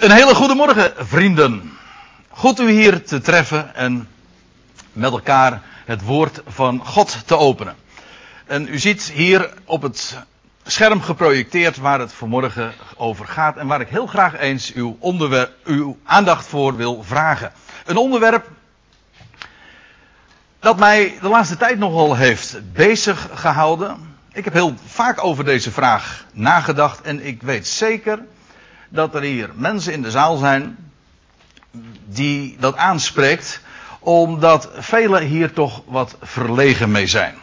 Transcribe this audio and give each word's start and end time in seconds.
Een 0.00 0.10
hele 0.10 0.34
goede 0.34 0.54
morgen, 0.54 0.92
vrienden. 0.98 1.78
Goed 2.28 2.60
u 2.60 2.70
hier 2.70 3.04
te 3.04 3.20
treffen 3.20 3.74
en 3.74 4.08
met 4.92 5.12
elkaar 5.12 5.62
het 5.84 6.02
woord 6.02 6.42
van 6.46 6.86
God 6.86 7.26
te 7.26 7.36
openen. 7.36 7.76
En 8.46 8.68
u 8.68 8.78
ziet 8.78 9.02
hier 9.02 9.52
op 9.64 9.82
het 9.82 10.18
scherm 10.64 11.02
geprojecteerd 11.02 11.76
waar 11.76 12.00
het 12.00 12.12
vanmorgen 12.12 12.72
over 12.96 13.26
gaat 13.26 13.56
en 13.56 13.66
waar 13.66 13.80
ik 13.80 13.88
heel 13.88 14.06
graag 14.06 14.38
eens 14.38 14.72
uw, 14.72 14.98
uw 15.64 15.98
aandacht 16.04 16.46
voor 16.46 16.76
wil 16.76 17.02
vragen. 17.02 17.52
Een 17.84 17.96
onderwerp 17.96 18.48
dat 20.60 20.78
mij 20.78 21.18
de 21.20 21.28
laatste 21.28 21.56
tijd 21.56 21.78
nogal 21.78 22.16
heeft 22.16 22.72
bezig 22.72 23.28
gehouden. 23.34 24.16
Ik 24.32 24.44
heb 24.44 24.52
heel 24.52 24.74
vaak 24.86 25.24
over 25.24 25.44
deze 25.44 25.70
vraag 25.70 26.24
nagedacht 26.32 27.00
en 27.00 27.26
ik 27.26 27.42
weet 27.42 27.66
zeker 27.66 28.18
dat 28.90 29.14
er 29.14 29.22
hier 29.22 29.50
mensen 29.54 29.92
in 29.92 30.02
de 30.02 30.10
zaal 30.10 30.36
zijn 30.36 30.92
die 32.06 32.56
dat 32.58 32.76
aanspreekt, 32.76 33.60
omdat 33.98 34.70
velen 34.74 35.22
hier 35.22 35.52
toch 35.52 35.82
wat 35.86 36.16
verlegen 36.22 36.90
mee 36.90 37.06
zijn. 37.06 37.34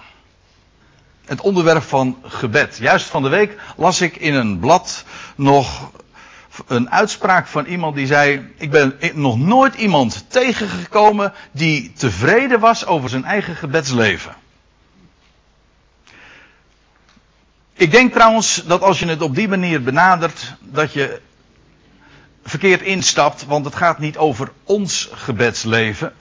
Het 1.26 1.42
onderwerp 1.42 1.84
van 1.84 2.18
gebed. 2.24 2.78
Juist 2.78 3.06
van 3.06 3.24
de 3.24 3.30
week 3.30 3.58
las 3.76 4.02
ik 4.02 4.16
in 4.16 4.34
een 4.34 4.60
blad 4.60 5.04
nog 5.36 5.92
een 6.68 6.92
uitspraak 6.92 7.48
van 7.48 7.66
iemand 7.66 7.96
die 7.96 8.08
zei: 8.08 8.54
Ik 8.58 8.72
ben 8.72 8.98
nog 9.14 9.38
nooit 9.38 9.76
iemand 9.76 10.26
tegengekomen 10.28 11.34
die 11.52 11.94
tevreden 11.94 12.60
was 12.60 12.86
over 12.86 13.10
zijn 13.10 13.26
eigen 13.26 13.56
gebedsleven. 13.56 14.36
Ik 17.74 17.92
denk 17.92 18.14
trouwens 18.14 18.64
dat 18.66 18.82
als 18.82 19.00
je 19.00 19.06
het 19.08 19.22
op 19.22 19.36
die 19.36 19.48
manier 19.48 19.84
benadert, 19.84 20.56
dat 20.60 20.94
je 20.94 21.22
verkeerd 22.48 22.82
instapt, 22.82 23.46
want 23.46 23.66
het 23.66 23.76
gaat 23.76 24.00
niet 24.00 24.18
over 24.18 24.52
ons 24.64 25.10
gebedsleven, 25.14 26.14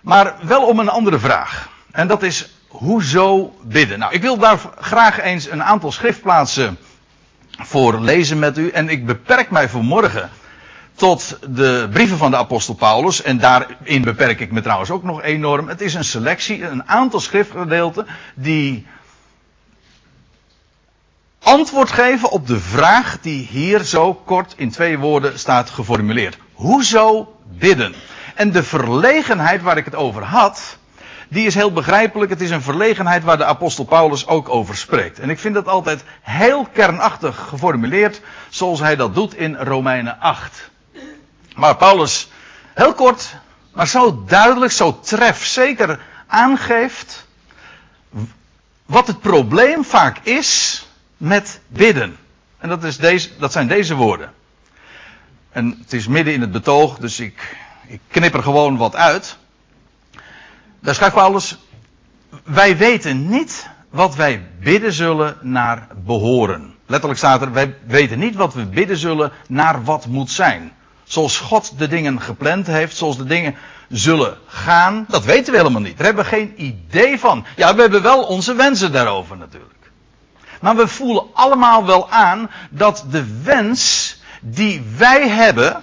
maar 0.00 0.34
wel 0.42 0.66
om 0.66 0.78
een 0.78 0.88
andere 0.88 1.18
vraag. 1.18 1.68
En 1.90 2.06
dat 2.06 2.22
is, 2.22 2.50
hoezo 2.68 3.54
bidden? 3.62 3.98
Nou, 3.98 4.12
ik 4.12 4.22
wil 4.22 4.38
daar 4.38 4.58
graag 4.78 5.20
eens 5.20 5.50
een 5.50 5.62
aantal 5.62 5.92
schriftplaatsen 5.92 6.78
voor 7.50 8.00
lezen 8.00 8.38
met 8.38 8.58
u. 8.58 8.68
En 8.68 8.88
ik 8.88 9.06
beperk 9.06 9.50
mij 9.50 9.68
vanmorgen 9.68 10.30
tot 10.94 11.38
de 11.48 11.88
brieven 11.92 12.18
van 12.18 12.30
de 12.30 12.36
apostel 12.36 12.74
Paulus. 12.74 13.22
En 13.22 13.38
daarin 13.38 14.02
beperk 14.02 14.40
ik 14.40 14.52
me 14.52 14.60
trouwens 14.60 14.90
ook 14.90 15.02
nog 15.02 15.22
enorm. 15.22 15.68
Het 15.68 15.80
is 15.80 15.94
een 15.94 16.04
selectie, 16.04 16.64
een 16.64 16.88
aantal 16.88 17.20
schriftgedeelten 17.20 18.06
die 18.34 18.86
antwoord 21.44 21.92
geven 21.92 22.30
op 22.30 22.46
de 22.46 22.60
vraag 22.60 23.18
die 23.20 23.46
hier 23.46 23.84
zo 23.84 24.14
kort 24.14 24.54
in 24.56 24.70
twee 24.70 24.98
woorden 24.98 25.38
staat 25.38 25.70
geformuleerd. 25.70 26.38
Hoezo 26.52 27.36
bidden? 27.44 27.94
En 28.34 28.52
de 28.52 28.62
verlegenheid 28.62 29.62
waar 29.62 29.76
ik 29.76 29.84
het 29.84 29.94
over 29.94 30.22
had, 30.22 30.76
die 31.28 31.46
is 31.46 31.54
heel 31.54 31.72
begrijpelijk. 31.72 32.30
Het 32.30 32.40
is 32.40 32.50
een 32.50 32.62
verlegenheid 32.62 33.24
waar 33.24 33.36
de 33.36 33.44
apostel 33.44 33.84
Paulus 33.84 34.26
ook 34.26 34.48
over 34.48 34.76
spreekt. 34.76 35.18
En 35.18 35.30
ik 35.30 35.38
vind 35.38 35.54
dat 35.54 35.68
altijd 35.68 36.04
heel 36.20 36.66
kernachtig 36.72 37.46
geformuleerd, 37.48 38.20
zoals 38.48 38.80
hij 38.80 38.96
dat 38.96 39.14
doet 39.14 39.34
in 39.34 39.56
Romeinen 39.56 40.20
8. 40.20 40.70
Maar 41.54 41.76
Paulus, 41.76 42.30
heel 42.74 42.94
kort, 42.94 43.34
maar 43.72 43.88
zo 43.88 44.24
duidelijk, 44.26 44.72
zo 44.72 45.00
trefzeker 45.00 46.00
aangeeft 46.26 47.26
wat 48.86 49.06
het 49.06 49.20
probleem 49.20 49.84
vaak 49.84 50.18
is 50.22 50.83
met 51.16 51.60
bidden. 51.66 52.16
En 52.58 52.68
dat, 52.68 52.84
is 52.84 52.96
deze, 52.96 53.28
dat 53.38 53.52
zijn 53.52 53.68
deze 53.68 53.94
woorden. 53.94 54.32
En 55.50 55.78
het 55.82 55.92
is 55.92 56.06
midden 56.06 56.34
in 56.34 56.40
het 56.40 56.52
betoog, 56.52 56.98
dus 56.98 57.20
ik, 57.20 57.56
ik 57.86 58.00
knip 58.08 58.34
er 58.34 58.42
gewoon 58.42 58.76
wat 58.76 58.96
uit. 58.96 59.36
Daar 60.80 60.94
schrijft 60.94 61.14
Paulus, 61.14 61.58
wij 62.44 62.76
weten 62.76 63.28
niet 63.28 63.68
wat 63.90 64.14
wij 64.14 64.46
bidden 64.60 64.92
zullen 64.92 65.36
naar 65.40 65.88
behoren. 66.04 66.74
Letterlijk 66.86 67.20
staat 67.20 67.42
er, 67.42 67.52
wij 67.52 67.74
weten 67.86 68.18
niet 68.18 68.34
wat 68.34 68.54
we 68.54 68.66
bidden 68.66 68.96
zullen 68.96 69.32
naar 69.48 69.84
wat 69.84 70.06
moet 70.06 70.30
zijn. 70.30 70.72
Zoals 71.04 71.38
God 71.38 71.78
de 71.78 71.88
dingen 71.88 72.20
gepland 72.20 72.66
heeft, 72.66 72.96
zoals 72.96 73.16
de 73.16 73.24
dingen 73.24 73.54
zullen 73.88 74.36
gaan, 74.46 75.04
dat 75.08 75.24
weten 75.24 75.52
we 75.52 75.58
helemaal 75.58 75.80
niet. 75.80 75.96
Daar 75.96 76.06
hebben 76.06 76.24
we 76.24 76.30
geen 76.30 76.52
idee 76.56 77.18
van. 77.18 77.44
Ja, 77.56 77.74
we 77.74 77.80
hebben 77.80 78.02
wel 78.02 78.22
onze 78.22 78.54
wensen 78.54 78.92
daarover 78.92 79.36
natuurlijk. 79.36 79.73
Maar 80.64 80.76
we 80.76 80.88
voelen 80.88 81.24
allemaal 81.32 81.86
wel 81.86 82.10
aan 82.10 82.50
dat 82.70 83.04
de 83.10 83.42
wens 83.42 84.16
die 84.40 84.82
wij 84.96 85.28
hebben, 85.28 85.82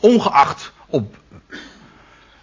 ongeacht 0.00 0.72
op 0.86 1.16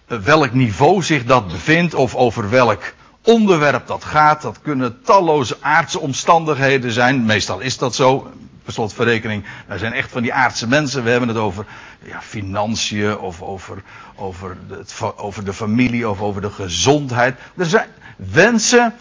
welk 0.07 0.53
niveau 0.53 1.03
zich 1.03 1.25
dat 1.25 1.47
bevindt 1.47 1.93
of 1.93 2.15
over 2.15 2.49
welk 2.49 2.93
onderwerp 3.21 3.87
dat 3.87 4.03
gaat, 4.03 4.41
dat 4.41 4.61
kunnen 4.61 5.01
talloze 5.01 5.57
aardse 5.61 5.99
omstandigheden 5.99 6.91
zijn. 6.91 7.25
Meestal 7.25 7.59
is 7.59 7.77
dat 7.77 7.95
zo. 7.95 8.31
Per 8.63 8.73
slotverrekening, 8.73 9.43
wij 9.67 9.77
zijn 9.77 9.93
echt 9.93 10.11
van 10.11 10.21
die 10.21 10.33
aardse 10.33 10.67
mensen. 10.67 11.03
We 11.03 11.09
hebben 11.09 11.29
het 11.29 11.37
over 11.37 11.65
ja, 12.03 12.21
financiën 12.21 13.17
of 13.17 13.41
over, 13.41 13.83
over, 14.15 14.57
de, 14.67 15.17
over 15.17 15.45
de 15.45 15.53
familie 15.53 16.09
of 16.09 16.21
over 16.21 16.41
de 16.41 16.51
gezondheid. 16.51 17.39
Er 17.57 17.65
zijn 17.65 17.89
wensen 18.15 18.93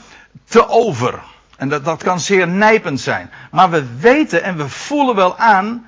te 0.44 0.68
over. 0.68 1.32
En 1.56 1.68
dat, 1.68 1.84
dat 1.84 2.02
kan 2.02 2.20
zeer 2.20 2.48
nijpend 2.48 3.00
zijn. 3.00 3.30
Maar 3.50 3.70
we 3.70 3.96
weten 3.98 4.42
en 4.42 4.56
we 4.56 4.68
voelen 4.68 5.14
wel 5.14 5.38
aan 5.38 5.86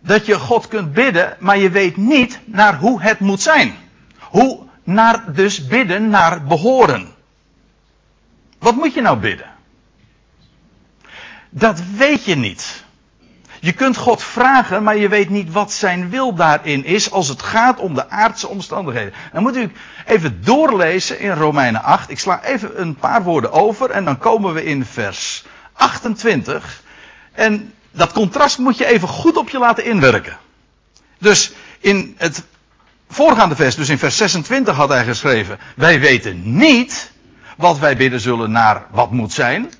dat 0.00 0.26
je 0.26 0.38
God 0.38 0.68
kunt 0.68 0.92
bidden, 0.92 1.36
maar 1.38 1.58
je 1.58 1.70
weet 1.70 1.96
niet 1.96 2.40
naar 2.44 2.78
hoe 2.78 3.02
het 3.02 3.18
moet 3.18 3.40
zijn. 3.40 3.74
Hoe 4.18 4.58
naar 4.84 5.32
dus 5.32 5.66
bidden 5.66 6.08
naar 6.08 6.44
behoren. 6.44 7.08
Wat 8.58 8.74
moet 8.74 8.94
je 8.94 9.00
nou 9.00 9.18
bidden? 9.18 9.50
Dat 11.50 11.82
weet 11.96 12.24
je 12.24 12.36
niet. 12.36 12.84
Je 13.60 13.72
kunt 13.72 13.96
God 13.96 14.22
vragen, 14.22 14.82
maar 14.82 14.96
je 14.96 15.08
weet 15.08 15.28
niet 15.28 15.52
wat 15.52 15.72
zijn 15.72 16.10
wil 16.10 16.34
daarin 16.34 16.84
is 16.84 17.10
als 17.10 17.28
het 17.28 17.42
gaat 17.42 17.78
om 17.78 17.94
de 17.94 18.10
aardse 18.10 18.48
omstandigheden. 18.48 19.12
Dan 19.32 19.42
moet 19.42 19.56
u 19.56 19.72
even 20.06 20.44
doorlezen 20.44 21.20
in 21.20 21.30
Romeinen 21.30 21.82
8. 21.82 22.10
Ik 22.10 22.18
sla 22.18 22.44
even 22.44 22.80
een 22.80 22.94
paar 22.94 23.22
woorden 23.22 23.52
over 23.52 23.90
en 23.90 24.04
dan 24.04 24.18
komen 24.18 24.54
we 24.54 24.64
in 24.64 24.84
vers 24.84 25.44
28. 25.72 26.82
En 27.32 27.72
dat 27.90 28.12
contrast 28.12 28.58
moet 28.58 28.78
je 28.78 28.86
even 28.86 29.08
goed 29.08 29.36
op 29.36 29.50
je 29.50 29.58
laten 29.58 29.84
inwerken. 29.84 30.36
Dus 31.18 31.52
in 31.78 32.14
het 32.18 32.44
voorgaande 33.08 33.56
vers, 33.56 33.74
dus 33.74 33.88
in 33.88 33.98
vers 33.98 34.16
26 34.16 34.76
had 34.76 34.88
hij 34.88 35.04
geschreven, 35.04 35.58
wij 35.76 36.00
weten 36.00 36.56
niet 36.56 37.12
wat 37.56 37.78
wij 37.78 37.96
bidden 37.96 38.20
zullen 38.20 38.50
naar 38.50 38.82
wat 38.90 39.10
moet 39.10 39.32
zijn. 39.32 39.72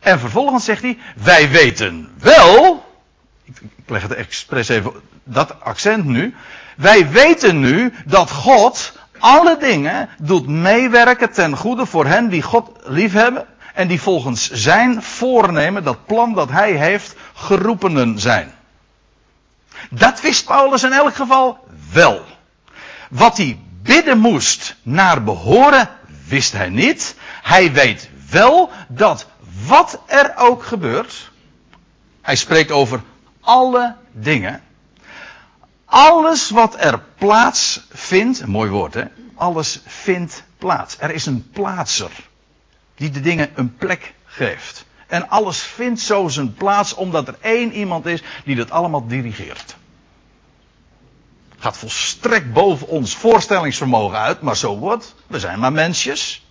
En 0.00 0.20
vervolgens 0.20 0.64
zegt 0.64 0.82
hij, 0.82 0.98
wij 1.16 1.50
weten 1.50 2.08
wel 2.18 2.85
ik, 3.46 3.60
leg 3.86 4.02
het 4.02 4.14
expres 4.14 4.68
even 4.68 4.92
dat 5.24 5.60
accent 5.60 6.04
nu. 6.04 6.34
Wij 6.76 7.10
weten 7.10 7.60
nu 7.60 7.92
dat 8.04 8.30
God 8.30 8.92
alle 9.18 9.56
dingen 9.58 10.08
doet 10.18 10.46
meewerken 10.46 11.32
ten 11.32 11.56
goede 11.56 11.86
voor 11.86 12.06
hen 12.06 12.28
die 12.28 12.42
God 12.42 12.70
liefhebben 12.84 13.46
en 13.74 13.88
die 13.88 14.00
volgens 14.00 14.50
zijn 14.50 15.02
voornemen, 15.02 15.84
dat 15.84 16.06
plan 16.06 16.34
dat 16.34 16.50
hij 16.50 16.72
heeft, 16.72 17.14
geroepenen 17.34 18.18
zijn. 18.18 18.54
Dat 19.90 20.20
wist 20.20 20.44
Paulus 20.44 20.82
in 20.82 20.92
elk 20.92 21.14
geval 21.14 21.66
wel. 21.92 22.24
Wat 23.10 23.36
hij 23.36 23.58
bidden 23.82 24.18
moest 24.18 24.76
naar 24.82 25.24
behoren, 25.24 25.88
wist 26.28 26.52
hij 26.52 26.68
niet. 26.68 27.16
Hij 27.42 27.72
weet 27.72 28.10
wel 28.30 28.70
dat 28.88 29.26
wat 29.66 30.00
er 30.06 30.32
ook 30.36 30.64
gebeurt, 30.64 31.30
hij 32.22 32.36
spreekt 32.36 32.70
over 32.70 33.00
alle 33.46 33.96
dingen. 34.12 34.62
Alles 35.84 36.50
wat 36.50 36.76
er 36.78 37.02
plaats 37.18 37.86
vindt, 37.90 38.40
een 38.40 38.50
mooi 38.50 38.70
woord 38.70 38.94
hè, 38.94 39.04
alles 39.34 39.80
vindt 39.86 40.44
plaats. 40.58 40.96
Er 40.98 41.10
is 41.10 41.26
een 41.26 41.50
plaatser 41.52 42.10
die 42.94 43.10
de 43.10 43.20
dingen 43.20 43.50
een 43.54 43.76
plek 43.76 44.14
geeft. 44.24 44.84
En 45.06 45.28
alles 45.28 45.60
vindt 45.60 46.00
zo 46.00 46.28
zijn 46.28 46.54
plaats 46.54 46.94
omdat 46.94 47.28
er 47.28 47.36
één 47.40 47.72
iemand 47.72 48.06
is 48.06 48.22
die 48.44 48.56
dat 48.56 48.70
allemaal 48.70 49.06
dirigeert. 49.06 49.76
Gaat 51.58 51.76
volstrekt 51.76 52.52
boven 52.52 52.88
ons 52.88 53.16
voorstellingsvermogen 53.16 54.18
uit, 54.18 54.40
maar 54.40 54.56
zo 54.56 54.78
wordt. 54.78 55.14
We 55.26 55.40
zijn 55.40 55.58
maar 55.58 55.72
mensjes. 55.72 56.46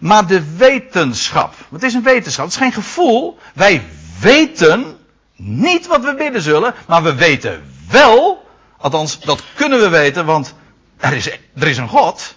Maar 0.00 0.26
de 0.26 0.56
wetenschap, 0.56 1.54
het 1.70 1.82
is 1.82 1.94
een 1.94 2.02
wetenschap, 2.02 2.44
het 2.44 2.54
is 2.54 2.60
geen 2.60 2.72
gevoel. 2.72 3.38
Wij 3.54 3.84
weten 4.20 4.99
niet 5.42 5.86
wat 5.86 6.04
we 6.04 6.14
bidden 6.14 6.42
zullen, 6.42 6.74
maar 6.86 7.02
we 7.02 7.14
weten 7.14 7.62
wel, 7.90 8.46
althans 8.76 9.20
dat 9.20 9.42
kunnen 9.54 9.80
we 9.80 9.88
weten, 9.88 10.26
want 10.26 10.54
er 10.96 11.12
is, 11.12 11.30
er 11.54 11.68
is 11.68 11.78
een 11.78 11.88
God. 11.88 12.34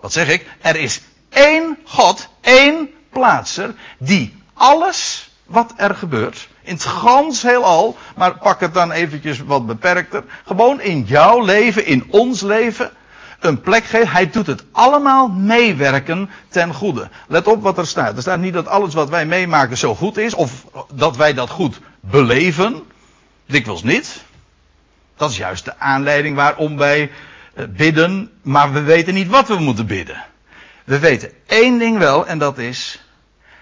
Wat 0.00 0.12
zeg 0.12 0.28
ik? 0.28 0.46
Er 0.60 0.76
is 0.76 1.00
één 1.28 1.78
God, 1.84 2.28
één 2.40 2.90
plaatser, 3.10 3.74
die 3.98 4.42
alles 4.54 5.30
wat 5.46 5.72
er 5.76 5.94
gebeurt. 5.94 6.48
In 6.62 6.74
het 6.74 6.84
gans 6.84 7.42
heelal, 7.42 7.96
maar 8.16 8.38
pak 8.38 8.60
het 8.60 8.74
dan 8.74 8.92
eventjes 8.92 9.38
wat 9.38 9.66
beperkter. 9.66 10.24
Gewoon 10.46 10.80
in 10.80 11.02
jouw 11.02 11.44
leven, 11.44 11.86
in 11.86 12.06
ons 12.10 12.40
leven, 12.40 12.90
een 13.40 13.60
plek 13.60 13.84
geeft. 13.84 14.12
Hij 14.12 14.30
doet 14.30 14.46
het 14.46 14.64
allemaal 14.72 15.28
meewerken 15.28 16.30
ten 16.48 16.74
goede. 16.74 17.08
Let 17.28 17.46
op 17.46 17.62
wat 17.62 17.78
er 17.78 17.86
staat. 17.86 18.16
Er 18.16 18.22
staat 18.22 18.40
niet 18.40 18.54
dat 18.54 18.68
alles 18.68 18.94
wat 18.94 19.08
wij 19.08 19.26
meemaken 19.26 19.76
zo 19.76 19.94
goed 19.94 20.16
is, 20.16 20.34
of 20.34 20.64
dat 20.92 21.16
wij 21.16 21.34
dat 21.34 21.50
goed 21.50 21.80
beleven. 22.10 22.82
Dikwijls 23.46 23.82
niet. 23.82 24.24
Dat 25.16 25.30
is 25.30 25.36
juist 25.36 25.64
de 25.64 25.78
aanleiding 25.78 26.36
waarom 26.36 26.76
wij 26.76 27.10
eh, 27.54 27.64
bidden, 27.68 28.30
maar 28.42 28.72
we 28.72 28.80
weten 28.82 29.14
niet 29.14 29.28
wat 29.28 29.48
we 29.48 29.58
moeten 29.58 29.86
bidden. 29.86 30.24
We 30.84 30.98
weten 30.98 31.32
één 31.46 31.78
ding 31.78 31.98
wel, 31.98 32.26
en 32.26 32.38
dat 32.38 32.58
is, 32.58 33.04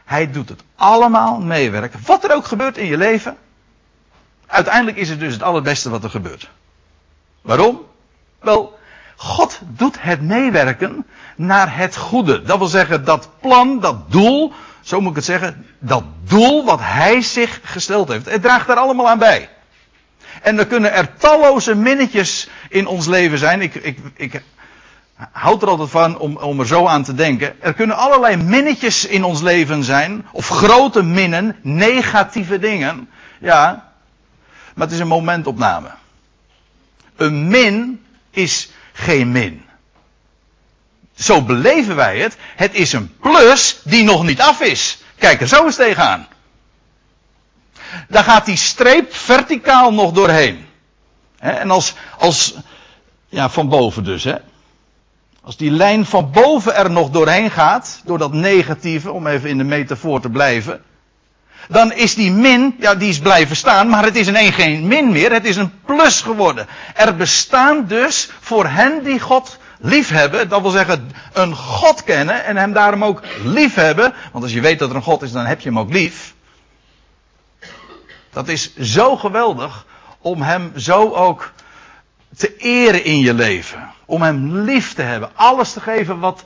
hij 0.05 0.31
doet 0.31 0.49
het 0.49 0.63
allemaal 0.77 1.41
meewerken. 1.41 2.01
Wat 2.07 2.25
er 2.25 2.35
ook 2.35 2.47
gebeurt 2.47 2.77
in 2.77 2.87
je 2.87 2.97
leven. 2.97 3.37
Uiteindelijk 4.47 4.97
is 4.97 5.09
het 5.09 5.21
dus 5.21 5.33
het 5.33 5.43
allerbeste 5.43 5.91
wat 5.91 6.05
er 6.05 6.11
gebeurt. 6.11 6.51
Waarom? 7.41 7.81
Wel, 8.41 8.79
God 9.17 9.61
doet 9.63 9.97
het 10.01 10.21
meewerken 10.21 11.07
naar 11.37 11.77
het 11.77 11.97
goede. 11.97 12.43
Dat 12.43 12.59
wil 12.59 12.67
zeggen, 12.67 13.05
dat 13.05 13.29
plan, 13.41 13.81
dat 13.81 14.11
doel, 14.11 14.53
zo 14.81 15.01
moet 15.01 15.11
ik 15.11 15.17
het 15.17 15.25
zeggen, 15.25 15.67
dat 15.79 16.05
doel 16.25 16.65
wat 16.65 16.81
hij 16.83 17.21
zich 17.21 17.61
gesteld 17.63 18.09
heeft. 18.09 18.31
Het 18.31 18.43
draagt 18.43 18.67
daar 18.67 18.77
allemaal 18.77 19.09
aan 19.09 19.19
bij. 19.19 19.49
En 20.43 20.59
er 20.59 20.67
kunnen 20.67 20.93
er 20.93 21.17
talloze 21.17 21.75
minnetjes 21.75 22.49
in 22.69 22.87
ons 22.87 23.07
leven 23.07 23.39
zijn. 23.39 23.61
Ik, 23.61 23.75
ik, 23.75 23.99
ik 24.15 24.43
houd 25.33 25.63
er 25.63 25.69
altijd 25.69 25.91
van 25.91 26.19
om, 26.19 26.37
om 26.37 26.61
er 26.61 26.67
zo 26.67 26.87
aan 26.87 27.03
te 27.03 27.15
denken. 27.15 27.63
Er 27.63 27.75
kunnen 27.75 27.97
allerlei 27.97 28.37
minnetjes 28.37 29.07
in 29.07 29.25
ons 29.25 29.41
leven 29.41 29.85
zijn. 29.85 30.27
Of 30.33 30.49
grote 30.49 31.03
minnen, 31.03 31.57
negatieve 31.63 32.59
dingen. 32.59 33.09
Ja, 33.39 33.93
maar 34.75 34.87
het 34.87 34.95
is 34.95 35.01
een 35.01 35.07
momentopname. 35.07 35.89
Een 37.17 37.49
min 37.49 38.05
is 38.31 38.71
geen 38.95 39.33
min. 39.33 39.65
Zo 41.15 41.43
beleven 41.43 41.97
wij 41.97 42.19
het. 42.19 42.37
Het 42.57 42.75
is 42.75 42.93
een 42.93 43.17
plus 43.21 43.81
die 43.85 44.05
nog 44.05 44.25
niet 44.25 44.41
af 44.41 44.61
is. 44.61 44.99
Kijk 45.19 45.41
er 45.41 45.49
zo 45.49 45.65
eens 45.65 45.77
tegenaan. 45.77 46.29
Daar 48.09 48.25
gaat 48.25 48.47
die 48.47 48.57
streep 48.57 49.15
verticaal 49.15 49.93
nog 49.93 50.13
doorheen. 50.13 50.67
En 51.39 51.71
als, 51.71 51.95
als, 52.19 52.55
ja, 53.29 53.49
van 53.49 53.69
boven 53.69 54.05
dus, 54.05 54.25
hè. 54.25 54.37
Als 55.43 55.57
die 55.57 55.71
lijn 55.71 56.07
van 56.07 56.31
boven 56.31 56.75
er 56.77 56.91
nog 56.91 57.11
doorheen 57.11 57.51
gaat, 57.51 58.01
door 58.05 58.19
dat 58.19 58.33
negatieve, 58.33 59.13
om 59.13 59.27
even 59.27 59.49
in 59.49 59.59
de 59.59 59.65
metafoor 59.65 60.21
te 60.21 60.31
blijven, 60.31 60.83
dan 61.69 61.93
is 61.93 62.15
die 62.15 62.33
min, 62.33 62.77
ja, 62.79 62.95
die 62.95 63.09
is 63.09 63.19
blijven 63.19 63.57
staan, 63.57 63.89
maar 63.89 64.05
het 64.05 64.17
is 64.17 64.27
in 64.27 64.37
één 64.37 64.53
geen 64.53 64.87
min 64.87 65.13
meer, 65.13 65.33
het 65.33 65.45
is 65.45 65.57
een 65.57 65.73
plus 65.87 66.21
geworden. 66.21 66.67
Er 66.95 67.17
bestaan 67.17 67.87
dus 67.87 68.31
voor 68.41 68.67
hen 68.67 69.05
die 69.05 69.21
God 69.21 69.59
liefhebben, 69.79 70.49
dat 70.49 70.61
wil 70.61 70.71
zeggen 70.71 71.11
een 71.33 71.55
God 71.57 72.05
kennen 72.05 72.45
en 72.45 72.57
hem 72.57 72.73
daarom 72.73 73.05
ook 73.05 73.23
liefhebben, 73.45 74.15
want 74.33 74.45
als 74.45 74.53
je 74.53 74.61
weet 74.61 74.79
dat 74.79 74.91
er 74.91 74.97
een 74.97 75.03
God 75.03 75.23
is, 75.23 75.33
dan 75.33 75.47
heb 75.47 75.61
je 75.61 75.69
hem 75.69 75.79
ook 75.79 75.93
lief. 75.93 76.35
Dat 78.31 78.49
is 78.49 78.77
zo 78.77 79.17
geweldig 79.17 79.87
om 80.21 80.43
hem 80.43 80.73
zo 80.77 81.11
ook 81.11 81.53
te 82.37 82.57
eren 82.57 83.05
in 83.05 83.21
je 83.21 83.35
leven. 83.35 83.93
Om 84.05 84.23
hem 84.23 84.59
lief 84.59 84.95
te 84.95 85.03
hebben. 85.03 85.31
Alles 85.35 85.73
te 85.73 85.81
geven 85.81 86.19
wat, 86.19 86.45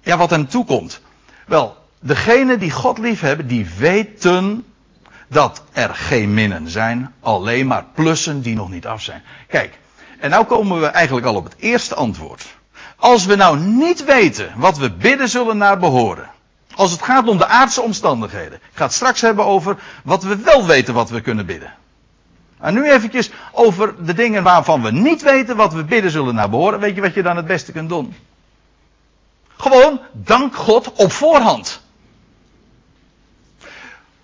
ja, 0.00 0.16
wat 0.16 0.30
hem 0.30 0.48
toekomt. 0.48 1.00
Wel, 1.46 1.76
degene 2.00 2.58
die 2.58 2.70
God 2.70 2.98
lief 2.98 3.20
hebben, 3.20 3.46
die 3.46 3.66
weten 3.78 4.64
dat 5.28 5.62
er 5.72 5.94
geen 5.94 6.34
minnen 6.34 6.70
zijn. 6.70 7.14
Alleen 7.20 7.66
maar 7.66 7.84
plussen 7.94 8.42
die 8.42 8.54
nog 8.54 8.70
niet 8.70 8.86
af 8.86 9.02
zijn. 9.02 9.22
Kijk, 9.48 9.78
en 10.18 10.30
nou 10.30 10.44
komen 10.44 10.80
we 10.80 10.86
eigenlijk 10.86 11.26
al 11.26 11.34
op 11.34 11.44
het 11.44 11.54
eerste 11.58 11.94
antwoord. 11.94 12.46
Als 12.96 13.26
we 13.26 13.36
nou 13.36 13.58
niet 13.58 14.04
weten 14.04 14.52
wat 14.56 14.78
we 14.78 14.90
bidden 14.90 15.28
zullen 15.28 15.56
naar 15.56 15.78
behoren. 15.78 16.30
Als 16.74 16.90
het 16.90 17.02
gaat 17.02 17.28
om 17.28 17.38
de 17.38 17.46
aardse 17.46 17.82
omstandigheden. 17.82 18.52
Ik 18.52 18.70
ga 18.72 18.84
het 18.84 18.92
straks 18.92 19.20
hebben 19.20 19.44
over 19.44 19.76
wat 20.04 20.22
we 20.22 20.36
wel 20.36 20.66
weten 20.66 20.94
wat 20.94 21.10
we 21.10 21.20
kunnen 21.20 21.46
bidden. 21.46 21.74
En 22.58 22.74
nu 22.74 22.90
eventjes 22.90 23.30
over 23.52 24.04
de 24.04 24.14
dingen 24.14 24.42
waarvan 24.42 24.82
we 24.82 24.90
niet 24.90 25.22
weten 25.22 25.56
wat 25.56 25.72
we 25.72 25.84
bidden 25.84 26.10
zullen 26.10 26.34
naar 26.34 26.50
behoren. 26.50 26.80
Weet 26.80 26.94
je 26.94 27.00
wat 27.00 27.14
je 27.14 27.22
dan 27.22 27.36
het 27.36 27.46
beste 27.46 27.72
kunt 27.72 27.88
doen? 27.88 28.14
Gewoon 29.56 30.00
dank 30.12 30.54
God 30.54 30.92
op 30.92 31.12
voorhand. 31.12 31.82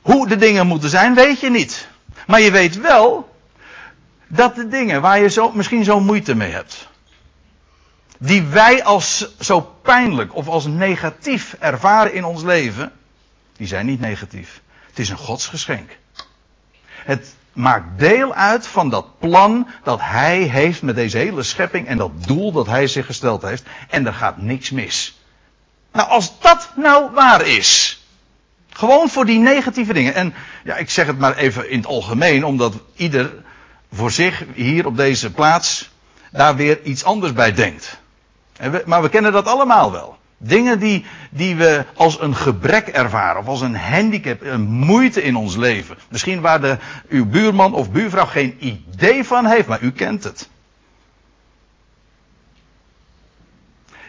Hoe 0.06 0.28
de 0.28 0.36
dingen 0.36 0.66
moeten 0.66 0.90
zijn, 0.90 1.14
weet 1.14 1.40
je 1.40 1.50
niet. 1.50 1.88
Maar 2.26 2.40
je 2.40 2.50
weet 2.50 2.80
wel 2.80 3.34
dat 4.26 4.54
de 4.54 4.68
dingen 4.68 5.00
waar 5.00 5.18
je 5.18 5.30
zo, 5.30 5.52
misschien 5.52 5.84
zo 5.84 6.00
moeite 6.00 6.34
mee 6.34 6.52
hebt. 6.52 6.88
Die 8.18 8.42
wij 8.42 8.84
als 8.84 9.28
zo 9.40 9.60
pijnlijk 9.82 10.34
of 10.34 10.48
als 10.48 10.66
negatief 10.66 11.56
ervaren 11.58 12.12
in 12.12 12.24
ons 12.24 12.42
leven. 12.42 12.92
Die 13.56 13.66
zijn 13.66 13.86
niet 13.86 14.00
negatief. 14.00 14.60
Het 14.86 14.98
is 14.98 15.08
een 15.08 15.16
godsgeschenk. 15.16 15.90
Het 17.04 17.34
maakt 17.52 17.98
deel 17.98 18.34
uit 18.34 18.66
van 18.66 18.90
dat 18.90 19.18
plan 19.18 19.68
dat 19.82 20.00
hij 20.02 20.38
heeft 20.38 20.82
met 20.82 20.94
deze 20.94 21.18
hele 21.18 21.42
schepping 21.42 21.86
en 21.86 21.96
dat 21.96 22.24
doel 22.26 22.52
dat 22.52 22.66
hij 22.66 22.86
zich 22.86 23.06
gesteld 23.06 23.42
heeft. 23.42 23.64
En 23.88 24.06
er 24.06 24.14
gaat 24.14 24.36
niks 24.36 24.70
mis. 24.70 25.20
Nou, 25.92 26.08
als 26.08 26.40
dat 26.40 26.70
nou 26.76 27.10
waar 27.12 27.46
is. 27.46 28.00
Gewoon 28.76 29.08
voor 29.08 29.24
die 29.24 29.38
negatieve 29.38 29.92
dingen. 29.92 30.14
En 30.14 30.34
ja, 30.64 30.76
ik 30.76 30.90
zeg 30.90 31.06
het 31.06 31.18
maar 31.18 31.36
even 31.36 31.70
in 31.70 31.78
het 31.78 31.86
algemeen, 31.86 32.44
omdat 32.44 32.74
ieder 32.96 33.34
voor 33.92 34.10
zich 34.10 34.44
hier 34.54 34.86
op 34.86 34.96
deze 34.96 35.32
plaats 35.32 35.90
daar 36.32 36.56
weer 36.56 36.82
iets 36.82 37.04
anders 37.04 37.32
bij 37.32 37.52
denkt. 37.52 38.00
maar 38.84 39.02
we 39.02 39.08
kennen 39.08 39.32
dat 39.32 39.46
allemaal 39.46 39.92
wel. 39.92 40.18
Dingen 40.38 40.78
die, 40.78 41.04
die 41.30 41.56
we 41.56 41.84
als 41.94 42.20
een 42.20 42.36
gebrek 42.36 42.88
ervaren, 42.88 43.40
of 43.40 43.46
als 43.46 43.60
een 43.60 43.76
handicap, 43.76 44.42
een 44.42 44.62
moeite 44.62 45.22
in 45.22 45.36
ons 45.36 45.56
leven. 45.56 45.96
Misschien 46.08 46.40
waar 46.40 46.60
de, 46.60 46.78
uw 47.08 47.26
buurman 47.26 47.74
of 47.74 47.90
buurvrouw 47.90 48.26
geen 48.26 48.56
idee 48.58 49.24
van 49.24 49.46
heeft, 49.46 49.66
maar 49.68 49.82
u 49.82 49.92
kent 49.92 50.24
het. 50.24 50.48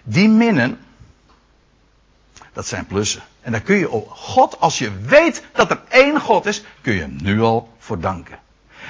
Die 0.03 0.29
minnen, 0.29 0.79
dat 2.53 2.67
zijn 2.67 2.85
plussen. 2.85 3.21
En 3.47 3.53
daar 3.53 3.61
kun 3.61 3.77
je 3.77 4.03
God, 4.09 4.59
als 4.59 4.77
je 4.77 4.91
weet 4.91 5.43
dat 5.53 5.69
er 5.69 5.81
één 5.89 6.19
God 6.19 6.45
is, 6.45 6.63
kun 6.81 6.93
je 6.93 6.99
hem 6.99 7.17
nu 7.21 7.41
al 7.41 7.73
voor 7.79 7.99
danken. 7.99 8.39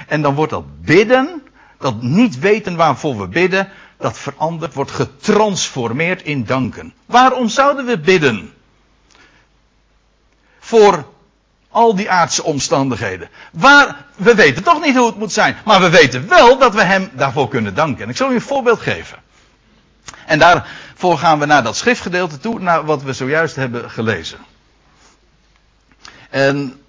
En 0.06 0.22
dan 0.22 0.34
wordt 0.34 0.52
dat 0.52 0.82
bidden, 0.82 1.42
dat 1.78 2.02
niet 2.02 2.38
weten 2.38 2.76
waarvoor 2.76 3.18
we 3.18 3.26
bidden, 3.26 3.68
dat 3.96 4.18
verandert, 4.18 4.74
wordt 4.74 4.90
getransformeerd 4.90 6.22
in 6.22 6.44
danken. 6.44 6.94
Waarom 7.06 7.48
zouden 7.48 7.86
we 7.86 7.98
bidden? 7.98 8.52
Voor 10.58 11.04
al 11.70 11.94
die 11.94 12.10
aardse 12.10 12.42
omstandigheden. 12.42 13.28
Waar, 13.52 14.04
we 14.16 14.34
weten 14.34 14.62
toch 14.62 14.80
niet 14.84 14.96
hoe 14.96 15.06
het 15.06 15.18
moet 15.18 15.32
zijn, 15.32 15.56
maar 15.64 15.80
we 15.80 15.88
weten 15.88 16.28
wel 16.28 16.58
dat 16.58 16.74
we 16.74 16.82
hem 16.82 17.10
daarvoor 17.12 17.48
kunnen 17.48 17.74
danken. 17.74 18.04
En 18.04 18.10
ik 18.10 18.16
zal 18.16 18.30
u 18.30 18.34
een 18.34 18.40
voorbeeld 18.40 18.80
geven. 18.80 19.18
En 20.26 20.38
daarvoor 20.98 21.18
gaan 21.18 21.38
we 21.38 21.46
naar 21.46 21.62
dat 21.62 21.76
schriftgedeelte 21.76 22.38
toe, 22.38 22.60
naar 22.60 22.84
wat 22.84 23.02
we 23.02 23.12
zojuist 23.12 23.56
hebben 23.56 23.90
gelezen. 23.90 24.38
En 26.30 26.80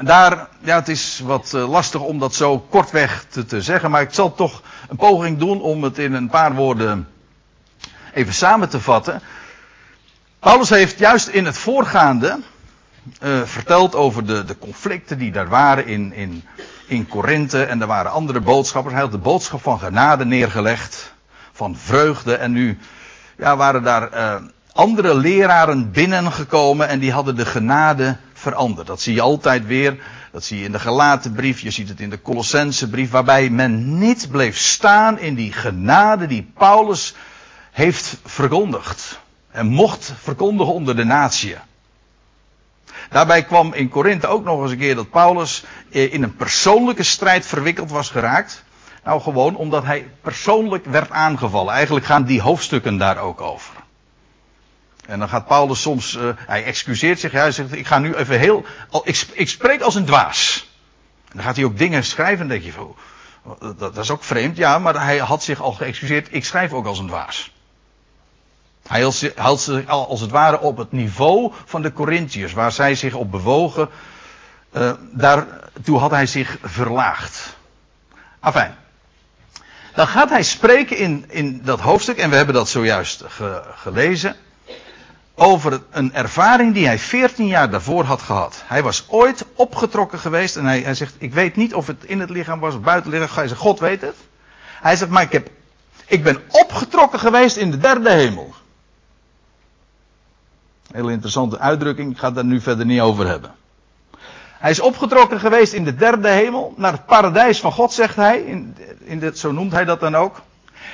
daar, 0.00 0.48
ja, 0.60 0.76
het 0.76 0.88
is 0.88 1.20
wat 1.24 1.54
eh, 1.54 1.68
lastig 1.68 2.00
om 2.00 2.18
dat 2.18 2.34
zo 2.34 2.58
kortweg 2.58 3.24
te, 3.46 3.60
zeggen, 3.62 3.90
maar 3.90 4.00
ik 4.00 4.14
zal 4.14 4.34
toch 4.34 4.62
een 4.88 4.96
poging 4.96 5.38
doen 5.38 5.60
om 5.60 5.82
het 5.82 5.98
in 5.98 6.12
een 6.12 6.28
paar 6.28 6.54
woorden 6.54 7.08
even 8.14 8.34
samen 8.34 8.68
te 8.68 8.80
vatten. 8.80 9.22
Paulus 10.38 10.70
heeft 10.70 10.98
juist 10.98 11.28
in 11.28 11.44
het 11.44 11.58
voorgaande 11.58 12.40
uh, 13.22 13.42
verteld 13.42 13.94
over 13.94 14.26
de, 14.26 14.44
de 14.44 14.58
conflicten 14.58 15.18
die 15.18 15.32
daar 15.32 15.48
waren 15.48 15.86
in, 15.86 16.12
in, 16.12 16.44
in 16.86 17.08
Korinthe. 17.08 17.64
En 17.64 17.80
er 17.80 17.86
waren 17.86 18.10
andere 18.10 18.40
boodschappers. 18.40 18.94
Hij 18.94 19.02
had 19.02 19.12
de 19.12 19.18
boodschap 19.18 19.62
van 19.62 19.78
genade 19.78 20.24
neergelegd. 20.24 21.14
Van 21.52 21.76
vreugde. 21.76 22.34
En 22.34 22.52
nu 22.52 22.78
ja, 23.36 23.56
waren 23.56 23.82
daar 23.82 24.14
uh, 24.14 24.34
andere 24.72 25.14
leraren 25.14 25.90
binnengekomen. 25.90 26.88
En 26.88 26.98
die 26.98 27.12
hadden 27.12 27.36
de 27.36 27.46
genade 27.46 28.16
veranderd. 28.32 28.86
Dat 28.86 29.00
zie 29.00 29.14
je 29.14 29.20
altijd 29.20 29.66
weer. 29.66 29.98
Dat 30.32 30.44
zie 30.44 30.58
je 30.58 30.64
in 30.64 30.72
de 30.72 30.78
gelaten 30.78 31.32
brief. 31.32 31.60
Je 31.60 31.70
ziet 31.70 31.88
het 31.88 32.00
in 32.00 32.10
de 32.10 32.22
Colossense 32.22 32.88
brief. 32.88 33.10
Waarbij 33.10 33.50
men 33.50 33.98
niet 33.98 34.28
bleef 34.30 34.58
staan 34.58 35.18
in 35.18 35.34
die 35.34 35.52
genade 35.52 36.26
die 36.26 36.50
Paulus 36.54 37.14
heeft 37.72 38.16
verkondigd. 38.24 39.20
En 39.50 39.66
mocht 39.66 40.12
verkondigen 40.22 40.72
onder 40.72 40.96
de 40.96 41.04
natie. 41.04 41.56
Daarbij 43.10 43.44
kwam 43.44 43.72
in 43.72 43.88
Korinthe 43.88 44.26
ook 44.26 44.44
nog 44.44 44.62
eens 44.62 44.70
een 44.70 44.78
keer 44.78 44.94
dat 44.94 45.10
Paulus 45.10 45.64
in 45.88 46.22
een 46.22 46.36
persoonlijke 46.36 47.02
strijd 47.02 47.46
verwikkeld 47.46 47.90
was 47.90 48.10
geraakt. 48.10 48.64
Nou 49.06 49.20
gewoon 49.20 49.56
omdat 49.56 49.84
hij 49.84 50.10
persoonlijk 50.20 50.84
werd 50.84 51.10
aangevallen. 51.10 51.74
Eigenlijk 51.74 52.06
gaan 52.06 52.24
die 52.24 52.40
hoofdstukken 52.40 52.96
daar 52.96 53.18
ook 53.18 53.40
over. 53.40 53.74
En 55.06 55.18
dan 55.18 55.28
gaat 55.28 55.46
Paulus 55.46 55.80
soms, 55.80 56.14
uh, 56.14 56.28
hij 56.36 56.64
excuseert 56.64 57.20
zich, 57.20 57.32
hij 57.32 57.52
zegt, 57.52 57.72
ik 57.72 57.86
ga 57.86 57.98
nu 57.98 58.14
even 58.14 58.38
heel, 58.38 58.64
ik, 59.04 59.26
ik 59.32 59.48
spreek 59.48 59.80
als 59.80 59.94
een 59.94 60.04
dwaas. 60.04 60.70
En 61.24 61.32
dan 61.32 61.42
gaat 61.42 61.56
hij 61.56 61.64
ook 61.64 61.78
dingen 61.78 62.04
schrijven 62.04 62.40
en 62.40 62.48
denk 62.48 62.62
je, 62.62 62.72
dat, 63.58 63.78
dat, 63.78 63.96
is 63.96 64.10
ook 64.10 64.24
vreemd, 64.24 64.56
ja, 64.56 64.78
maar 64.78 65.02
hij 65.04 65.18
had 65.18 65.42
zich 65.42 65.60
al 65.60 65.72
geëxcuseerd, 65.72 66.28
ik 66.30 66.44
schrijf 66.44 66.72
ook 66.72 66.86
als 66.86 66.98
een 66.98 67.06
dwaas. 67.06 67.52
Hij 68.86 68.98
hield 68.98 69.14
zich 69.14 69.36
als 69.86 70.20
het 70.20 70.30
ware 70.30 70.60
op 70.60 70.76
het 70.76 70.92
niveau 70.92 71.52
van 71.64 71.82
de 71.82 71.92
Corinthiërs, 71.92 72.52
waar 72.52 72.72
zij 72.72 72.94
zich 72.94 73.14
op 73.14 73.30
bewogen. 73.30 73.88
Uh, 74.72 74.92
daartoe 75.12 75.98
had 75.98 76.10
hij 76.10 76.26
zich 76.26 76.58
verlaagd. 76.62 77.56
Afijn. 78.40 78.84
Dan 79.96 80.06
gaat 80.06 80.30
hij 80.30 80.42
spreken 80.42 80.96
in, 80.96 81.24
in 81.28 81.60
dat 81.64 81.80
hoofdstuk, 81.80 82.16
en 82.16 82.30
we 82.30 82.36
hebben 82.36 82.54
dat 82.54 82.68
zojuist 82.68 83.22
ge, 83.26 83.62
gelezen, 83.74 84.36
over 85.34 85.82
een 85.90 86.14
ervaring 86.14 86.74
die 86.74 86.86
hij 86.86 86.98
14 86.98 87.46
jaar 87.46 87.70
daarvoor 87.70 88.04
had 88.04 88.22
gehad. 88.22 88.62
Hij 88.66 88.82
was 88.82 89.04
ooit 89.08 89.44
opgetrokken 89.54 90.18
geweest 90.18 90.56
en 90.56 90.64
hij, 90.64 90.80
hij 90.80 90.94
zegt, 90.94 91.14
ik 91.18 91.32
weet 91.32 91.56
niet 91.56 91.74
of 91.74 91.86
het 91.86 92.04
in 92.04 92.20
het 92.20 92.30
lichaam 92.30 92.60
was 92.60 92.74
of 92.74 92.80
buiten 92.80 93.10
het 93.10 93.20
lichaam. 93.20 93.36
Hij 93.36 93.48
zegt, 93.48 93.60
God 93.60 93.80
weet 93.80 94.00
het. 94.00 94.16
Hij 94.80 94.96
zegt, 94.96 95.10
maar 95.10 95.22
ik, 95.22 95.32
heb, 95.32 95.50
ik 96.06 96.22
ben 96.22 96.42
opgetrokken 96.48 97.18
geweest 97.18 97.56
in 97.56 97.70
de 97.70 97.78
derde 97.78 98.10
hemel. 98.10 98.54
Hele 100.92 101.12
interessante 101.12 101.58
uitdrukking, 101.58 102.12
ik 102.12 102.18
ga 102.18 102.26
het 102.26 102.34
daar 102.34 102.44
nu 102.44 102.60
verder 102.60 102.86
niet 102.86 103.00
over 103.00 103.26
hebben. 103.26 103.54
Hij 104.58 104.70
is 104.70 104.80
opgetrokken 104.80 105.40
geweest 105.40 105.72
in 105.72 105.84
de 105.84 105.94
derde 105.94 106.28
hemel, 106.28 106.74
naar 106.76 106.92
het 106.92 107.06
paradijs 107.06 107.60
van 107.60 107.72
God, 107.72 107.92
zegt 107.92 108.16
hij. 108.16 108.40
In, 108.40 108.76
in 109.04 109.36
zo 109.36 109.52
noemt 109.52 109.72
hij 109.72 109.84
dat 109.84 110.00
dan 110.00 110.14
ook. 110.14 110.42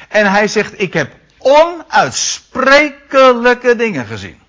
En 0.09 0.31
hij 0.31 0.49
zegt, 0.49 0.81
ik 0.81 0.93
heb 0.93 1.13
onuitsprekelijke 1.39 3.77
dingen 3.77 4.07
gezien. 4.07 4.41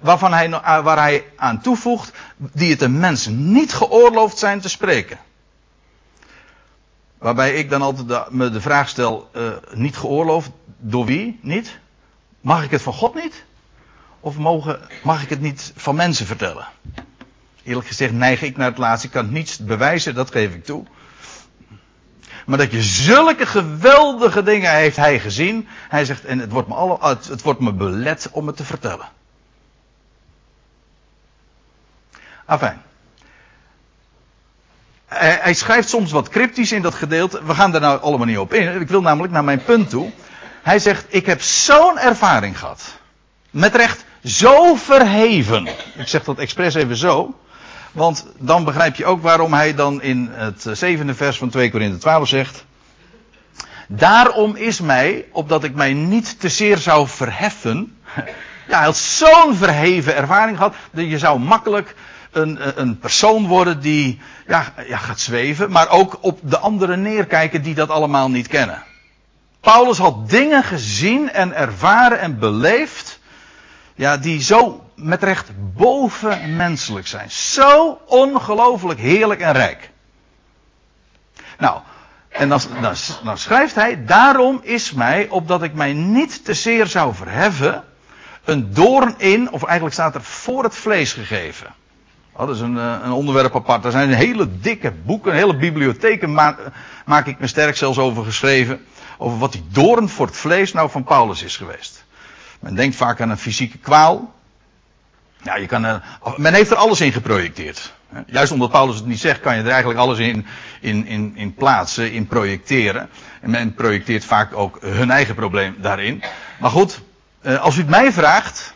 Waarvan 0.00 0.32
hij, 0.32 0.50
waar 0.82 0.98
hij 0.98 1.24
aan 1.36 1.60
toevoegt, 1.60 2.12
die 2.36 2.70
het 2.70 2.82
een 2.82 2.98
mens 2.98 3.26
niet 3.26 3.72
geoorloofd 3.72 4.38
zijn 4.38 4.60
te 4.60 4.68
spreken. 4.68 5.18
Waarbij 7.18 7.54
ik 7.54 7.70
dan 7.70 7.82
altijd 7.82 8.08
de, 8.08 8.24
me 8.28 8.50
de 8.50 8.60
vraag 8.60 8.88
stel, 8.88 9.30
uh, 9.36 9.52
niet 9.72 9.96
geoorloofd, 9.96 10.50
door 10.78 11.04
wie 11.04 11.38
niet? 11.42 11.78
Mag 12.40 12.64
ik 12.64 12.70
het 12.70 12.82
van 12.82 12.92
God 12.92 13.14
niet? 13.14 13.44
Of 14.20 14.36
mogen, 14.36 14.80
mag 15.02 15.22
ik 15.22 15.28
het 15.28 15.40
niet 15.40 15.72
van 15.76 15.94
mensen 15.94 16.26
vertellen? 16.26 16.66
Eerlijk 17.64 17.86
gezegd 17.86 18.12
neig 18.12 18.42
ik 18.42 18.56
naar 18.56 18.68
het 18.68 18.78
laatste. 18.78 19.06
Ik 19.06 19.12
kan 19.12 19.24
het 19.24 19.32
niet 19.32 19.58
bewijzen, 19.60 20.14
dat 20.14 20.30
geef 20.30 20.54
ik 20.54 20.64
toe. 20.64 20.84
Maar 22.46 22.58
dat 22.58 22.72
je 22.72 22.82
zulke 22.82 23.46
geweldige 23.46 24.42
dingen 24.42 24.74
heeft 24.74 24.96
hij 24.96 25.20
gezien. 25.20 25.68
Hij 25.88 26.04
zegt, 26.04 26.24
en 26.24 26.38
het 26.38 26.52
wordt 26.52 26.68
me, 26.68 26.74
alle, 26.74 26.98
het, 27.00 27.28
het 27.28 27.42
wordt 27.42 27.60
me 27.60 27.72
belet 27.72 28.28
om 28.32 28.46
het 28.46 28.56
te 28.56 28.64
vertellen. 28.64 29.08
Afijn. 32.44 32.82
Hij, 35.06 35.38
hij 35.42 35.54
schrijft 35.54 35.88
soms 35.88 36.12
wat 36.12 36.28
cryptisch 36.28 36.72
in 36.72 36.82
dat 36.82 36.94
gedeelte. 36.94 37.44
We 37.44 37.54
gaan 37.54 37.72
daar 37.72 37.80
nou 37.80 38.00
allemaal 38.00 38.26
niet 38.26 38.38
op 38.38 38.52
in. 38.52 38.80
Ik 38.80 38.88
wil 38.88 39.02
namelijk 39.02 39.32
naar 39.32 39.44
mijn 39.44 39.62
punt 39.64 39.90
toe. 39.90 40.10
Hij 40.62 40.78
zegt, 40.78 41.04
ik 41.08 41.26
heb 41.26 41.42
zo'n 41.42 41.98
ervaring 41.98 42.58
gehad. 42.58 42.98
Met 43.50 43.74
recht 43.74 44.04
zo 44.24 44.74
verheven. 44.74 45.66
Ik 45.96 46.08
zeg 46.08 46.24
dat 46.24 46.38
expres 46.38 46.74
even 46.74 46.96
zo. 46.96 47.34
Want 47.92 48.26
dan 48.38 48.64
begrijp 48.64 48.96
je 48.96 49.04
ook 49.04 49.22
waarom 49.22 49.52
hij 49.52 49.74
dan 49.74 50.02
in 50.02 50.28
het 50.32 50.66
zevende 50.72 51.14
vers 51.14 51.38
van 51.38 51.50
2 51.50 51.70
Korinthe 51.70 51.98
12 51.98 52.28
zegt. 52.28 52.64
Daarom 53.88 54.56
is 54.56 54.80
mij, 54.80 55.24
opdat 55.32 55.64
ik 55.64 55.74
mij 55.74 55.92
niet 55.92 56.40
te 56.40 56.48
zeer 56.48 56.78
zou 56.78 57.08
verheffen. 57.08 57.96
Ja, 58.68 58.76
hij 58.76 58.86
had 58.86 58.96
zo'n 58.96 59.54
verheven 59.54 60.16
ervaring 60.16 60.56
gehad. 60.56 60.74
Dat 60.90 61.10
je 61.10 61.18
zou 61.18 61.38
makkelijk 61.38 61.94
een, 62.30 62.80
een 62.80 62.98
persoon 62.98 63.46
worden 63.46 63.80
die 63.80 64.20
ja, 64.46 64.72
ja, 64.88 64.96
gaat 64.96 65.20
zweven. 65.20 65.70
Maar 65.70 65.88
ook 65.88 66.18
op 66.20 66.38
de 66.42 66.58
anderen 66.58 67.02
neerkijken 67.02 67.62
die 67.62 67.74
dat 67.74 67.88
allemaal 67.88 68.30
niet 68.30 68.46
kennen. 68.48 68.82
Paulus 69.60 69.98
had 69.98 70.30
dingen 70.30 70.64
gezien 70.64 71.30
en 71.32 71.54
ervaren 71.54 72.20
en 72.20 72.38
beleefd. 72.38 73.18
Ja, 73.94 74.16
die 74.16 74.42
zo 74.42 74.84
met 75.02 75.22
recht 75.22 75.50
bovenmenselijk 75.74 77.06
zijn. 77.06 77.30
Zo 77.30 78.00
ongelooflijk 78.06 79.00
heerlijk 79.00 79.40
en 79.40 79.52
rijk. 79.52 79.90
Nou, 81.58 81.80
en 82.28 82.48
dan, 82.48 82.60
dan, 82.80 82.94
dan, 83.24 83.38
schrijft 83.38 83.74
hij, 83.74 84.04
daarom 84.04 84.60
is 84.62 84.92
mij, 84.92 85.28
opdat 85.28 85.62
ik 85.62 85.74
mij 85.74 85.92
niet 85.92 86.44
te 86.44 86.54
zeer 86.54 86.86
zou 86.86 87.14
verheffen, 87.14 87.84
een 88.44 88.74
doorn 88.74 89.14
in, 89.18 89.50
of 89.50 89.62
eigenlijk 89.62 89.94
staat 89.94 90.14
er 90.14 90.22
voor 90.22 90.62
het 90.64 90.74
vlees 90.74 91.12
gegeven. 91.12 91.74
Dat 92.36 92.50
is 92.50 92.60
een, 92.60 92.78
eh, 92.78 92.96
een 93.02 93.12
onderwerp 93.12 93.54
apart. 93.54 93.84
Er 93.84 93.90
zijn 93.90 94.12
hele 94.12 94.58
dikke 94.60 94.90
boeken, 94.90 95.34
hele 95.34 95.56
bibliotheken 95.56 96.32
maak 97.04 97.26
ik 97.26 97.38
me 97.38 97.46
sterk 97.46 97.76
zelfs 97.76 97.98
over 97.98 98.24
geschreven. 98.24 98.86
Over 99.18 99.38
wat 99.38 99.52
die 99.52 99.64
doorn 99.68 100.08
voor 100.08 100.26
het 100.26 100.36
vlees 100.36 100.72
nou 100.72 100.90
van 100.90 101.04
Paulus 101.04 101.42
is 101.42 101.56
geweest. 101.56 102.04
Men 102.60 102.74
denkt 102.74 102.96
vaak 102.96 103.20
aan 103.20 103.30
een 103.30 103.38
fysieke 103.38 103.78
kwaal. 103.78 104.34
Ja, 105.42 105.56
je 105.56 105.66
kan 105.66 105.84
er, 105.84 106.02
men 106.36 106.54
heeft 106.54 106.70
er 106.70 106.76
alles 106.76 107.00
in 107.00 107.12
geprojecteerd. 107.12 107.92
Juist 108.26 108.52
omdat 108.52 108.70
Paulus 108.70 108.96
het 108.96 109.06
niet 109.06 109.20
zegt, 109.20 109.40
kan 109.40 109.56
je 109.56 109.62
er 109.62 109.68
eigenlijk 109.68 110.00
alles 110.00 110.18
in, 110.18 110.46
in, 110.80 111.06
in, 111.06 111.32
in 111.36 111.54
plaatsen, 111.54 112.12
in 112.12 112.26
projecteren. 112.26 113.08
En 113.40 113.50
men 113.50 113.74
projecteert 113.74 114.24
vaak 114.24 114.56
ook 114.56 114.78
hun 114.80 115.10
eigen 115.10 115.34
probleem 115.34 115.76
daarin. 115.78 116.22
Maar 116.60 116.70
goed, 116.70 117.00
eh, 117.40 117.60
als 117.60 117.76
u 117.76 117.78
het 117.78 117.88
mij 117.88 118.12
vraagt. 118.12 118.74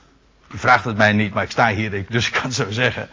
U 0.55 0.59
vraagt 0.59 0.85
het 0.85 0.97
mij 0.97 1.13
niet, 1.13 1.35
maar 1.35 1.43
ik 1.43 1.51
sta 1.51 1.69
hier, 1.69 2.07
dus 2.09 2.27
ik 2.27 2.33
kan 2.33 2.43
het 2.43 2.55
zo 2.55 2.71
zeggen. 2.71 3.09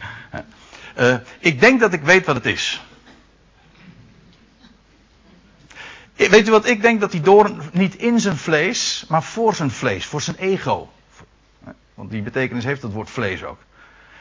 Uh, 0.98 1.14
ik 1.38 1.60
denk 1.60 1.80
dat 1.80 1.92
ik 1.92 2.02
weet 2.02 2.26
wat 2.26 2.34
het 2.34 2.46
is. 2.46 2.82
Weet 6.16 6.48
u 6.48 6.50
wat 6.50 6.66
ik 6.66 6.82
denk? 6.82 7.00
Dat 7.00 7.10
die 7.10 7.20
doorn 7.20 7.60
niet 7.72 7.94
in 7.94 8.20
zijn 8.20 8.36
vlees, 8.36 9.04
maar 9.08 9.22
voor 9.22 9.54
zijn 9.54 9.70
vlees, 9.70 10.06
voor 10.06 10.20
zijn 10.20 10.36
ego. 10.36 10.92
Want 11.94 12.10
die 12.10 12.22
betekenis 12.22 12.64
heeft 12.64 12.82
het 12.82 12.92
woord 12.92 13.10
vlees 13.10 13.44
ook. 13.44 13.58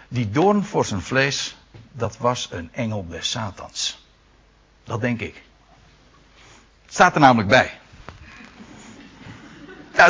Die 0.08 0.30
doorn 0.30 0.64
voor 0.64 0.86
zijn 0.86 1.02
vlees, 1.02 1.56
dat 1.92 2.18
was 2.18 2.48
een 2.52 2.70
engel 2.72 3.08
des 3.10 3.30
Satans. 3.30 4.08
Dat 4.84 5.02
denk 5.02 5.20
ik. 5.20 5.42
Het 6.84 6.94
staat 6.94 7.14
er 7.14 7.20
namelijk 7.20 7.50
bij. 7.50 7.80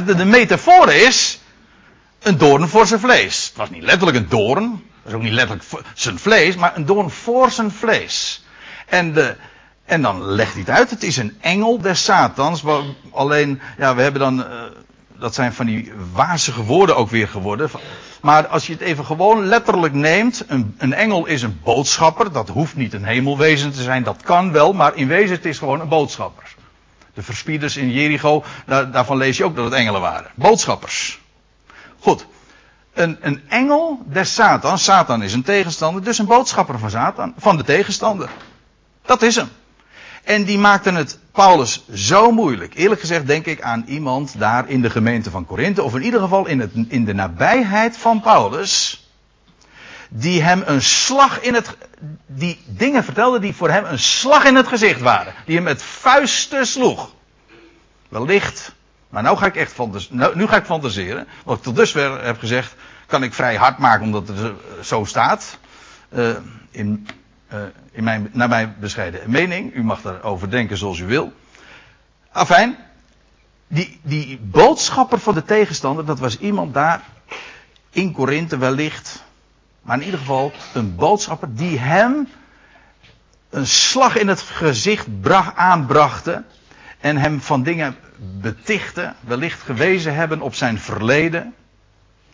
De, 0.05 0.15
de 0.15 0.25
metafoor 0.25 0.91
is 0.91 1.39
een 2.19 2.37
doorn 2.37 2.67
voor 2.67 2.87
zijn 2.87 2.99
vlees. 2.99 3.45
Het 3.45 3.55
was 3.55 3.69
niet 3.69 3.83
letterlijk 3.83 4.17
een 4.17 4.29
doorn. 4.29 4.63
Het 4.71 5.03
was 5.03 5.13
ook 5.13 5.21
niet 5.21 5.33
letterlijk 5.33 5.69
zijn 5.93 6.19
vlees, 6.19 6.55
maar 6.55 6.75
een 6.75 6.85
doorn 6.85 7.09
voor 7.09 7.51
zijn 7.51 7.71
vlees. 7.71 8.43
En 8.85 9.13
de, 9.13 9.35
en 9.85 10.01
dan 10.01 10.23
legt 10.23 10.51
hij 10.51 10.61
het 10.61 10.69
uit. 10.69 10.89
Het 10.89 11.03
is 11.03 11.17
een 11.17 11.37
engel 11.41 11.81
des 11.81 12.03
Satans. 12.03 12.63
Alleen, 13.11 13.61
ja, 13.77 13.95
we 13.95 14.01
hebben 14.01 14.21
dan. 14.21 14.39
Uh, 14.39 14.63
dat 15.23 15.33
zijn 15.33 15.53
van 15.53 15.65
die 15.65 15.91
wazige 16.11 16.63
woorden 16.63 16.95
ook 16.95 17.09
weer 17.09 17.27
geworden. 17.27 17.69
Maar 18.21 18.47
als 18.47 18.67
je 18.67 18.73
het 18.73 18.81
even 18.81 19.05
gewoon 19.05 19.45
letterlijk 19.45 19.93
neemt. 19.93 20.43
Een, 20.47 20.75
een, 20.77 20.93
engel 20.93 21.25
is 21.25 21.41
een 21.41 21.59
boodschapper. 21.63 22.31
Dat 22.31 22.49
hoeft 22.49 22.75
niet 22.75 22.93
een 22.93 23.03
hemelwezen 23.03 23.71
te 23.71 23.81
zijn. 23.81 24.03
Dat 24.03 24.23
kan 24.23 24.51
wel. 24.51 24.73
Maar 24.73 24.95
in 24.95 25.07
wezen 25.07 25.35
het 25.35 25.45
is 25.45 25.57
gewoon 25.57 25.79
een 25.79 25.87
boodschapper. 25.87 26.55
De 27.13 27.23
verspieders 27.23 27.77
in 27.77 27.91
Jericho. 27.91 28.43
Daar, 28.65 28.91
daarvan 28.91 29.17
lees 29.17 29.37
je 29.37 29.43
ook 29.43 29.55
dat 29.55 29.65
het 29.65 29.73
engelen 29.73 30.01
waren. 30.01 30.31
Boodschappers. 30.35 31.19
Goed. 31.99 32.25
Een, 32.93 33.17
een 33.21 33.41
engel 33.49 33.99
des 34.05 34.33
Satan. 34.33 34.77
Satan 34.77 35.23
is 35.23 35.33
een 35.33 35.43
tegenstander. 35.43 36.03
Dus 36.03 36.17
een 36.17 36.25
boodschapper 36.25 36.79
van 36.79 36.89
Satan. 36.89 37.33
Van 37.37 37.57
de 37.57 37.63
tegenstander. 37.63 38.29
Dat 39.05 39.21
is 39.21 39.35
hem. 39.35 39.49
En 40.23 40.43
die 40.43 40.57
maakten 40.57 40.95
het 40.95 41.19
Paulus 41.31 41.83
zo 41.93 42.31
moeilijk. 42.31 42.73
Eerlijk 42.75 43.01
gezegd 43.01 43.27
denk 43.27 43.45
ik 43.45 43.61
aan 43.61 43.83
iemand 43.87 44.39
daar 44.39 44.69
in 44.69 44.81
de 44.81 44.89
gemeente 44.89 45.29
van 45.29 45.45
Korinthe, 45.45 45.83
of 45.83 45.95
in 45.95 46.03
ieder 46.03 46.19
geval 46.19 46.47
in, 46.47 46.59
het, 46.59 46.71
in 46.87 47.05
de 47.05 47.13
nabijheid 47.13 47.97
van 47.97 48.21
Paulus, 48.21 49.07
die 50.09 50.41
hem 50.41 50.63
een 50.65 50.81
slag 50.81 51.41
in 51.41 51.53
het, 51.53 51.77
die 52.25 52.59
dingen 52.65 53.03
vertelde 53.03 53.39
die 53.39 53.55
voor 53.55 53.69
hem 53.69 53.85
een 53.85 53.99
slag 53.99 54.45
in 54.45 54.55
het 54.55 54.67
gezicht 54.67 55.01
waren. 55.01 55.33
Die 55.45 55.55
hem 55.55 55.63
met 55.63 55.83
vuisten 55.83 56.67
sloeg. 56.67 57.13
Wellicht, 58.09 58.73
maar 59.09 59.23
nou 59.23 59.37
ga 59.37 59.45
ik 59.45 59.55
echt 59.55 59.77
nou, 60.09 60.35
nu 60.35 60.47
ga 60.47 60.55
ik 60.55 60.65
fantaseren. 60.65 61.27
Wat 61.43 61.57
ik 61.57 61.63
tot 61.63 61.75
dusver 61.75 62.23
heb 62.23 62.39
gezegd, 62.39 62.75
kan 63.05 63.23
ik 63.23 63.33
vrij 63.33 63.55
hard 63.55 63.77
maken 63.77 64.05
omdat 64.05 64.27
het 64.27 64.53
zo 64.81 65.03
staat. 65.03 65.57
Uh, 66.09 66.29
in 66.71 67.07
uh, 67.53 67.59
in 67.91 68.03
mijn, 68.03 68.29
naar 68.31 68.49
mijn 68.49 68.75
bescheiden 68.79 69.31
mening. 69.31 69.75
U 69.75 69.83
mag 69.83 70.01
daarover 70.01 70.49
denken 70.49 70.77
zoals 70.77 70.99
u 70.99 71.05
wil. 71.05 71.33
Afijn. 72.31 72.77
Die, 73.67 73.99
die 74.01 74.39
boodschapper 74.39 75.19
van 75.19 75.33
de 75.33 75.43
tegenstander, 75.43 76.05
dat 76.05 76.19
was 76.19 76.39
iemand 76.39 76.73
daar 76.73 77.01
in 77.89 78.11
Korinthe 78.11 78.57
wellicht. 78.57 79.23
Maar 79.81 79.97
in 79.97 80.05
ieder 80.05 80.19
geval 80.19 80.51
een 80.73 80.95
boodschapper 80.95 81.55
die 81.55 81.79
hem 81.79 82.27
een 83.49 83.67
slag 83.67 84.17
in 84.17 84.27
het 84.27 84.41
gezicht 84.41 85.21
bracht, 85.21 85.55
aanbrachte. 85.55 86.43
En 86.99 87.17
hem 87.17 87.41
van 87.41 87.63
dingen 87.63 87.95
betichten, 88.17 89.15
wellicht 89.19 89.61
gewezen 89.61 90.15
hebben 90.15 90.41
op 90.41 90.55
zijn 90.55 90.79
verleden. 90.79 91.53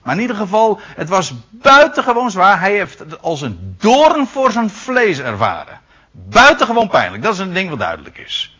Maar 0.03 0.15
in 0.15 0.22
ieder 0.22 0.36
geval, 0.36 0.79
het 0.96 1.10
was 1.10 1.34
buitengewoon 1.50 2.32
zwaar. 2.32 2.60
Hij 2.60 2.72
heeft 2.72 3.00
het 3.00 3.22
als 3.22 3.41
een 3.41 3.75
doorn 3.79 4.27
voor 4.27 4.51
zijn 4.51 4.70
vlees 4.70 5.20
ervaren. 5.20 5.79
Buitengewoon 6.12 6.89
pijnlijk. 6.89 7.24
Dat 7.24 7.34
is 7.34 7.39
een 7.39 7.53
ding 7.53 7.70
wat 7.70 7.79
duidelijk 7.79 8.18
is. 8.18 8.58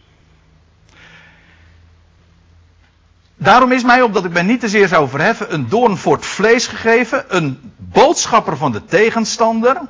Daarom 3.36 3.72
is 3.72 3.84
mij, 3.84 4.01
omdat 4.01 4.25
ik 4.25 4.31
mij 4.31 4.41
niet 4.41 4.60
te 4.60 4.69
zeer 4.69 4.88
zou 4.88 5.10
verheffen, 5.10 5.53
een 5.53 5.69
doorn 5.69 5.98
voor 5.98 6.15
het 6.15 6.25
vlees 6.25 6.67
gegeven. 6.67 7.36
Een 7.36 7.74
boodschapper 7.77 8.58
van 8.58 8.72
de 8.72 8.86
tegenstander. 8.86 9.81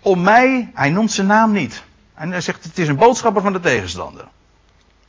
Om 0.00 0.22
mij, 0.22 0.70
hij 0.74 0.90
noemt 0.90 1.12
zijn 1.12 1.26
naam 1.26 1.52
niet. 1.52 1.82
En 2.14 2.30
hij 2.30 2.40
zegt, 2.40 2.64
het 2.64 2.78
is 2.78 2.88
een 2.88 2.96
boodschapper 2.96 3.42
van 3.42 3.52
de 3.52 3.60
tegenstander. 3.60 4.24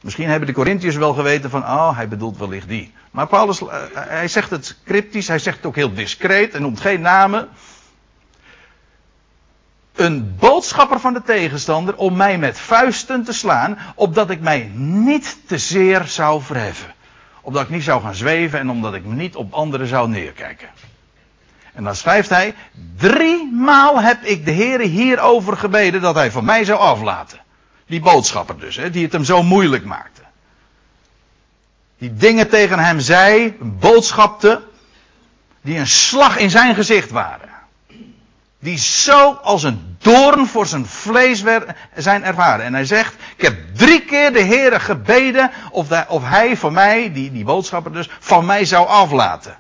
Misschien 0.02 0.30
hebben 0.30 0.48
de 0.48 0.54
Corinthiërs 0.54 0.96
wel 0.96 1.14
geweten 1.14 1.50
van, 1.50 1.62
oh, 1.62 1.96
hij 1.96 2.08
bedoelt 2.08 2.38
wellicht 2.38 2.68
die. 2.68 2.94
Maar 3.12 3.28
Paulus, 3.28 3.62
eh, 3.62 3.82
hij 3.94 4.28
zegt 4.28 4.50
het 4.50 4.78
cryptisch, 4.86 5.28
hij 5.28 5.40
zegt 5.40 5.58
het 5.58 5.66
ook 5.66 5.76
heel 5.76 5.94
discreet 5.94 6.54
en 6.54 6.62
noemt 6.62 6.80
geen 6.80 7.02
namen. 7.02 7.50
Een 9.96 10.36
boodschapper 10.40 11.00
van 11.00 11.14
de 11.14 11.22
tegenstander 11.22 11.96
om 11.96 12.16
mij 12.16 12.38
met 12.38 12.60
vuisten 12.60 13.24
te 13.24 13.34
slaan, 13.34 13.78
opdat 13.96 14.30
ik 14.30 14.40
mij 14.40 14.72
niet 14.76 15.38
te 15.46 15.58
zeer 15.58 16.04
zou 16.04 16.42
verheffen. 16.42 16.94
Opdat 17.42 17.64
ik 17.64 17.70
niet 17.70 17.84
zou 17.84 18.02
gaan 18.02 18.16
zweven 18.16 18.60
en 18.60 18.70
omdat 18.70 18.94
ik 18.94 19.06
niet 19.06 19.36
op 19.36 19.54
anderen 19.54 19.88
zou 19.88 20.10
neerkijken. 20.10 20.70
En 21.74 21.84
dan 21.84 21.96
schrijft 21.96 22.30
hij, 22.30 22.56
drie 22.98 23.52
maal 23.52 24.02
heb 24.02 24.24
ik 24.24 24.46
de 24.46 24.52
Heer 24.52 24.80
hierover 24.80 25.58
gebeden 25.58 26.02
dat 26.02 26.16
hij 26.16 26.32
van 26.32 26.46
mij 26.46 26.64
zou 26.66 26.80
aflaten. 26.80 27.40
Die 27.88 28.00
boodschapper 28.00 28.60
dus, 28.60 28.76
hè, 28.76 28.90
die 28.90 29.04
het 29.04 29.12
hem 29.12 29.24
zo 29.24 29.44
moeilijk 29.44 29.86
maakte. 29.86 30.22
Die 31.98 32.14
dingen 32.16 32.50
tegen 32.50 32.80
hem 32.80 33.00
zei, 33.00 33.58
boodschapte, 33.60 34.62
die 35.62 35.78
een 35.78 35.88
slag 35.88 36.38
in 36.38 36.50
zijn 36.50 36.76
gezicht 36.76 37.10
waren. 37.10 37.50
Die 38.60 38.78
zo 38.78 39.32
als 39.32 39.64
een 39.64 39.98
doorn 40.00 40.48
voor 40.48 40.68
zijn 40.68 40.86
vlees 40.86 41.44
zijn 41.96 42.24
ervaren. 42.24 42.66
En 42.66 42.74
hij 42.74 42.86
zegt, 42.86 43.16
ik 43.36 43.42
heb 43.42 43.76
drie 43.76 44.02
keer 44.02 44.34
de 44.34 44.42
Heer 44.42 44.82
gebeden 44.82 45.52
of, 45.72 46.08
of 46.08 46.24
hij 46.24 46.58
van 46.58 46.74
mij, 46.74 47.14
die, 47.14 47.32
die 47.32 47.44
boodschapper 47.44 47.94
dus, 47.94 48.10
van 48.20 48.46
mij 48.46 48.66
zou 48.66 48.88
aflaten. 48.88 49.58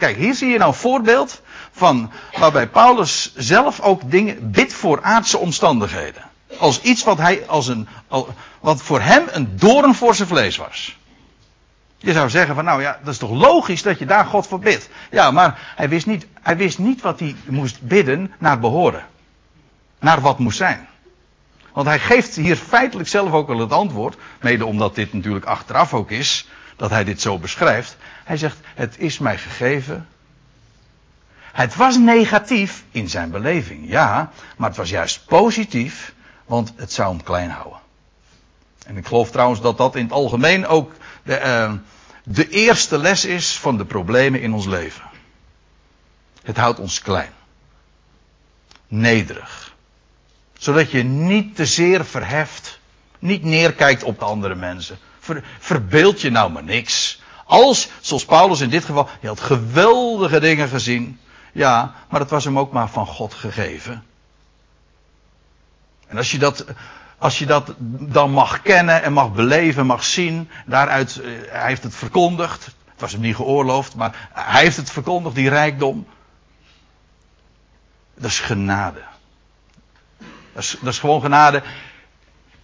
Kijk, 0.00 0.16
hier 0.16 0.34
zie 0.34 0.48
je 0.48 0.58
nou 0.58 0.70
een 0.70 0.76
voorbeeld 0.76 1.42
van 1.72 2.10
waarbij 2.38 2.68
Paulus 2.68 3.32
zelf 3.36 3.80
ook 3.80 4.10
dingen 4.10 4.50
bidt 4.50 4.72
voor 4.72 5.02
aardse 5.02 5.38
omstandigheden. 5.38 6.22
Als 6.58 6.80
iets 6.80 7.04
wat 7.04 7.18
hij 7.18 7.46
als 7.46 7.68
een, 7.68 7.88
wat 8.60 8.82
voor 8.82 9.00
hem 9.00 9.24
een 9.30 9.56
doorn 9.56 9.94
voor 9.94 10.14
zijn 10.14 10.28
vlees 10.28 10.56
was. 10.56 10.98
Je 11.96 12.12
zou 12.12 12.30
zeggen 12.30 12.54
van 12.54 12.64
nou 12.64 12.82
ja, 12.82 12.98
dat 13.02 13.12
is 13.12 13.18
toch 13.18 13.30
logisch 13.30 13.82
dat 13.82 13.98
je 13.98 14.06
daar 14.06 14.24
God 14.24 14.46
voor 14.46 14.58
bidt. 14.58 14.88
Ja, 15.10 15.30
maar 15.30 15.72
hij 15.76 15.88
wist 15.88 16.06
niet, 16.06 16.26
hij 16.42 16.56
wist 16.56 16.78
niet 16.78 17.00
wat 17.00 17.20
hij 17.20 17.36
moest 17.46 17.82
bidden 17.82 18.32
naar 18.38 18.60
behoren. 18.60 19.04
Naar 19.98 20.20
wat 20.20 20.38
moest 20.38 20.56
zijn. 20.56 20.88
Want 21.72 21.86
hij 21.86 21.98
geeft 21.98 22.36
hier 22.36 22.56
feitelijk 22.56 23.08
zelf 23.08 23.32
ook 23.32 23.48
al 23.48 23.58
het 23.58 23.72
antwoord. 23.72 24.16
Mede 24.40 24.64
omdat 24.64 24.94
dit 24.94 25.12
natuurlijk 25.12 25.44
achteraf 25.44 25.94
ook 25.94 26.10
is. 26.10 26.48
Dat 26.80 26.90
hij 26.90 27.04
dit 27.04 27.20
zo 27.20 27.38
beschrijft. 27.38 27.96
Hij 28.24 28.36
zegt, 28.36 28.56
het 28.74 28.94
is 28.98 29.18
mij 29.18 29.38
gegeven. 29.38 30.08
Het 31.38 31.76
was 31.76 31.96
negatief 31.96 32.84
in 32.90 33.08
zijn 33.08 33.30
beleving, 33.30 33.88
ja. 33.88 34.30
Maar 34.56 34.68
het 34.68 34.76
was 34.76 34.90
juist 34.90 35.24
positief. 35.26 36.14
Want 36.44 36.72
het 36.76 36.92
zou 36.92 37.14
hem 37.14 37.22
klein 37.22 37.50
houden. 37.50 37.78
En 38.86 38.96
ik 38.96 39.06
geloof 39.06 39.30
trouwens 39.30 39.60
dat 39.60 39.78
dat 39.78 39.96
in 39.96 40.04
het 40.04 40.12
algemeen 40.12 40.66
ook 40.66 40.92
de, 41.22 41.40
uh, 41.40 41.72
de 42.24 42.48
eerste 42.48 42.98
les 42.98 43.24
is 43.24 43.58
van 43.58 43.76
de 43.76 43.84
problemen 43.84 44.40
in 44.40 44.52
ons 44.52 44.66
leven. 44.66 45.04
Het 46.42 46.56
houdt 46.56 46.78
ons 46.78 47.00
klein. 47.00 47.32
Nederig. 48.88 49.74
Zodat 50.58 50.90
je 50.90 51.02
niet 51.02 51.56
te 51.56 51.66
zeer 51.66 52.04
verheft. 52.04 52.78
Niet 53.18 53.42
neerkijkt 53.42 54.02
op 54.02 54.18
de 54.18 54.24
andere 54.24 54.54
mensen. 54.54 54.98
Ver, 55.30 55.44
verbeeld 55.58 56.20
je 56.20 56.30
nou 56.30 56.52
maar 56.52 56.64
niks. 56.64 57.22
Als, 57.44 57.88
zoals 58.00 58.24
Paulus 58.24 58.60
in 58.60 58.70
dit 58.70 58.84
geval, 58.84 59.08
hij 59.20 59.28
had 59.28 59.40
geweldige 59.40 60.40
dingen 60.40 60.68
gezien. 60.68 61.20
Ja, 61.52 61.94
maar 62.08 62.20
het 62.20 62.30
was 62.30 62.44
hem 62.44 62.58
ook 62.58 62.72
maar 62.72 62.88
van 62.88 63.06
God 63.06 63.34
gegeven. 63.34 64.04
En 66.06 66.16
als 66.16 66.30
je 66.30 66.38
dat, 66.38 66.64
als 67.18 67.38
je 67.38 67.46
dat 67.46 67.74
dan 67.78 68.30
mag 68.30 68.62
kennen 68.62 69.02
en 69.02 69.12
mag 69.12 69.32
beleven, 69.32 69.86
mag 69.86 70.04
zien, 70.04 70.50
daaruit, 70.66 71.20
eh, 71.20 71.30
hij 71.48 71.66
heeft 71.66 71.82
het 71.82 71.94
verkondigd. 71.94 72.64
Het 72.64 73.00
was 73.00 73.12
hem 73.12 73.20
niet 73.20 73.36
geoorloofd, 73.36 73.94
maar 73.94 74.28
hij 74.32 74.62
heeft 74.62 74.76
het 74.76 74.90
verkondigd, 74.90 75.34
die 75.34 75.48
rijkdom. 75.48 76.06
Dat 78.14 78.30
is 78.30 78.40
genade. 78.40 79.02
Dat 80.52 80.62
is, 80.62 80.76
dat 80.80 80.92
is 80.92 80.98
gewoon 80.98 81.20
genade. 81.20 81.62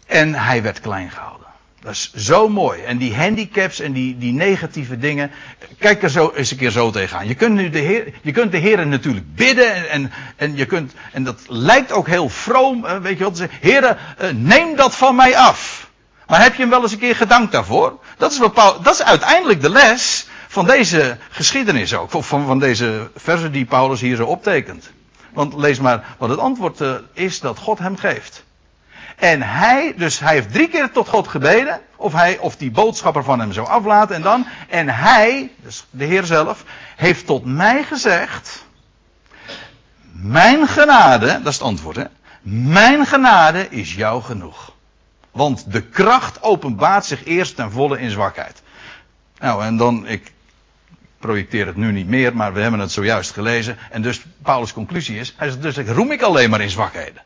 En 0.06 0.34
hij 0.34 0.62
werd 0.62 0.80
klein 0.80 1.10
gehouden. 1.10 1.45
Dat 1.86 1.94
is 1.94 2.12
zo 2.14 2.48
mooi. 2.48 2.82
En 2.82 2.98
die 2.98 3.16
handicaps 3.16 3.80
en 3.80 3.92
die, 3.92 4.18
die 4.18 4.32
negatieve 4.32 4.98
dingen. 4.98 5.30
Kijk 5.78 6.02
er 6.02 6.10
zo 6.10 6.32
eens 6.34 6.50
een 6.50 6.56
keer 6.56 6.70
zo 6.70 6.90
tegenaan. 6.90 7.28
Je 7.28 7.34
kunt, 7.34 7.54
nu 7.54 7.70
de 7.70 7.78
Heer, 7.78 8.12
je 8.22 8.32
kunt 8.32 8.52
de 8.52 8.58
Heer 8.58 8.86
natuurlijk 8.86 9.34
bidden. 9.34 9.74
En, 9.74 9.88
en, 9.90 10.12
en, 10.36 10.56
je 10.56 10.64
kunt, 10.66 10.92
en 11.12 11.24
dat 11.24 11.40
lijkt 11.48 11.92
ook 11.92 12.06
heel 12.06 12.28
vroom. 12.28 12.84
Eh, 12.84 12.98
weet 12.98 13.18
je 13.18 13.24
wat? 13.24 13.46
Heer, 13.60 13.84
eh, 13.84 14.30
neem 14.34 14.76
dat 14.76 14.96
van 14.96 15.14
mij 15.14 15.36
af. 15.36 15.90
Maar 16.26 16.42
heb 16.42 16.54
je 16.54 16.60
hem 16.60 16.70
wel 16.70 16.82
eens 16.82 16.92
een 16.92 16.98
keer 16.98 17.16
gedankt 17.16 17.52
daarvoor? 17.52 18.00
Dat 18.16 18.32
is, 18.32 18.38
bepaald, 18.38 18.84
dat 18.84 18.94
is 18.94 19.02
uiteindelijk 19.02 19.60
de 19.60 19.70
les 19.70 20.28
van 20.48 20.66
deze 20.66 21.18
geschiedenis 21.30 21.94
ook. 21.94 22.10
Van, 22.10 22.46
van 22.46 22.58
deze 22.58 23.10
versen 23.16 23.52
die 23.52 23.64
Paulus 23.64 24.00
hier 24.00 24.16
zo 24.16 24.24
optekent. 24.24 24.90
Want 25.32 25.54
lees 25.54 25.80
maar 25.80 26.16
wat 26.18 26.28
het 26.28 26.38
antwoord 26.38 26.80
uh, 26.80 26.94
is 27.12 27.40
dat 27.40 27.58
God 27.58 27.78
hem 27.78 27.96
geeft. 27.96 28.44
En 29.16 29.42
hij, 29.42 29.94
dus 29.96 30.18
hij 30.18 30.34
heeft 30.34 30.52
drie 30.52 30.68
keer 30.68 30.90
tot 30.90 31.08
God 31.08 31.28
gebeden. 31.28 31.80
Of 31.96 32.12
hij, 32.12 32.38
of 32.38 32.56
die 32.56 32.70
boodschapper 32.70 33.24
van 33.24 33.40
hem 33.40 33.52
zou 33.52 33.66
aflaten. 33.66 34.16
En 34.16 34.22
dan, 34.22 34.46
en 34.68 34.88
hij, 34.88 35.50
dus 35.62 35.86
de 35.90 36.04
Heer 36.04 36.24
zelf, 36.24 36.64
heeft 36.96 37.26
tot 37.26 37.44
mij 37.44 37.82
gezegd. 37.82 38.64
Mijn 40.12 40.68
genade, 40.68 41.26
dat 41.26 41.46
is 41.46 41.58
het 41.58 41.62
antwoord 41.62 41.96
hè. 41.96 42.04
Mijn 42.42 43.06
genade 43.06 43.68
is 43.68 43.94
jou 43.94 44.22
genoeg. 44.22 44.72
Want 45.30 45.72
de 45.72 45.82
kracht 45.82 46.42
openbaart 46.42 47.04
zich 47.04 47.24
eerst 47.24 47.56
ten 47.56 47.70
volle 47.70 48.00
in 48.00 48.10
zwakheid. 48.10 48.62
Nou, 49.38 49.64
en 49.64 49.76
dan, 49.76 50.06
ik 50.06 50.32
projecteer 51.18 51.66
het 51.66 51.76
nu 51.76 51.92
niet 51.92 52.08
meer, 52.08 52.36
maar 52.36 52.52
we 52.52 52.60
hebben 52.60 52.80
het 52.80 52.92
zojuist 52.92 53.30
gelezen. 53.30 53.78
En 53.90 54.02
dus 54.02 54.22
Paulus' 54.42 54.72
conclusie 54.72 55.18
is, 55.18 55.34
hij 55.36 55.48
zegt 55.48 55.62
dus 55.62 55.76
ik 55.76 55.88
roem 55.88 56.12
ik 56.12 56.22
alleen 56.22 56.50
maar 56.50 56.60
in 56.60 56.70
zwakheden. 56.70 57.22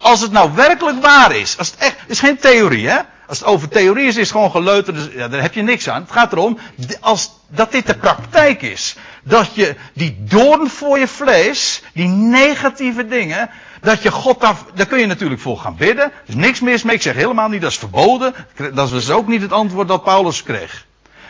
Als 0.00 0.20
het 0.20 0.32
nou 0.32 0.50
werkelijk 0.54 1.02
waar 1.02 1.36
is, 1.36 1.58
als 1.58 1.70
het 1.70 1.80
echt, 1.80 1.96
is 2.06 2.18
geen 2.18 2.38
theorie 2.38 2.88
hè. 2.88 2.98
Als 3.26 3.38
het 3.38 3.48
over 3.48 3.68
theorie 3.68 4.06
is, 4.06 4.16
is 4.16 4.22
het 4.22 4.30
gewoon 4.30 4.50
geleuter, 4.50 4.94
dus, 4.94 5.08
ja, 5.12 5.28
daar 5.28 5.42
heb 5.42 5.54
je 5.54 5.62
niks 5.62 5.88
aan. 5.88 6.02
Het 6.02 6.12
gaat 6.12 6.32
erom, 6.32 6.58
als, 7.00 7.30
dat 7.48 7.72
dit 7.72 7.86
de 7.86 7.96
praktijk 7.96 8.62
is. 8.62 8.96
Dat 9.22 9.54
je 9.54 9.76
die 9.92 10.16
doorn 10.18 10.70
voor 10.70 10.98
je 10.98 11.08
vlees, 11.08 11.82
die 11.92 12.08
negatieve 12.08 13.06
dingen, 13.06 13.50
dat 13.80 14.02
je 14.02 14.10
God 14.10 14.40
daar, 14.40 14.56
daar 14.74 14.86
kun 14.86 14.98
je 14.98 15.06
natuurlijk 15.06 15.40
voor 15.40 15.58
gaan 15.58 15.76
bidden. 15.76 16.04
Er 16.04 16.12
is 16.26 16.34
niks 16.34 16.60
mis 16.60 16.82
mee, 16.82 16.94
ik 16.94 17.02
zeg 17.02 17.14
helemaal 17.14 17.48
niet, 17.48 17.60
dat 17.60 17.70
is 17.70 17.78
verboden. 17.78 18.34
Dat 18.72 18.86
is 18.86 18.92
dus 18.92 19.10
ook 19.10 19.26
niet 19.26 19.42
het 19.42 19.52
antwoord 19.52 19.88
dat 19.88 20.04
Paulus 20.04 20.42
kreeg. 20.42 20.86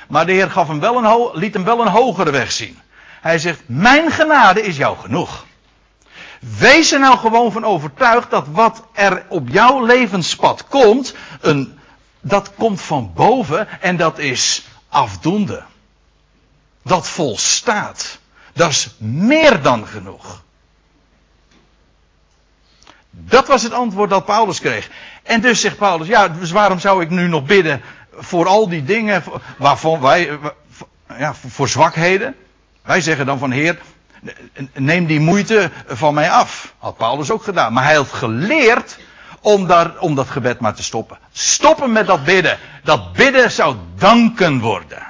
Maar 0.09 0.27
de 0.27 0.33
Heer 0.33 0.51
gaf 0.51 0.69
hem 0.69 0.81
wel 0.81 1.05
een 1.05 1.31
liet 1.33 1.55
hem 1.55 1.65
wel 1.65 1.81
een 1.81 1.89
hogere 1.89 2.31
weg 2.31 2.53
zien. 2.53 2.79
Hij 3.21 3.39
zegt, 3.39 3.61
mijn 3.67 4.11
genade 4.11 4.63
is 4.63 4.77
jou 4.77 4.97
genoeg. 4.99 5.46
Wees 6.41 6.93
er 6.93 7.01
nou 7.01 7.19
gewoon 7.19 7.53
van 7.53 7.65
overtuigd 7.65 8.31
dat 8.31 8.47
wat 8.49 8.83
er 8.93 9.25
op 9.29 9.49
jouw 9.49 9.87
levenspad 9.87 10.67
komt, 10.69 11.15
een, 11.41 11.79
dat 12.21 12.55
komt 12.55 12.81
van 12.81 13.13
boven 13.15 13.81
en 13.81 13.97
dat 13.97 14.19
is 14.19 14.69
afdoende. 14.89 15.63
Dat 16.83 17.09
volstaat. 17.09 18.19
Dat 18.53 18.71
is 18.71 18.95
meer 18.99 19.63
dan 19.63 19.87
genoeg. 19.87 20.45
Dat 23.11 23.47
was 23.47 23.63
het 23.63 23.73
antwoord 23.73 24.11
dat 24.11 24.25
Paulus 24.25 24.61
kreeg. 24.61 24.91
En 25.23 25.41
dus 25.41 25.61
zegt 25.61 25.77
Paulus, 25.77 26.07
ja, 26.07 26.29
dus 26.29 26.51
waarom 26.51 26.79
zou 26.79 27.03
ik 27.03 27.11
nu 27.11 27.29
nog 27.29 27.45
bidden 27.45 27.83
voor 28.13 28.47
al 28.47 28.69
die 28.69 28.85
dingen 28.85 29.25
waarvan 29.59 30.01
wij, 30.01 30.39
ja, 31.19 31.35
voor 31.35 31.69
zwakheden? 31.69 32.35
Wij 32.83 33.01
zeggen 33.01 33.27
dan 33.27 33.39
van 33.39 33.51
Heer, 33.51 33.79
neem 34.73 35.07
die 35.07 35.21
moeite 35.21 35.71
van 35.87 36.15
mij 36.15 36.31
af. 36.31 36.75
Had 36.79 36.97
Paulus 36.97 37.31
ook 37.31 37.43
gedaan. 37.43 37.73
Maar 37.73 37.85
hij 37.85 37.95
had 37.95 38.13
geleerd 38.13 38.99
om, 39.41 39.67
daar, 39.67 39.99
om 39.99 40.15
dat 40.15 40.29
gebed 40.29 40.61
maar 40.61 40.75
te 40.75 40.83
stoppen. 40.83 41.19
Stoppen 41.33 41.93
met 41.93 42.07
dat 42.07 42.25
bidden. 42.25 42.59
Dat 42.85 43.13
bidden 43.13 43.51
zou 43.51 43.77
danken 43.99 44.61
worden. 44.61 45.03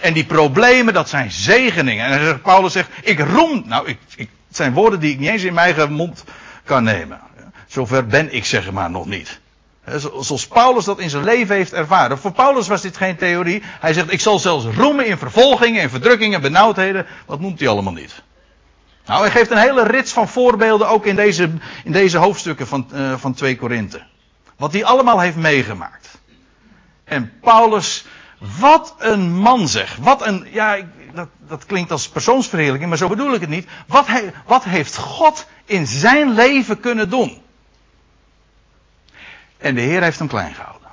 En 0.00 0.12
die 0.12 0.24
problemen, 0.24 0.94
dat 0.94 1.08
zijn 1.08 1.30
zegeningen. 1.30 2.06
En 2.06 2.40
Paulus 2.40 2.72
zegt, 2.72 2.88
ik 3.02 3.18
roem, 3.20 3.62
nou, 3.66 3.86
ik, 3.86 3.98
ik, 4.16 4.28
het 4.48 4.56
zijn 4.56 4.72
woorden 4.72 5.00
die 5.00 5.12
ik 5.12 5.18
niet 5.18 5.30
eens 5.30 5.42
in 5.42 5.54
mijn 5.54 5.66
eigen 5.66 5.92
mond 5.92 6.24
kan 6.64 6.84
nemen. 6.84 7.20
Zover 7.66 8.06
ben 8.06 8.34
ik 8.34 8.44
zeg 8.44 8.70
maar 8.70 8.90
nog 8.90 9.06
niet. 9.06 9.40
Zoals 10.20 10.46
Paulus 10.46 10.84
dat 10.84 10.98
in 10.98 11.10
zijn 11.10 11.24
leven 11.24 11.56
heeft 11.56 11.72
ervaren. 11.72 12.18
Voor 12.18 12.32
Paulus 12.32 12.68
was 12.68 12.82
dit 12.82 12.96
geen 12.96 13.16
theorie. 13.16 13.62
Hij 13.80 13.92
zegt, 13.92 14.12
ik 14.12 14.20
zal 14.20 14.38
zelfs 14.38 14.64
roemen 14.64 15.06
in 15.06 15.18
vervolgingen, 15.18 15.82
in 15.82 15.90
verdrukkingen, 15.90 16.40
benauwdheden. 16.40 17.06
Wat 17.26 17.40
noemt 17.40 17.58
hij 17.58 17.68
allemaal 17.68 17.92
niet? 17.92 18.22
Nou, 19.06 19.20
hij 19.20 19.30
geeft 19.30 19.50
een 19.50 19.56
hele 19.56 19.86
rits 19.86 20.12
van 20.12 20.28
voorbeelden 20.28 20.88
ook 20.88 21.06
in 21.06 21.16
deze, 21.16 21.50
in 21.84 21.92
deze 21.92 22.18
hoofdstukken 22.18 22.66
van, 22.66 22.88
uh, 22.94 23.14
van 23.16 23.34
2 23.34 23.56
Korinthe. 23.56 24.02
Wat 24.56 24.72
hij 24.72 24.84
allemaal 24.84 25.20
heeft 25.20 25.36
meegemaakt. 25.36 26.18
En 27.04 27.32
Paulus, 27.40 28.04
wat 28.58 28.94
een 28.98 29.32
man 29.32 29.68
zeg. 29.68 29.96
Wat 29.96 30.26
een, 30.26 30.46
ja, 30.50 30.78
dat, 31.14 31.28
dat 31.48 31.66
klinkt 31.66 31.90
als 31.90 32.08
persoonsverheerlijking, 32.08 32.88
maar 32.88 32.98
zo 32.98 33.08
bedoel 33.08 33.34
ik 33.34 33.40
het 33.40 33.50
niet. 33.50 33.68
Wat, 33.86 34.06
he, 34.06 34.30
wat 34.46 34.64
heeft 34.64 34.96
God 34.96 35.46
in 35.64 35.86
zijn 35.86 36.34
leven 36.34 36.80
kunnen 36.80 37.10
doen? 37.10 37.42
En 39.64 39.74
de 39.74 39.80
Heer 39.80 40.02
heeft 40.02 40.18
hem 40.18 40.28
klein 40.28 40.54
gehouden. 40.54 40.88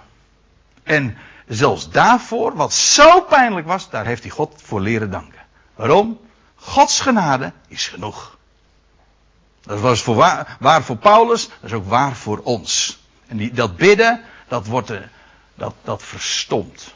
En 0.83 1.17
zelfs 1.47 1.89
daarvoor, 1.89 2.55
wat 2.55 2.73
zo 2.73 3.21
pijnlijk 3.21 3.67
was, 3.67 3.89
daar 3.89 4.05
heeft 4.05 4.21
hij 4.21 4.31
God 4.31 4.61
voor 4.63 4.81
leren 4.81 5.11
danken. 5.11 5.39
Waarom? 5.75 6.19
Gods 6.55 6.99
genade 6.99 7.51
is 7.67 7.87
genoeg. 7.87 8.37
Dat 9.61 9.79
was 9.79 10.03
waar, 10.03 10.57
waar, 10.59 10.83
voor 10.83 10.95
Paulus, 10.95 11.47
dat 11.47 11.57
is 11.61 11.73
ook 11.73 11.87
waar 11.87 12.15
voor 12.15 12.39
ons. 12.43 12.99
En 13.27 13.37
die, 13.37 13.51
dat 13.51 13.77
bidden, 13.77 14.23
dat 14.47 14.65
wordt, 14.65 14.89
eh, 14.89 14.99
dat, 15.55 15.75
dat 15.83 16.03
verstomt. 16.03 16.93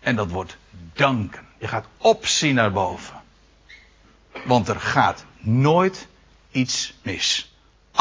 En 0.00 0.16
dat 0.16 0.30
wordt 0.30 0.56
danken. 0.92 1.46
Je 1.58 1.68
gaat 1.68 1.86
opzien 1.98 2.54
naar 2.54 2.72
boven. 2.72 3.22
Want 4.44 4.68
er 4.68 4.80
gaat 4.80 5.24
nooit 5.38 6.06
iets 6.50 6.94
mis. 7.02 7.51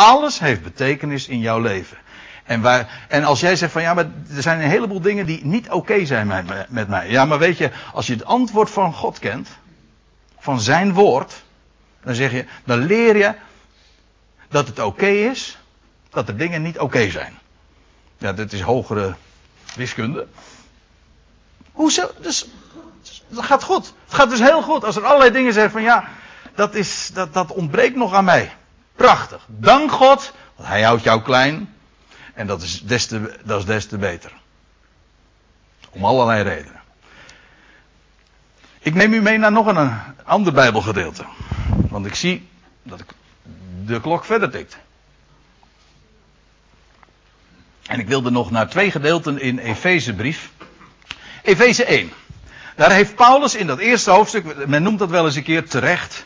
Alles 0.01 0.39
heeft 0.39 0.63
betekenis 0.63 1.27
in 1.27 1.39
jouw 1.39 1.59
leven. 1.59 1.97
En, 2.43 2.87
en 3.07 3.23
als 3.23 3.39
jij 3.39 3.55
zegt 3.55 3.71
van 3.71 3.81
ja, 3.81 3.93
maar 3.93 4.05
er 4.35 4.41
zijn 4.41 4.61
een 4.61 4.69
heleboel 4.69 5.01
dingen 5.01 5.25
die 5.25 5.45
niet 5.45 5.69
oké 5.69 6.05
zijn 6.05 6.27
met, 6.27 6.69
met 6.69 6.87
mij. 6.87 7.09
Ja, 7.09 7.25
maar 7.25 7.39
weet 7.39 7.57
je, 7.57 7.71
als 7.93 8.07
je 8.07 8.13
het 8.13 8.25
antwoord 8.25 8.69
van 8.69 8.93
God 8.93 9.19
kent, 9.19 9.49
van 10.39 10.59
zijn 10.59 10.93
woord, 10.93 11.43
dan 12.03 12.15
zeg 12.15 12.31
je, 12.31 12.45
dan 12.63 12.85
leer 12.85 13.17
je 13.17 13.33
dat 14.49 14.67
het 14.67 14.79
oké 14.79 15.07
is, 15.07 15.57
dat 16.09 16.27
er 16.27 16.37
dingen 16.37 16.61
niet 16.61 16.79
oké 16.79 17.09
zijn. 17.09 17.37
Ja, 18.17 18.33
dit 18.33 18.53
is 18.53 18.61
hogere 18.61 19.15
wiskunde. 19.75 20.27
Hoezo? 21.71 22.11
Dus, 22.21 22.47
dat 23.27 23.45
gaat 23.45 23.63
goed. 23.63 23.93
Het 24.05 24.13
gaat 24.13 24.29
dus 24.29 24.39
heel 24.39 24.61
goed. 24.61 24.83
Als 24.83 24.95
er 24.95 25.05
allerlei 25.05 25.31
dingen 25.31 25.53
zijn 25.53 25.71
van 25.71 25.81
ja, 25.81 26.09
dat, 26.55 26.75
is, 26.75 27.09
dat, 27.13 27.33
dat 27.33 27.51
ontbreekt 27.51 27.95
nog 27.95 28.13
aan 28.13 28.25
mij. 28.25 28.51
Prachtig. 28.95 29.45
Dank 29.47 29.91
God, 29.91 30.33
want 30.55 30.69
Hij 30.69 30.81
houdt 30.81 31.03
jou 31.03 31.21
klein. 31.21 31.73
En 32.33 32.47
dat 32.47 32.61
is 32.61 32.81
des 32.81 33.05
te, 33.05 33.39
dat 33.43 33.59
is 33.59 33.65
des 33.65 33.85
te 33.85 33.97
beter. 33.97 34.31
Om 35.89 36.05
allerlei 36.05 36.43
redenen. 36.43 36.81
Ik 38.79 38.93
neem 38.93 39.13
u 39.13 39.21
mee 39.21 39.37
naar 39.37 39.51
nog 39.51 39.65
een, 39.65 39.91
ander 40.23 40.53
Bijbelgedeelte. 40.53 41.25
Want 41.89 42.05
ik 42.05 42.15
zie 42.15 42.47
dat 42.83 42.99
ik 42.99 43.13
de 43.85 44.01
klok 44.01 44.25
verder 44.25 44.49
tikt. 44.49 44.77
En 47.85 47.99
ik 47.99 48.07
wilde 48.07 48.31
nog 48.31 48.51
naar 48.51 48.69
twee 48.69 48.91
gedeelten 48.91 49.41
in 49.41 49.59
Efezebrief. 49.59 50.51
Efeze 51.41 51.85
1. 51.85 52.11
Daar 52.75 52.91
heeft 52.91 53.15
Paulus 53.15 53.55
in 53.55 53.67
dat 53.67 53.79
eerste 53.79 54.11
hoofdstuk, 54.11 54.67
men 54.67 54.83
noemt 54.83 54.99
dat 54.99 55.09
wel 55.09 55.25
eens 55.25 55.35
een 55.35 55.43
keer 55.43 55.69
terecht, 55.69 56.25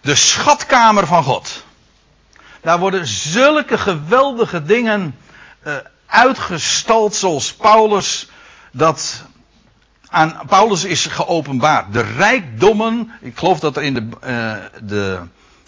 de 0.00 0.14
schatkamer 0.14 1.06
van 1.06 1.24
God. 1.24 1.64
Daar 2.62 2.78
worden 2.78 3.06
zulke 3.06 3.78
geweldige 3.78 4.62
dingen 4.62 5.14
uh, 5.66 5.74
uitgestald 6.06 7.14
zoals 7.14 7.54
Paulus 7.54 8.28
dat 8.72 9.24
aan 10.08 10.40
Paulus 10.46 10.84
is 10.84 11.06
geopenbaard. 11.06 11.92
De 11.92 12.00
rijkdommen, 12.00 13.12
ik 13.20 13.38
geloof 13.38 13.60
dat 13.60 13.76
er 13.76 13.82
in 13.82 13.94
de, 13.94 14.08
uh, 14.24 14.54
de 14.82 15.18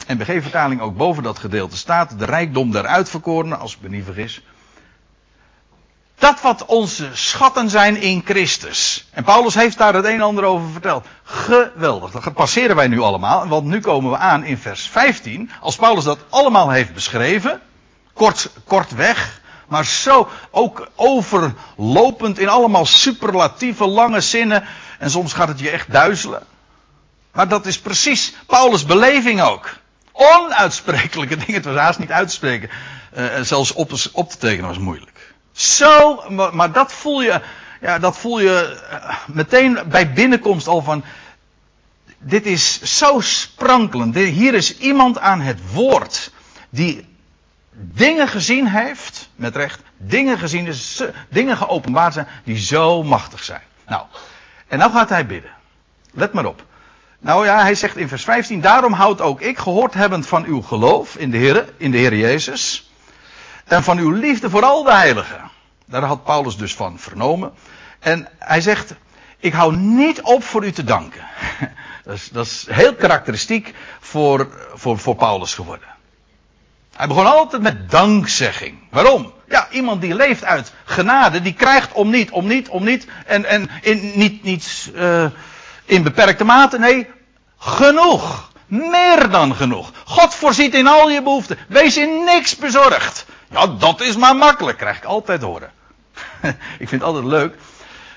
NBG-vertaling 0.07 0.81
ook 0.81 0.97
boven 0.97 1.23
dat 1.23 1.39
gedeelte 1.39 1.77
staat, 1.77 2.19
de 2.19 2.25
rijkdom 2.25 2.71
der 2.71 2.87
uitverkorenen, 2.87 3.59
als 3.59 3.79
me 3.79 3.89
niet 3.89 4.05
vergis. 4.05 4.43
Dat 6.23 6.41
wat 6.41 6.65
onze 6.65 7.11
schatten 7.13 7.71
zijn 7.71 7.97
in 7.97 8.23
Christus. 8.25 9.07
En 9.11 9.25
Paulus 9.25 9.55
heeft 9.55 9.79
daar 9.79 9.95
het 9.95 10.05
een 10.05 10.13
en 10.13 10.21
ander 10.21 10.45
over 10.45 10.69
verteld. 10.71 11.07
Geweldig. 11.23 12.11
Dat 12.11 12.35
passeren 12.35 12.77
wij 12.77 12.89
nu 12.89 13.01
allemaal. 13.01 13.49
Want 13.49 13.67
nu 13.67 13.81
komen 13.81 14.11
we 14.11 14.17
aan 14.17 14.45
in 14.45 14.59
vers 14.59 14.89
15. 14.89 15.51
Als 15.61 15.77
Paulus 15.77 16.05
dat 16.05 16.19
allemaal 16.29 16.71
heeft 16.71 16.95
beschreven. 16.95 17.61
Kort, 18.13 18.51
kort 18.67 18.95
weg. 18.95 19.41
Maar 19.69 19.85
zo 19.85 20.29
ook 20.51 20.89
overlopend 20.95 22.39
in 22.39 22.49
allemaal 22.49 22.87
superlatieve 22.87 23.87
lange 23.87 24.21
zinnen. 24.21 24.65
En 24.99 25.11
soms 25.11 25.33
gaat 25.33 25.49
het 25.49 25.61
je 25.61 25.71
echt 25.71 25.93
duizelen. 25.93 26.43
Maar 27.33 27.49
dat 27.49 27.67
is 27.67 27.79
precies 27.79 28.35
Paulus' 28.47 28.85
beleving 28.85 29.43
ook. 29.43 29.71
Onuitsprekelijke 30.13 31.37
dingen. 31.47 31.55
Het 31.55 31.65
was 31.65 31.77
haast 31.77 31.99
niet 31.99 32.13
uit 32.13 32.29
te 32.29 32.35
spreken. 32.35 32.71
Uh, 33.17 33.41
zelfs 33.41 33.73
op, 33.73 33.93
op 34.13 34.31
te 34.31 34.37
tekenen 34.37 34.69
was 34.69 34.79
moeilijk. 34.79 35.12
Zo, 35.63 36.23
maar, 36.53 36.73
dat 36.73 36.93
voel 36.93 37.23
je, 37.23 37.41
ja, 37.81 37.99
dat 37.99 38.19
voel 38.19 38.41
je 38.41 38.81
uh, 38.93 39.17
meteen 39.27 39.79
bij 39.87 40.13
binnenkomst 40.13 40.67
al 40.67 40.83
van. 40.83 41.05
Dit 42.19 42.47
is 42.47 42.83
zo 42.83 43.21
sprankelend. 43.21 44.15
Hier 44.15 44.55
is 44.55 44.79
iemand 44.79 45.19
aan 45.19 45.41
het 45.41 45.73
woord 45.73 46.33
die 46.71 47.07
dingen 47.73 48.29
gezien 48.29 48.69
heeft, 48.69 49.29
met 49.37 49.57
recht, 49.57 49.81
dingen 49.97 50.39
gezien 50.39 50.75
dingen 51.29 51.57
geopenbaard 51.57 52.13
zijn 52.13 52.29
die 52.45 52.59
zo 52.59 53.03
machtig 53.03 53.45
zijn. 53.45 53.63
Nou, 53.87 54.03
en 54.69 54.79
nou 54.79 54.93
gaat 54.93 55.09
hij 55.09 55.27
bidden. 55.27 55.51
Let 56.13 56.33
maar 56.33 56.47
op. 56.47 56.65
Nou 57.19 57.45
ja, 57.45 57.63
hij 57.63 57.75
zegt 57.75 57.97
in 57.97 58.09
vers 58.09 58.25
15, 58.25 58.61
daarom 58.61 58.93
houd 58.93 59.21
ook 59.21 59.41
ik, 59.41 59.59
gehoord 59.59 59.95
hebbend 59.95 60.27
van 60.27 60.45
uw 60.45 60.63
geloof 60.63 61.17
in 61.17 61.31
de 61.31 61.37
Heer, 61.37 61.69
in 61.77 61.91
de 61.91 61.99
Heer 61.99 62.17
Jezus, 62.17 62.91
en 63.65 63.83
van 63.83 63.99
uw 63.99 64.11
liefde 64.11 64.51
voor 64.51 64.65
al 64.65 64.83
de 64.83 64.93
heiligen. 64.93 65.52
Daar 65.93 66.03
had 66.03 66.25
Paulus 66.25 66.57
dus 66.57 66.75
van 66.75 66.99
vernomen. 66.99 67.53
En 67.99 68.29
hij 68.39 68.61
zegt, 68.61 68.95
ik 69.39 69.53
hou 69.53 69.77
niet 69.77 70.23
op 70.23 70.45
voor 70.45 70.65
u 70.65 70.73
te 70.73 70.85
danken. 70.85 71.25
Dat 72.05 72.15
is, 72.15 72.29
dat 72.29 72.47
is 72.47 72.67
heel 72.71 72.95
karakteristiek 72.95 73.75
voor, 74.01 74.49
voor, 74.75 74.99
voor 74.99 75.15
Paulus 75.15 75.55
geworden. 75.55 75.89
Hij 76.97 77.07
begon 77.07 77.27
altijd 77.27 77.63
met 77.63 77.91
dankzegging. 77.91 78.79
Waarom? 78.91 79.33
Ja, 79.49 79.69
iemand 79.71 80.01
die 80.01 80.15
leeft 80.15 80.45
uit 80.45 80.73
genade, 80.85 81.43
die 81.43 81.55
krijgt 81.55 81.93
om 81.93 82.11
niet, 82.11 82.31
om 82.31 82.47
niet, 82.47 82.69
om 82.69 82.85
niet. 82.85 83.07
En, 83.27 83.45
en 83.45 83.71
in, 83.81 84.13
niet, 84.15 84.43
niet 84.43 84.91
uh, 84.95 85.25
in 85.85 86.03
beperkte 86.03 86.45
mate, 86.45 86.79
nee, 86.79 87.07
genoeg. 87.59 88.51
Meer 88.67 89.31
dan 89.31 89.55
genoeg. 89.55 89.93
God 90.05 90.35
voorziet 90.35 90.75
in 90.75 90.87
al 90.87 91.11
je 91.11 91.23
behoeften. 91.23 91.59
Wees 91.69 91.97
in 91.97 92.25
niks 92.25 92.57
bezorgd. 92.57 93.27
Ja, 93.51 93.67
dat 93.67 94.01
is 94.01 94.17
maar 94.17 94.37
makkelijk, 94.37 94.79
krijg 94.79 94.97
ik 94.97 95.05
altijd 95.05 95.43
horen. 95.43 95.71
ik 96.83 96.89
vind 96.89 96.91
het 96.91 97.03
altijd 97.03 97.25
leuk. 97.25 97.55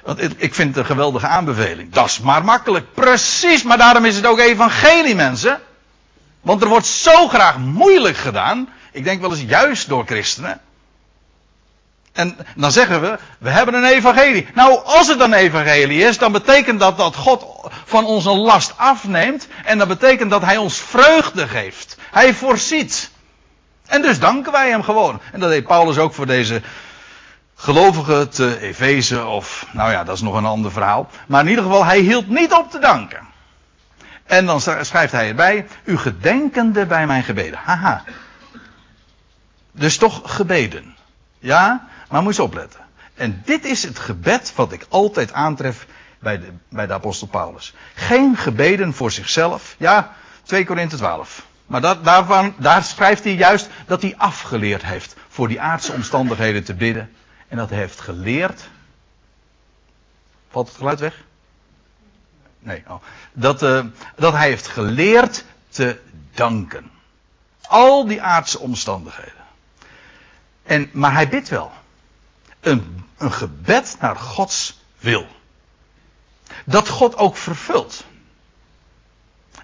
Want 0.04 0.22
ik 0.42 0.56
vind 0.56 0.70
het 0.70 0.78
een 0.78 0.86
geweldige 0.86 1.28
aanbeveling. 1.28 1.92
Dat 1.92 2.06
is 2.06 2.20
maar 2.20 2.44
makkelijk. 2.44 2.94
Precies, 2.94 3.64
maar 3.64 3.78
daarom 3.78 4.06
is 4.06 4.16
het 4.16 4.26
ook 4.26 4.40
evangelie, 4.40 5.16
mensen. 5.16 5.62
Want 6.42 6.62
er 6.62 6.68
wordt 6.68 6.86
zo 6.86 7.28
graag 7.28 7.58
moeilijk 7.58 8.18
gedaan. 8.18 8.70
Ik 8.92 9.04
denk 9.04 9.22
wel 9.22 9.32
eens 9.32 9.42
juist 9.48 9.88
door 9.88 10.06
christenen. 10.06 10.62
En 12.14 12.38
dan 12.56 12.72
zeggen 12.72 13.02
we, 13.02 13.18
we 13.40 13.50
hebben 13.50 13.74
een 13.74 13.86
evangelie. 13.86 14.48
Nou, 14.54 14.84
als 14.84 15.08
het 15.08 15.20
een 15.20 15.34
evangelie 15.34 16.04
is, 16.04 16.18
dan 16.18 16.32
betekent 16.32 16.80
dat 16.80 16.98
dat 16.98 17.16
God 17.16 17.46
van 17.86 18.06
ons 18.06 18.26
een 18.26 18.40
last 18.40 18.74
afneemt. 18.78 19.48
En 19.64 19.78
dat 19.78 19.88
betekent 19.88 20.30
dat 20.30 20.42
Hij 20.42 20.58
ons 20.58 20.78
vreugde 20.78 21.48
geeft. 21.48 21.98
Hij 22.12 22.34
voorziet. 22.34 23.10
En 23.86 24.02
dus 24.02 24.20
danken 24.20 24.52
wij 24.52 24.70
Hem 24.70 24.84
gewoon. 24.84 25.20
En 25.32 25.40
dat 25.40 25.50
deed 25.50 25.68
Paulus 25.68 25.98
ook 25.98 26.14
voor 26.14 26.26
deze 26.26 26.62
gelovigen 27.66 28.30
te 28.30 28.60
Efeze. 28.60 29.26
Of, 29.26 29.68
nou 29.72 29.92
ja, 29.92 30.04
dat 30.04 30.16
is 30.16 30.22
nog 30.22 30.36
een 30.36 30.46
ander 30.46 30.72
verhaal. 30.72 31.10
Maar 31.28 31.42
in 31.42 31.50
ieder 31.50 31.64
geval, 31.64 31.86
Hij 31.86 32.00
hield 32.00 32.28
niet 32.28 32.54
op 32.54 32.72
te 32.72 32.80
danken. 32.80 33.20
En 34.26 34.46
dan 34.46 34.62
schrijft 34.62 35.12
hij 35.12 35.28
erbij, 35.28 35.68
u 35.84 35.98
gedenkende 35.98 36.86
bij 36.86 37.08
mijn 37.08 37.24
gebeden. 37.24 37.60
Haha. 37.64 38.04
Dus 39.72 39.98
toch 39.98 40.22
gebeden. 40.24 40.96
Ja, 41.40 41.88
maar 42.10 42.24
moet 42.24 42.36
je 42.36 42.44
opletten. 42.44 42.80
En 43.16 43.42
dit 43.46 43.66
is 43.66 43.84
het 43.84 44.00
gebed 44.00 44.54
wat 44.56 44.72
ik 44.72 44.86
altijd 44.90 45.34
aantref 45.34 45.88
bij 46.20 46.40
de, 46.40 46.48
bij 46.70 46.88
de 46.88 46.94
apostel 46.94 47.28
Paulus. 47.28 47.74
Geen 47.94 48.38
gebeden 48.38 48.94
voor 48.94 49.12
zichzelf. 49.12 49.76
Ja, 49.78 50.14
2 50.44 50.66
Korinthe 50.66 50.96
12. 50.96 51.46
Maar 51.66 51.82
dat, 51.82 52.04
daarvan, 52.04 52.54
daar 52.58 52.84
schrijft 52.84 53.24
hij 53.24 53.34
juist 53.34 53.70
dat 53.86 54.02
hij 54.02 54.14
afgeleerd 54.18 54.86
heeft 54.86 55.16
voor 55.30 55.48
die 55.48 55.62
aardse 55.62 55.92
omstandigheden 55.92 56.64
te 56.64 56.74
bidden. 56.74 57.10
En 57.48 57.58
dat 57.58 57.70
heeft 57.70 58.00
geleerd. 58.00 58.70
Valt 60.50 60.68
het 60.68 60.78
geluid 60.78 61.00
weg? 61.00 61.24
Nee, 62.60 62.84
oh. 62.88 63.02
dat, 63.34 63.64
uh, 63.64 63.86
dat 64.16 64.34
hij 64.34 64.48
heeft 64.48 64.68
geleerd 64.68 65.46
te 65.70 66.00
danken. 66.34 66.92
Al 67.62 68.08
die 68.08 68.22
aardse 68.22 68.60
omstandigheden. 68.60 69.44
En, 70.64 70.90
maar 70.94 71.14
hij 71.14 71.30
bidt 71.30 71.50
wel. 71.50 71.72
Een, 72.60 73.06
een 73.18 73.32
gebed 73.32 73.96
naar 74.00 74.16
Gods 74.16 74.80
wil. 75.00 75.28
Dat 76.66 76.90
God 76.90 77.16
ook 77.18 77.38
vervult. 77.38 78.06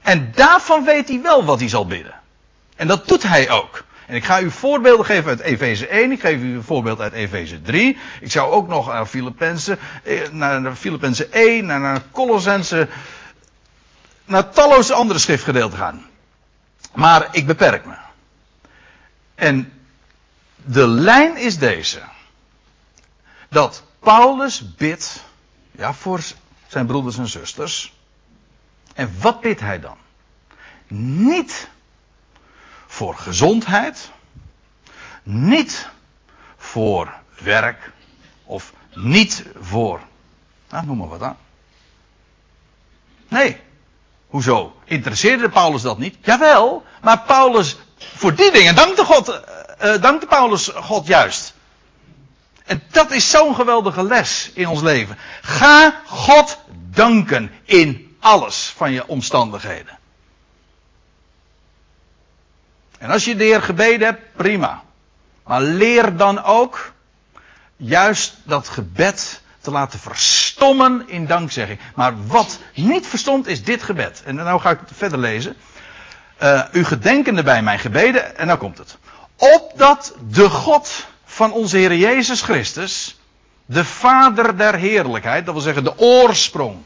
En 0.01 0.31
daarvan 0.31 0.83
weet 0.83 1.07
hij 1.07 1.21
wel 1.21 1.45
wat 1.45 1.59
hij 1.59 1.69
zal 1.69 1.85
bidden. 1.85 2.19
En 2.75 2.87
dat 2.87 3.07
doet 3.07 3.23
hij 3.23 3.49
ook. 3.49 3.83
En 4.11 4.17
ik 4.17 4.25
ga 4.25 4.41
u 4.41 4.51
voorbeelden 4.51 5.05
geven 5.05 5.29
uit 5.29 5.39
Efeze 5.39 5.87
1. 5.87 6.11
Ik 6.11 6.19
geef 6.19 6.41
u 6.41 6.55
een 6.55 6.63
voorbeeld 6.63 6.99
uit 6.99 7.13
Efeze 7.13 7.61
3. 7.61 7.97
Ik 8.21 8.31
zou 8.31 8.51
ook 8.51 8.67
nog 8.67 8.87
naar 8.87 9.05
Filippenzen, 9.05 9.79
eh, 10.03 10.29
naar 10.29 10.75
Filippenzen 10.75 11.27
1, 11.31 11.65
naar, 11.65 11.79
naar 11.79 12.01
Colossense, 12.11 12.87
naar 14.25 14.49
talloze 14.49 14.93
andere 14.93 15.19
schriftgedeelten 15.19 15.77
gaan. 15.77 16.05
Maar 16.93 17.27
ik 17.31 17.45
beperk 17.45 17.85
me. 17.85 17.95
En 19.35 19.73
de 20.55 20.87
lijn 20.87 21.37
is 21.37 21.57
deze. 21.57 22.01
Dat 23.49 23.83
Paulus 23.99 24.75
bidt 24.75 25.23
ja, 25.71 25.93
voor 25.93 26.21
zijn 26.67 26.85
broeders 26.85 27.17
en 27.17 27.27
zusters. 27.27 27.93
En 28.93 29.13
wat 29.19 29.41
bidt 29.41 29.59
hij 29.59 29.79
dan? 29.79 29.97
Niet 30.87 31.69
voor 32.91 33.15
gezondheid, 33.15 34.11
niet 35.23 35.89
voor 36.57 37.13
werk 37.41 37.91
of 38.43 38.73
niet 38.93 39.45
voor, 39.61 39.99
nou, 40.69 40.85
noem 40.85 40.97
maar 40.97 41.07
wat 41.07 41.21
aan. 41.21 41.37
Nee, 43.27 43.57
hoezo? 44.27 44.75
Interesseerde 44.83 45.49
Paulus 45.49 45.81
dat 45.81 45.97
niet? 45.97 46.17
Jawel, 46.21 46.85
maar 47.01 47.19
Paulus, 47.19 47.77
voor 47.97 48.35
die 48.35 48.51
dingen 48.51 48.75
dankte 48.75 49.05
God, 49.05 49.29
uh, 49.29 50.01
dankte 50.01 50.25
Paulus 50.25 50.67
God 50.67 51.07
juist. 51.07 51.53
En 52.63 52.83
dat 52.91 53.11
is 53.11 53.29
zo'n 53.29 53.55
geweldige 53.55 54.03
les 54.03 54.51
in 54.53 54.67
ons 54.67 54.81
leven. 54.81 55.17
Ga 55.41 56.01
God 56.05 56.57
danken 56.89 57.51
in 57.65 58.15
alles 58.19 58.73
van 58.75 58.91
je 58.91 59.07
omstandigheden. 59.07 59.99
En 63.01 63.09
als 63.09 63.25
je 63.25 63.35
de 63.35 63.43
Heer 63.43 63.61
gebeden 63.61 64.07
hebt, 64.07 64.21
prima. 64.35 64.83
Maar 65.45 65.61
leer 65.61 66.15
dan 66.17 66.43
ook 66.43 66.91
juist 67.75 68.35
dat 68.43 68.67
gebed 68.67 69.41
te 69.61 69.71
laten 69.71 69.99
verstommen 69.99 71.03
in 71.07 71.25
dankzegging. 71.25 71.79
Maar 71.95 72.27
wat 72.27 72.59
niet 72.75 73.07
verstomt 73.07 73.47
is 73.47 73.63
dit 73.63 73.83
gebed. 73.83 74.21
En 74.25 74.35
nou 74.35 74.59
ga 74.59 74.69
ik 74.69 74.79
verder 74.93 75.19
lezen. 75.19 75.55
Uh, 76.43 76.63
u 76.71 76.83
gedenkende 76.83 77.43
bij 77.43 77.61
mijn 77.61 77.79
gebeden, 77.79 78.37
en 78.37 78.47
nou 78.47 78.59
komt 78.59 78.77
het. 78.77 78.97
Opdat 79.35 80.15
de 80.29 80.49
God 80.49 81.07
van 81.25 81.51
onze 81.51 81.77
Heer 81.77 81.95
Jezus 81.95 82.41
Christus, 82.41 83.19
de 83.65 83.85
Vader 83.85 84.57
der 84.57 84.75
heerlijkheid, 84.75 85.45
dat 85.45 85.53
wil 85.53 85.63
zeggen 85.63 85.83
de 85.83 85.97
oorsprong 85.97 86.77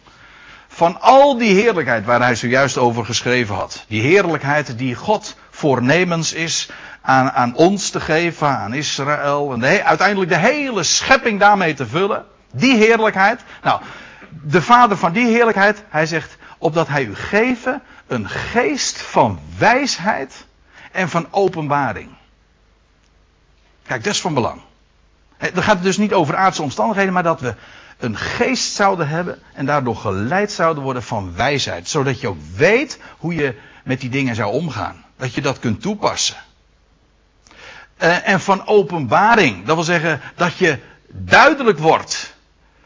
van 0.75 1.01
al 1.01 1.38
die 1.38 1.53
heerlijkheid 1.53 2.05
waar 2.05 2.19
hij 2.19 2.35
zojuist 2.35 2.77
over 2.77 3.05
geschreven 3.05 3.55
had. 3.55 3.85
Die 3.88 4.01
heerlijkheid 4.01 4.77
die 4.77 4.95
God 4.95 5.35
voornemens 5.49 6.33
is 6.33 6.69
aan, 7.01 7.31
aan 7.31 7.55
ons 7.55 7.89
te 7.89 7.99
geven, 7.99 8.47
aan 8.47 8.73
Israël. 8.73 9.53
En 9.53 9.59
de, 9.59 9.83
uiteindelijk 9.83 10.29
de 10.29 10.38
hele 10.38 10.83
schepping 10.83 11.39
daarmee 11.39 11.73
te 11.73 11.88
vullen. 11.88 12.25
Die 12.51 12.75
heerlijkheid. 12.75 13.41
Nou, 13.63 13.81
de 14.29 14.61
vader 14.61 14.97
van 14.97 15.11
die 15.11 15.27
heerlijkheid, 15.27 15.83
hij 15.89 16.05
zegt, 16.05 16.38
opdat 16.57 16.88
hij 16.88 17.03
u 17.03 17.15
geven 17.15 17.81
een 18.07 18.29
geest 18.29 19.01
van 19.01 19.39
wijsheid 19.57 20.45
en 20.91 21.09
van 21.09 21.27
openbaring. 21.31 22.09
Kijk, 23.88 24.03
dat 24.03 24.13
is 24.13 24.21
van 24.21 24.33
belang. 24.33 24.61
Dan 25.53 25.63
gaat 25.63 25.83
dus 25.83 25.97
niet 25.97 26.13
over 26.13 26.35
aardse 26.35 26.61
omstandigheden, 26.61 27.13
maar 27.13 27.23
dat 27.23 27.41
we 27.41 27.55
een 27.97 28.17
geest 28.17 28.73
zouden 28.73 29.08
hebben 29.08 29.39
en 29.53 29.65
daardoor 29.65 29.95
geleid 29.95 30.51
zouden 30.51 30.84
worden 30.84 31.03
van 31.03 31.36
wijsheid. 31.36 31.89
Zodat 31.89 32.21
je 32.21 32.27
ook 32.27 32.41
weet 32.55 32.99
hoe 33.17 33.36
je 33.36 33.55
met 33.84 34.01
die 34.01 34.10
dingen 34.10 34.36
zou 34.36 34.53
omgaan. 34.53 35.03
Dat 35.17 35.34
je 35.34 35.41
dat 35.41 35.60
kunt 35.60 35.81
toepassen. 35.81 36.36
Uh, 38.03 38.27
en 38.27 38.39
van 38.39 38.67
openbaring. 38.67 39.65
Dat 39.65 39.75
wil 39.75 39.84
zeggen 39.84 40.21
dat 40.36 40.58
je 40.58 40.79
duidelijk 41.08 41.79
wordt 41.79 42.36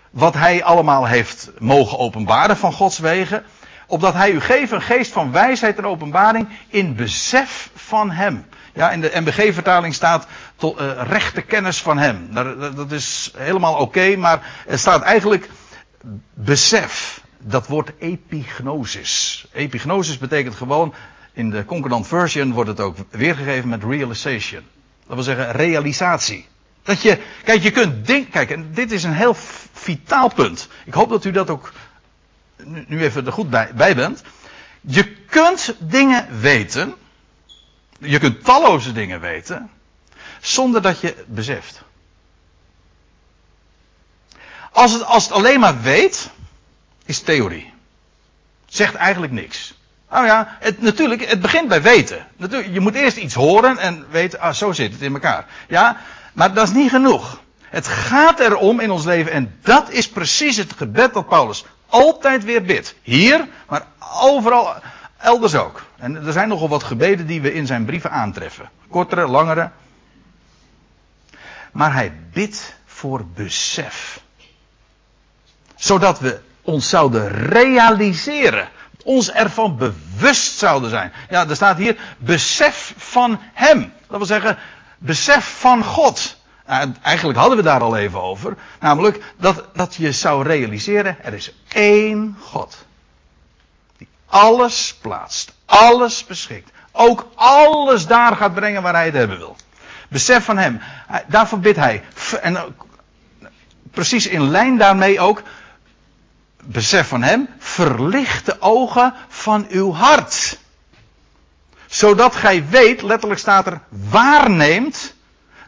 wat 0.10 0.34
hij 0.34 0.63
allemaal 0.63 1.06
heeft 1.06 1.52
mogen 1.58 1.98
openbaren 1.98 2.58
van 2.58 2.74
Gods 2.74 3.00
wegen. 3.00 3.43
Opdat 3.88 4.13
hij 4.13 4.32
u 4.32 4.41
geeft 4.41 4.72
een 4.72 4.82
geest 4.82 5.12
van 5.12 5.32
wijsheid 5.32 5.78
en 5.78 5.86
openbaring 5.86 6.50
in 6.67 6.95
besef 6.95 7.69
van 7.76 8.12
hem. 8.12 8.45
Ja, 8.80 8.92
in 8.92 9.02
de 9.02 9.12
MBG-vertaling 9.13 9.94
staat 9.94 10.28
tot, 10.56 10.82
uh, 10.82 11.02
rechte 11.08 11.42
kennis 11.42 11.82
van 11.82 11.98
hem. 11.98 12.28
Dat, 12.32 12.76
dat 12.76 12.92
is 12.92 13.32
helemaal 13.38 13.76
oké, 13.76 14.15
maar 14.15 14.63
er 14.68 14.80
staat 14.80 15.02
eigenlijk 15.02 15.50
besef. 16.34 17.22
Dat 17.38 17.68
woord 17.68 17.92
epignosis. 17.98 19.46
Epignosis 19.52 20.18
betekent 20.18 20.56
gewoon, 20.56 20.94
in 21.34 21.50
de 21.50 21.65
Concordant 21.65 22.08
Version 22.08 22.52
wordt 22.52 22.70
het 22.70 22.80
ook 22.80 22.96
weergegeven 23.10 23.70
met 23.70 23.84
realization. 23.84 24.63
Dat 25.06 25.15
wil 25.15 25.24
zeggen 25.24 25.52
realisatie. 25.52 26.48
Dat 26.84 27.02
je, 27.02 27.18
kijk, 27.44 27.62
je 27.62 27.72
kunt 27.72 28.08
denken, 28.08 28.32
kijk, 28.32 28.50
en 28.50 28.70
dit 28.74 28.92
is 28.92 29.04
een 29.04 29.13
heel 29.13 29.36
vitaal 29.74 30.34
punt. 30.34 30.68
Ik 30.86 30.94
hoop 30.94 31.10
dat 31.10 31.26
u 31.26 31.32
dat 31.32 31.50
ook 31.50 31.72
nu 32.88 33.02
even 33.02 33.26
er 33.26 33.32
goed 33.32 33.50
bij 33.76 33.96
bent. 33.96 34.24
Je 34.82 35.15
kunt 35.30 35.76
dingen 35.80 36.28
weten, 36.39 36.96
je 37.99 38.19
kunt 38.19 38.43
talloze 38.43 38.91
dingen 38.91 39.19
weten, 39.19 39.69
zonder 40.41 40.81
dat 40.81 40.99
je 40.99 41.07
het 41.07 41.27
beseft. 41.27 41.81
Als 44.71 44.91
het, 44.91 45.03
als 45.03 45.23
het 45.23 45.33
alleen 45.33 45.59
maar 45.59 45.81
weet, 45.81 46.29
is 47.05 47.19
theorie. 47.21 47.73
Zegt 48.65 48.95
eigenlijk 48.95 49.33
niks. 49.33 49.73
Nou 50.09 50.25
ja, 50.25 50.57
het, 50.59 50.81
natuurlijk, 50.81 51.25
het 51.29 51.41
begint 51.41 51.67
bij 51.67 51.81
weten. 51.81 52.27
Natuurlijk, 52.38 52.73
je 52.73 52.79
moet 52.79 52.95
eerst 52.95 53.17
iets 53.17 53.33
horen 53.33 53.77
en 53.77 54.05
weten, 54.09 54.39
ah, 54.39 54.53
zo 54.53 54.71
zit 54.71 54.91
het 54.91 55.01
in 55.01 55.13
elkaar. 55.13 55.45
Ja, 55.67 55.97
maar 56.33 56.53
dat 56.53 56.67
is 56.67 56.73
niet 56.73 56.89
genoeg. 56.89 57.41
Het 57.62 57.88
gaat 57.88 58.39
erom 58.39 58.79
in 58.79 58.91
ons 58.91 59.05
leven, 59.05 59.31
en 59.31 59.57
dat 59.62 59.89
is 59.89 60.09
precies 60.09 60.57
het 60.57 60.73
gebed 60.77 61.13
dat 61.13 61.27
Paulus 61.27 61.65
altijd 61.88 62.43
weer 62.43 62.63
bidt. 62.63 62.95
Hier, 63.01 63.47
maar 63.67 63.85
overal, 64.21 64.73
elders 65.19 65.55
ook. 65.55 65.86
En 65.97 66.25
er 66.25 66.32
zijn 66.34 66.47
nogal 66.47 66.69
wat 66.69 66.84
gebeden 66.84 67.27
die 67.27 67.41
we 67.41 67.53
in 67.53 67.65
zijn 67.65 67.86
brieven 67.86 68.12
aantreffen. 68.12 68.69
Kortere, 68.89 69.27
langere. 69.27 69.71
Maar 71.71 71.93
hij 71.93 72.13
bidt 72.34 72.75
voor 72.86 73.25
besef. 73.25 74.21
Zodat 75.75 76.19
we 76.19 76.39
ons 76.62 76.89
zouden 76.89 77.27
realiseren. 77.29 78.69
Ons 79.03 79.32
ervan 79.32 79.77
bewust 79.77 80.58
zouden 80.58 80.89
zijn. 80.89 81.13
Ja, 81.29 81.47
er 81.47 81.55
staat 81.55 81.77
hier 81.77 81.97
besef 82.17 82.93
van 82.97 83.39
hem. 83.53 83.93
Dat 84.08 84.17
wil 84.17 84.25
zeggen, 84.25 84.58
besef 84.97 85.60
van 85.60 85.84
God. 85.84 86.38
Eigenlijk 87.01 87.38
hadden 87.38 87.58
we 87.58 87.63
daar 87.63 87.82
al 87.82 87.97
even 87.97 88.21
over. 88.21 88.58
Namelijk 88.79 89.23
dat, 89.38 89.63
dat 89.73 89.95
je 89.95 90.12
zou 90.12 90.43
realiseren, 90.43 91.23
er 91.23 91.34
is 91.34 91.53
één 91.67 92.38
God. 92.39 92.88
Alles 94.30 94.98
plaatst, 95.02 95.54
alles 95.65 96.26
beschikt. 96.26 96.72
Ook 96.92 97.28
alles 97.36 98.08
daar 98.08 98.36
gaat 98.36 98.54
brengen 98.54 98.82
waar 98.82 98.94
hij 98.94 99.06
het 99.06 99.13
hebben 99.13 99.38
wil. 99.38 99.56
Besef 100.10 100.44
van 100.44 100.58
hem. 100.58 100.82
Daarvoor 101.28 101.60
bidt 101.60 101.78
hij. 101.78 102.04
En 102.42 102.76
precies 103.92 104.28
in 104.28 104.50
lijn 104.50 104.78
daarmee 104.78 105.20
ook. 105.20 105.42
Besef 106.63 107.08
van 107.08 107.24
hem. 107.24 107.50
Verlicht 107.58 108.46
de 108.46 108.62
ogen 108.62 109.13
van 109.28 109.65
uw 109.70 109.94
hart. 109.94 110.58
Zodat 111.88 112.36
gij 112.36 112.68
weet, 112.70 113.02
letterlijk 113.02 113.39
staat 113.39 113.65
er, 113.65 113.82
waarneemt 113.89 115.13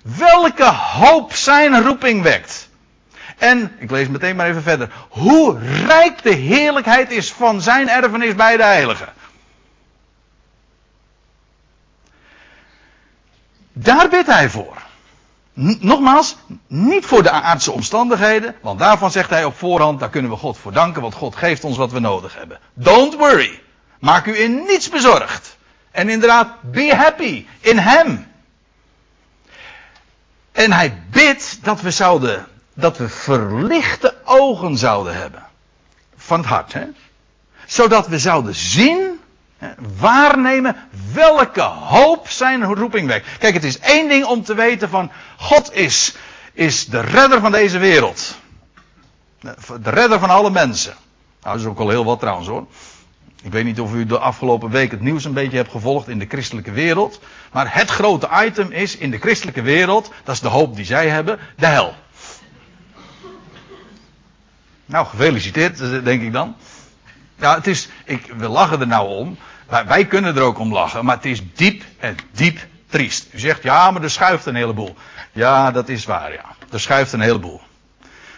welke 0.03 0.71
hoop 0.71 1.33
zijn 1.33 1.83
roeping 1.83 2.21
wekt. 2.21 2.69
En, 3.41 3.75
ik 3.79 3.91
lees 3.91 4.07
meteen 4.07 4.35
maar 4.35 4.47
even 4.47 4.63
verder, 4.63 4.89
hoe 5.09 5.59
rijk 5.87 6.23
de 6.23 6.33
heerlijkheid 6.33 7.11
is 7.11 7.31
van 7.31 7.61
zijn 7.61 7.89
erfenis 7.89 8.35
bij 8.35 8.57
de 8.57 8.63
heiligen. 8.63 9.13
Daar 13.73 14.09
bidt 14.09 14.27
hij 14.27 14.49
voor. 14.49 14.77
Nogmaals, 15.79 16.37
niet 16.67 17.05
voor 17.05 17.23
de 17.23 17.31
aardse 17.31 17.71
omstandigheden, 17.71 18.55
want 18.61 18.79
daarvan 18.79 19.11
zegt 19.11 19.29
hij 19.29 19.45
op 19.45 19.57
voorhand, 19.57 19.99
daar 19.99 20.09
kunnen 20.09 20.31
we 20.31 20.37
God 20.37 20.57
voor 20.57 20.73
danken, 20.73 21.01
want 21.01 21.13
God 21.13 21.35
geeft 21.35 21.63
ons 21.63 21.77
wat 21.77 21.91
we 21.91 21.99
nodig 21.99 22.35
hebben. 22.35 22.59
Don't 22.73 23.15
worry. 23.15 23.61
Maak 23.99 24.25
u 24.25 24.39
in 24.39 24.63
niets 24.67 24.89
bezorgd. 24.89 25.57
En 25.91 26.09
inderdaad, 26.09 26.47
be 26.61 26.95
happy 26.95 27.45
in 27.59 27.77
Hem. 27.77 28.27
En 30.51 30.71
hij 30.71 31.01
bidt 31.09 31.59
dat 31.63 31.81
we 31.81 31.91
zouden, 31.91 32.47
dat 32.73 32.97
we 32.97 33.09
verlichte 33.09 34.15
ogen 34.25 34.77
zouden 34.77 35.15
hebben. 35.15 35.43
Van 36.15 36.39
het 36.39 36.49
hart, 36.49 36.73
hè. 36.73 36.85
Zodat 37.65 38.07
we 38.07 38.19
zouden 38.19 38.55
zien 38.55 39.19
Waarnemen 39.97 40.75
welke 41.13 41.61
hoop 41.61 42.29
zijn 42.29 42.63
roeping 42.63 43.07
wekt. 43.07 43.37
Kijk, 43.37 43.53
het 43.53 43.63
is 43.63 43.79
één 43.79 44.09
ding 44.09 44.25
om 44.25 44.43
te 44.43 44.53
weten 44.53 44.89
van 44.89 45.11
God 45.37 45.73
is, 45.73 46.15
is 46.53 46.85
de 46.85 46.99
redder 46.99 47.39
van 47.39 47.51
deze 47.51 47.77
wereld. 47.77 48.35
De 49.81 49.89
redder 49.89 50.19
van 50.19 50.29
alle 50.29 50.49
mensen. 50.49 50.93
Nou, 51.41 51.55
dat 51.55 51.65
is 51.65 51.69
ook 51.69 51.79
al 51.79 51.89
heel 51.89 52.05
wat 52.05 52.19
trouwens 52.19 52.47
hoor. 52.47 52.65
Ik 53.43 53.51
weet 53.51 53.63
niet 53.65 53.79
of 53.79 53.93
u 53.93 54.05
de 54.05 54.19
afgelopen 54.19 54.69
week 54.69 54.91
het 54.91 55.01
nieuws 55.01 55.25
een 55.25 55.33
beetje 55.33 55.57
hebt 55.57 55.71
gevolgd 55.71 56.07
in 56.07 56.19
de 56.19 56.25
christelijke 56.27 56.71
wereld. 56.71 57.19
Maar 57.51 57.73
het 57.73 57.89
grote 57.89 58.29
item 58.45 58.71
is 58.71 58.97
in 58.97 59.11
de 59.11 59.17
christelijke 59.17 59.61
wereld, 59.61 60.11
dat 60.23 60.35
is 60.35 60.41
de 60.41 60.47
hoop 60.47 60.75
die 60.75 60.85
zij 60.85 61.09
hebben, 61.09 61.39
de 61.57 61.65
hel. 61.65 61.93
Nou, 64.91 65.05
gefeliciteerd, 65.05 65.77
denk 66.05 66.21
ik 66.21 66.33
dan. 66.33 66.55
Ja, 67.35 67.55
het 67.55 67.67
is, 67.67 67.89
ik, 68.05 68.33
we 68.37 68.47
lachen 68.47 68.79
er 68.79 68.87
nou 68.87 69.07
om. 69.09 69.37
Wij, 69.67 69.85
wij 69.85 70.05
kunnen 70.05 70.35
er 70.35 70.41
ook 70.41 70.59
om 70.59 70.73
lachen, 70.73 71.05
maar 71.05 71.15
het 71.15 71.25
is 71.25 71.41
diep 71.53 71.83
en 71.99 72.17
diep 72.31 72.59
triest. 72.89 73.27
U 73.33 73.39
zegt, 73.39 73.63
ja, 73.63 73.91
maar 73.91 74.03
er 74.03 74.09
schuift 74.09 74.45
een 74.45 74.55
heleboel. 74.55 74.95
Ja, 75.31 75.71
dat 75.71 75.89
is 75.89 76.05
waar, 76.05 76.33
ja. 76.33 76.45
Er 76.71 76.79
schuift 76.79 77.13
een 77.13 77.21
heleboel. 77.21 77.61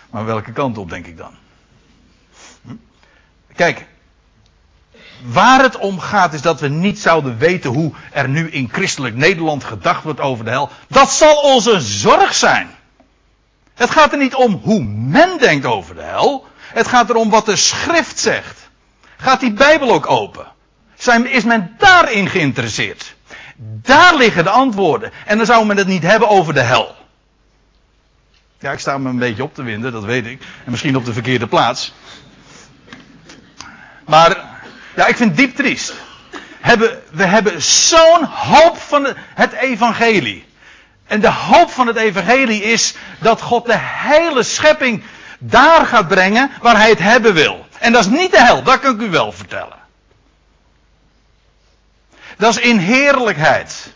Maar 0.10 0.26
welke 0.26 0.52
kant 0.52 0.78
op, 0.78 0.90
denk 0.90 1.06
ik 1.06 1.18
dan? 1.18 1.34
Hm? 2.62 2.76
Kijk, 3.56 3.86
waar 5.26 5.62
het 5.62 5.78
om 5.78 6.00
gaat 6.00 6.34
is 6.34 6.42
dat 6.42 6.60
we 6.60 6.68
niet 6.68 7.00
zouden 7.00 7.38
weten 7.38 7.70
hoe 7.70 7.94
er 8.12 8.30
nu 8.30 8.50
in 8.50 8.70
christelijk 8.72 9.16
Nederland 9.16 9.64
gedacht 9.64 10.04
wordt 10.04 10.20
over 10.20 10.46
de 10.46 10.52
hel. 10.52 10.70
Dat 10.88 11.12
zal 11.12 11.36
onze 11.36 11.82
zorg 11.82 12.34
zijn. 12.34 12.70
Het 13.74 13.92
gaat 13.92 14.12
er 14.12 14.18
niet 14.18 14.36
om 14.36 14.60
hoe 14.64 14.84
men 14.84 15.38
denkt 15.38 15.66
over 15.66 15.96
de 15.96 16.02
hel. 16.02 16.48
Het 16.58 16.88
gaat 16.88 17.10
erom 17.10 17.30
wat 17.30 17.46
de 17.46 17.56
schrift 17.56 18.20
zegt. 18.20 18.70
Gaat 19.18 19.40
die 19.40 19.54
Bijbel 19.54 19.92
ook 19.92 20.10
open? 20.10 20.48
Is 21.24 21.44
men 21.44 21.76
daarin 21.78 22.30
geïnteresseerd? 22.30 23.16
Daar 23.82 24.16
liggen 24.16 24.44
de 24.44 24.50
antwoorden. 24.50 25.12
En 25.26 25.38
dan 25.38 25.46
zou 25.46 25.66
men 25.66 25.78
het 25.78 25.88
niet 25.88 26.04
hebben 26.04 26.30
over 26.30 26.54
de 26.54 26.62
hel. 26.62 26.96
Ja, 28.60 28.72
ik 28.72 28.80
sta 28.80 28.98
me 28.98 29.10
een 29.10 29.18
beetje 29.18 29.44
op 29.44 29.56
te 29.56 29.64
winden, 29.64 29.92
dat 29.92 30.04
weet 30.04 30.26
ik. 30.26 30.42
En 30.66 30.72
misschien 30.72 30.96
op 30.96 31.06
de 31.06 31.14
verkeerde 31.14 31.48
plaats. 31.48 31.94
Maar, 34.06 34.44
ja, 34.96 35.08
ik 35.08 35.16
vind 35.16 35.30
het 35.30 35.38
diep 35.38 35.56
triest. 35.56 35.94
Hebben, 36.60 37.02
we 37.12 37.26
hebben 37.26 37.62
zo'n 37.62 38.24
hoop 38.24 38.78
van 38.78 39.08
het 39.18 39.52
evangelie. 39.52 40.46
En 41.14 41.22
de 41.22 41.32
hoop 41.32 41.70
van 41.70 41.88
het 41.88 41.96
evangelie 41.96 42.64
is 42.64 42.96
dat 43.20 43.42
God 43.42 43.66
de 43.66 43.78
hele 43.80 44.44
schepping 44.44 45.04
daar 45.40 45.86
gaat 45.86 46.08
brengen 46.08 46.52
waar 46.62 46.78
hij 46.78 46.90
het 46.90 47.00
hebben 47.00 47.34
wil. 47.34 47.66
En 47.80 47.92
dat 47.92 48.06
is 48.06 48.12
niet 48.12 48.32
de 48.32 48.44
hel, 48.44 48.64
dat 48.64 48.80
kan 48.80 48.94
ik 48.94 49.02
u 49.02 49.10
wel 49.10 49.32
vertellen. 49.32 49.78
Dat 52.38 52.58
is 52.58 52.62
in 52.62 52.78
heerlijkheid. 52.78 53.94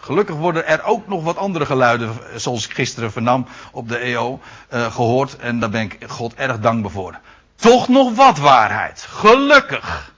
Gelukkig 0.00 0.36
worden 0.36 0.66
er 0.66 0.84
ook 0.84 1.08
nog 1.08 1.22
wat 1.22 1.36
andere 1.36 1.66
geluiden, 1.66 2.18
zoals 2.36 2.64
ik 2.64 2.74
gisteren 2.74 3.12
vernam 3.12 3.46
op 3.72 3.88
de 3.88 3.98
EO, 3.98 4.40
uh, 4.74 4.92
gehoord. 4.92 5.36
En 5.36 5.58
daar 5.58 5.70
ben 5.70 5.82
ik 5.82 5.98
God 6.06 6.34
erg 6.34 6.58
dankbaar 6.58 6.90
voor. 6.90 7.18
Toch 7.56 7.88
nog 7.88 8.14
wat 8.14 8.38
waarheid. 8.38 9.06
Gelukkig. 9.08 10.12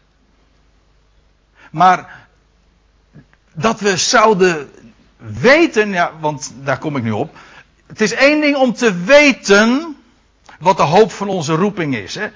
Maar 1.70 2.26
dat 3.52 3.80
we 3.80 3.96
zouden 3.96 4.70
weten, 5.16 5.90
ja, 5.90 6.10
want 6.20 6.52
daar 6.62 6.78
kom 6.78 6.96
ik 6.96 7.02
nu 7.02 7.10
op. 7.10 7.36
Het 7.86 8.00
is 8.00 8.12
één 8.12 8.40
ding 8.40 8.56
om 8.56 8.74
te 8.74 8.94
weten 8.94 9.96
wat 10.58 10.76
de 10.76 10.82
hoop 10.82 11.12
van 11.12 11.28
onze 11.28 11.54
roeping 11.54 11.96
is. 11.96 12.14
Hè? 12.14 12.26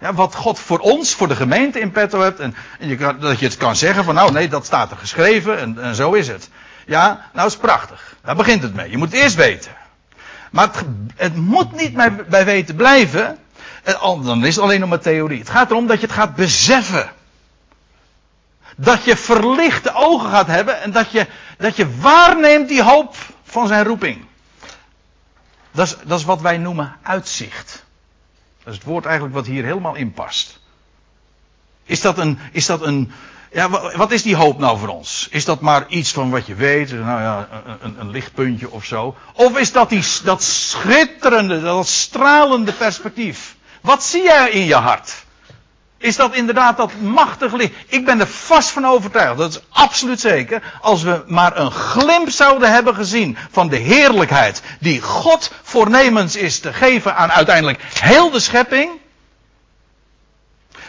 Ja, 0.00 0.14
wat 0.14 0.34
God 0.34 0.58
voor 0.58 0.78
ons, 0.78 1.14
voor 1.14 1.28
de 1.28 1.36
gemeente 1.36 1.80
in 1.80 1.90
petto 1.90 2.20
hebt. 2.20 2.40
En, 2.40 2.54
en 2.78 2.88
je 2.88 2.96
kan, 2.96 3.18
dat 3.18 3.38
je 3.38 3.46
het 3.46 3.56
kan 3.56 3.76
zeggen 3.76 4.04
van 4.04 4.14
nou 4.14 4.32
nee, 4.32 4.48
dat 4.48 4.66
staat 4.66 4.90
er 4.90 4.96
geschreven 4.96 5.58
en, 5.58 5.82
en 5.82 5.94
zo 5.94 6.12
is 6.12 6.28
het. 6.28 6.48
Ja, 6.86 7.30
nou 7.32 7.46
is 7.46 7.56
prachtig. 7.56 8.14
Daar 8.22 8.36
begint 8.36 8.62
het 8.62 8.74
mee. 8.74 8.90
Je 8.90 8.96
moet 8.96 9.12
het 9.12 9.20
eerst 9.20 9.34
weten. 9.34 9.72
Maar 10.50 10.66
het, 10.66 10.84
het 11.16 11.36
moet 11.36 11.72
niet 11.72 11.94
bij, 12.28 12.44
weten 12.44 12.76
blijven. 12.76 13.38
Dan 14.00 14.44
is 14.44 14.54
het 14.54 14.64
alleen 14.64 14.80
nog 14.80 14.88
maar 14.88 15.00
theorie. 15.00 15.38
Het 15.38 15.50
gaat 15.50 15.70
erom 15.70 15.86
dat 15.86 16.00
je 16.00 16.06
het 16.06 16.14
gaat 16.14 16.34
beseffen. 16.34 17.10
Dat 18.76 19.04
je 19.04 19.16
verlichte 19.16 19.94
ogen 19.94 20.30
gaat 20.30 20.46
hebben 20.46 20.80
en 20.80 20.90
dat 20.90 21.10
je, 21.10 21.26
dat 21.62 21.76
je 21.76 21.96
waarneemt 22.00 22.68
die 22.68 22.82
hoop 22.82 23.16
van 23.44 23.66
zijn 23.66 23.84
roeping. 23.84 24.24
Dat 25.70 25.86
is, 25.86 25.96
dat 26.04 26.18
is 26.18 26.24
wat 26.24 26.40
wij 26.40 26.58
noemen 26.58 26.96
uitzicht. 27.02 27.84
Dat 28.64 28.72
is 28.72 28.78
het 28.78 28.88
woord 28.88 29.04
eigenlijk 29.04 29.34
wat 29.34 29.46
hier 29.46 29.64
helemaal 29.64 29.94
in 29.94 30.12
past. 30.12 30.60
Is 31.84 32.00
dat 32.00 32.18
een, 32.18 32.38
is 32.52 32.66
dat 32.66 32.82
een, 32.82 33.12
ja, 33.52 33.70
wat 33.96 34.10
is 34.10 34.22
die 34.22 34.36
hoop 34.36 34.58
nou 34.58 34.78
voor 34.78 34.88
ons? 34.88 35.28
Is 35.30 35.44
dat 35.44 35.60
maar 35.60 35.88
iets 35.88 36.12
van 36.12 36.30
wat 36.30 36.46
je 36.46 36.54
weet, 36.54 36.92
nou 36.92 37.20
ja, 37.20 37.48
een, 37.80 38.00
een 38.00 38.10
lichtpuntje 38.10 38.70
of 38.70 38.84
zo? 38.84 39.16
Of 39.32 39.58
is 39.58 39.72
dat 39.72 39.88
die, 39.88 40.04
dat 40.24 40.42
schitterende, 40.42 41.60
dat 41.60 41.86
stralende 41.86 42.72
perspectief? 42.72 43.56
Wat 43.80 44.04
zie 44.04 44.22
jij 44.22 44.50
in 44.50 44.64
je 44.64 44.74
hart? 44.74 45.24
Is 46.02 46.16
dat 46.16 46.34
inderdaad 46.34 46.76
dat 46.76 46.92
machtig 47.00 47.52
licht? 47.52 47.74
Ik 47.86 48.04
ben 48.04 48.20
er 48.20 48.26
vast 48.26 48.70
van 48.70 48.86
overtuigd, 48.86 49.38
dat 49.38 49.50
is 49.50 49.60
absoluut 49.68 50.20
zeker. 50.20 50.62
Als 50.80 51.02
we 51.02 51.24
maar 51.26 51.56
een 51.56 51.70
glimp 51.70 52.30
zouden 52.30 52.72
hebben 52.72 52.94
gezien 52.94 53.36
van 53.50 53.68
de 53.68 53.76
heerlijkheid 53.76 54.62
die 54.80 55.00
God 55.00 55.52
voornemens 55.62 56.36
is 56.36 56.60
te 56.60 56.72
geven 56.72 57.16
aan 57.16 57.32
uiteindelijk 57.32 57.82
heel 57.82 58.30
de 58.30 58.40
schepping. 58.40 58.90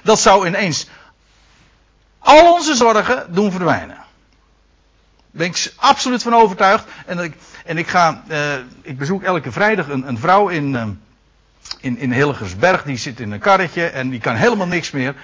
Dat 0.03 0.19
zou 0.19 0.47
ineens 0.47 0.87
al 2.19 2.53
onze 2.53 2.75
zorgen 2.75 3.33
doen 3.33 3.51
verdwijnen. 3.51 3.95
Daar 3.95 4.05
ben 5.31 5.47
ik 5.47 5.73
absoluut 5.75 6.23
van 6.23 6.35
overtuigd. 6.35 6.85
En 7.05 7.19
ik, 7.19 7.33
en 7.65 7.77
ik 7.77 7.87
ga, 7.87 8.23
uh, 8.27 8.53
ik 8.81 8.97
bezoek 8.97 9.23
elke 9.23 9.51
vrijdag 9.51 9.89
een, 9.89 10.07
een 10.07 10.17
vrouw 10.17 10.47
in, 10.47 10.73
uh, 10.73 10.83
in, 11.79 11.97
in 11.97 12.11
Hilgersberg. 12.11 12.83
Die 12.83 12.97
zit 12.97 13.19
in 13.19 13.31
een 13.31 13.39
karretje 13.39 13.85
en 13.85 14.09
die 14.09 14.19
kan 14.19 14.35
helemaal 14.35 14.67
niks 14.67 14.91
meer. 14.91 15.15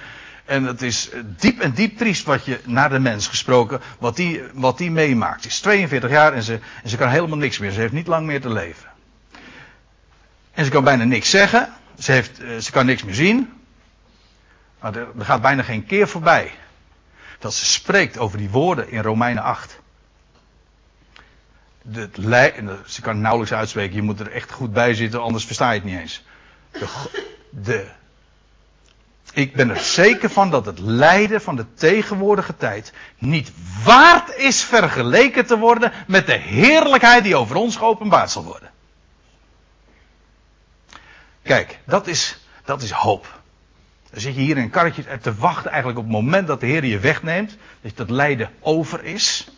En 0.44 0.64
het 0.64 0.82
is 0.82 1.10
diep 1.36 1.60
en 1.60 1.72
diep 1.72 1.98
triest 1.98 2.24
wat 2.24 2.44
je, 2.44 2.60
naar 2.64 2.90
de 2.90 2.98
mens 2.98 3.28
gesproken, 3.28 3.80
wat 3.98 4.16
die, 4.16 4.42
wat 4.52 4.78
die 4.78 4.90
meemaakt. 4.90 5.42
Ze 5.42 5.48
is 5.48 5.60
42 5.60 6.10
jaar 6.10 6.32
en 6.32 6.42
ze, 6.42 6.58
en 6.82 6.88
ze 6.88 6.96
kan 6.96 7.08
helemaal 7.08 7.38
niks 7.38 7.58
meer. 7.58 7.70
Ze 7.70 7.80
heeft 7.80 7.92
niet 7.92 8.06
lang 8.06 8.26
meer 8.26 8.40
te 8.40 8.52
leven. 8.52 8.88
En 10.52 10.64
ze 10.64 10.70
kan 10.70 10.84
bijna 10.84 11.04
niks 11.04 11.30
zeggen. 11.30 11.72
Ze, 11.98 12.12
heeft, 12.12 12.42
uh, 12.42 12.58
ze 12.58 12.70
kan 12.70 12.86
niks 12.86 13.02
meer 13.04 13.14
zien. 13.14 13.52
Maar 14.80 14.96
er, 14.96 15.06
gaat 15.18 15.42
bijna 15.42 15.62
geen 15.62 15.86
keer 15.86 16.08
voorbij 16.08 16.52
dat 17.38 17.54
ze 17.54 17.64
spreekt 17.64 18.18
over 18.18 18.38
die 18.38 18.50
woorden 18.50 18.90
in 18.90 19.02
Romeinen 19.02 19.42
8. 19.42 19.78
De, 21.82 22.08
ze 22.86 23.00
kan 23.00 23.20
nauwelijks 23.20 23.54
uitspreken, 23.54 23.96
je 23.96 24.02
moet 24.02 24.20
er 24.20 24.30
echt 24.30 24.52
goed 24.52 24.72
bij 24.72 24.94
zitten, 24.94 25.22
anders 25.22 25.44
versta 25.44 25.70
je 25.70 25.80
het 25.80 25.88
niet 25.88 25.98
eens. 25.98 26.24
De, 27.50 27.86
ik 29.32 29.52
ben 29.54 29.70
er 29.70 29.80
zeker 29.80 30.30
van 30.30 30.50
dat 30.50 30.66
het 30.66 30.78
lijden 30.78 31.40
van 31.40 31.56
de 31.56 31.66
tegenwoordige 31.74 32.56
tijd 32.56 32.92
niet 33.18 33.52
waard 33.84 34.36
is 34.36 34.62
vergeleken 34.62 35.46
te 35.46 35.58
worden 35.58 35.92
met 36.06 36.26
de 36.26 36.36
heerlijkheid 36.38 37.22
die 37.24 37.36
over 37.36 37.56
ons 37.56 37.76
geopenbaard 37.76 38.30
zal 38.30 38.44
worden. 38.44 38.70
Kijk, 41.42 41.78
dat 41.84 42.06
is, 42.06 42.38
dat 42.64 42.82
is 42.82 42.90
hoop. 42.90 43.40
Dan 44.10 44.20
zit 44.20 44.34
je 44.34 44.40
hier 44.40 44.56
in 44.56 44.62
een 44.62 44.70
karretje 44.70 45.18
te 45.18 45.34
wachten 45.34 45.70
eigenlijk 45.70 45.98
op 45.98 46.04
het 46.04 46.14
moment 46.14 46.46
dat 46.46 46.60
de 46.60 46.66
Heer 46.66 46.84
je 46.84 46.98
wegneemt. 46.98 47.56
Dat 47.80 47.96
dat 47.96 48.10
lijden 48.10 48.50
over 48.60 49.04
is. 49.04 49.48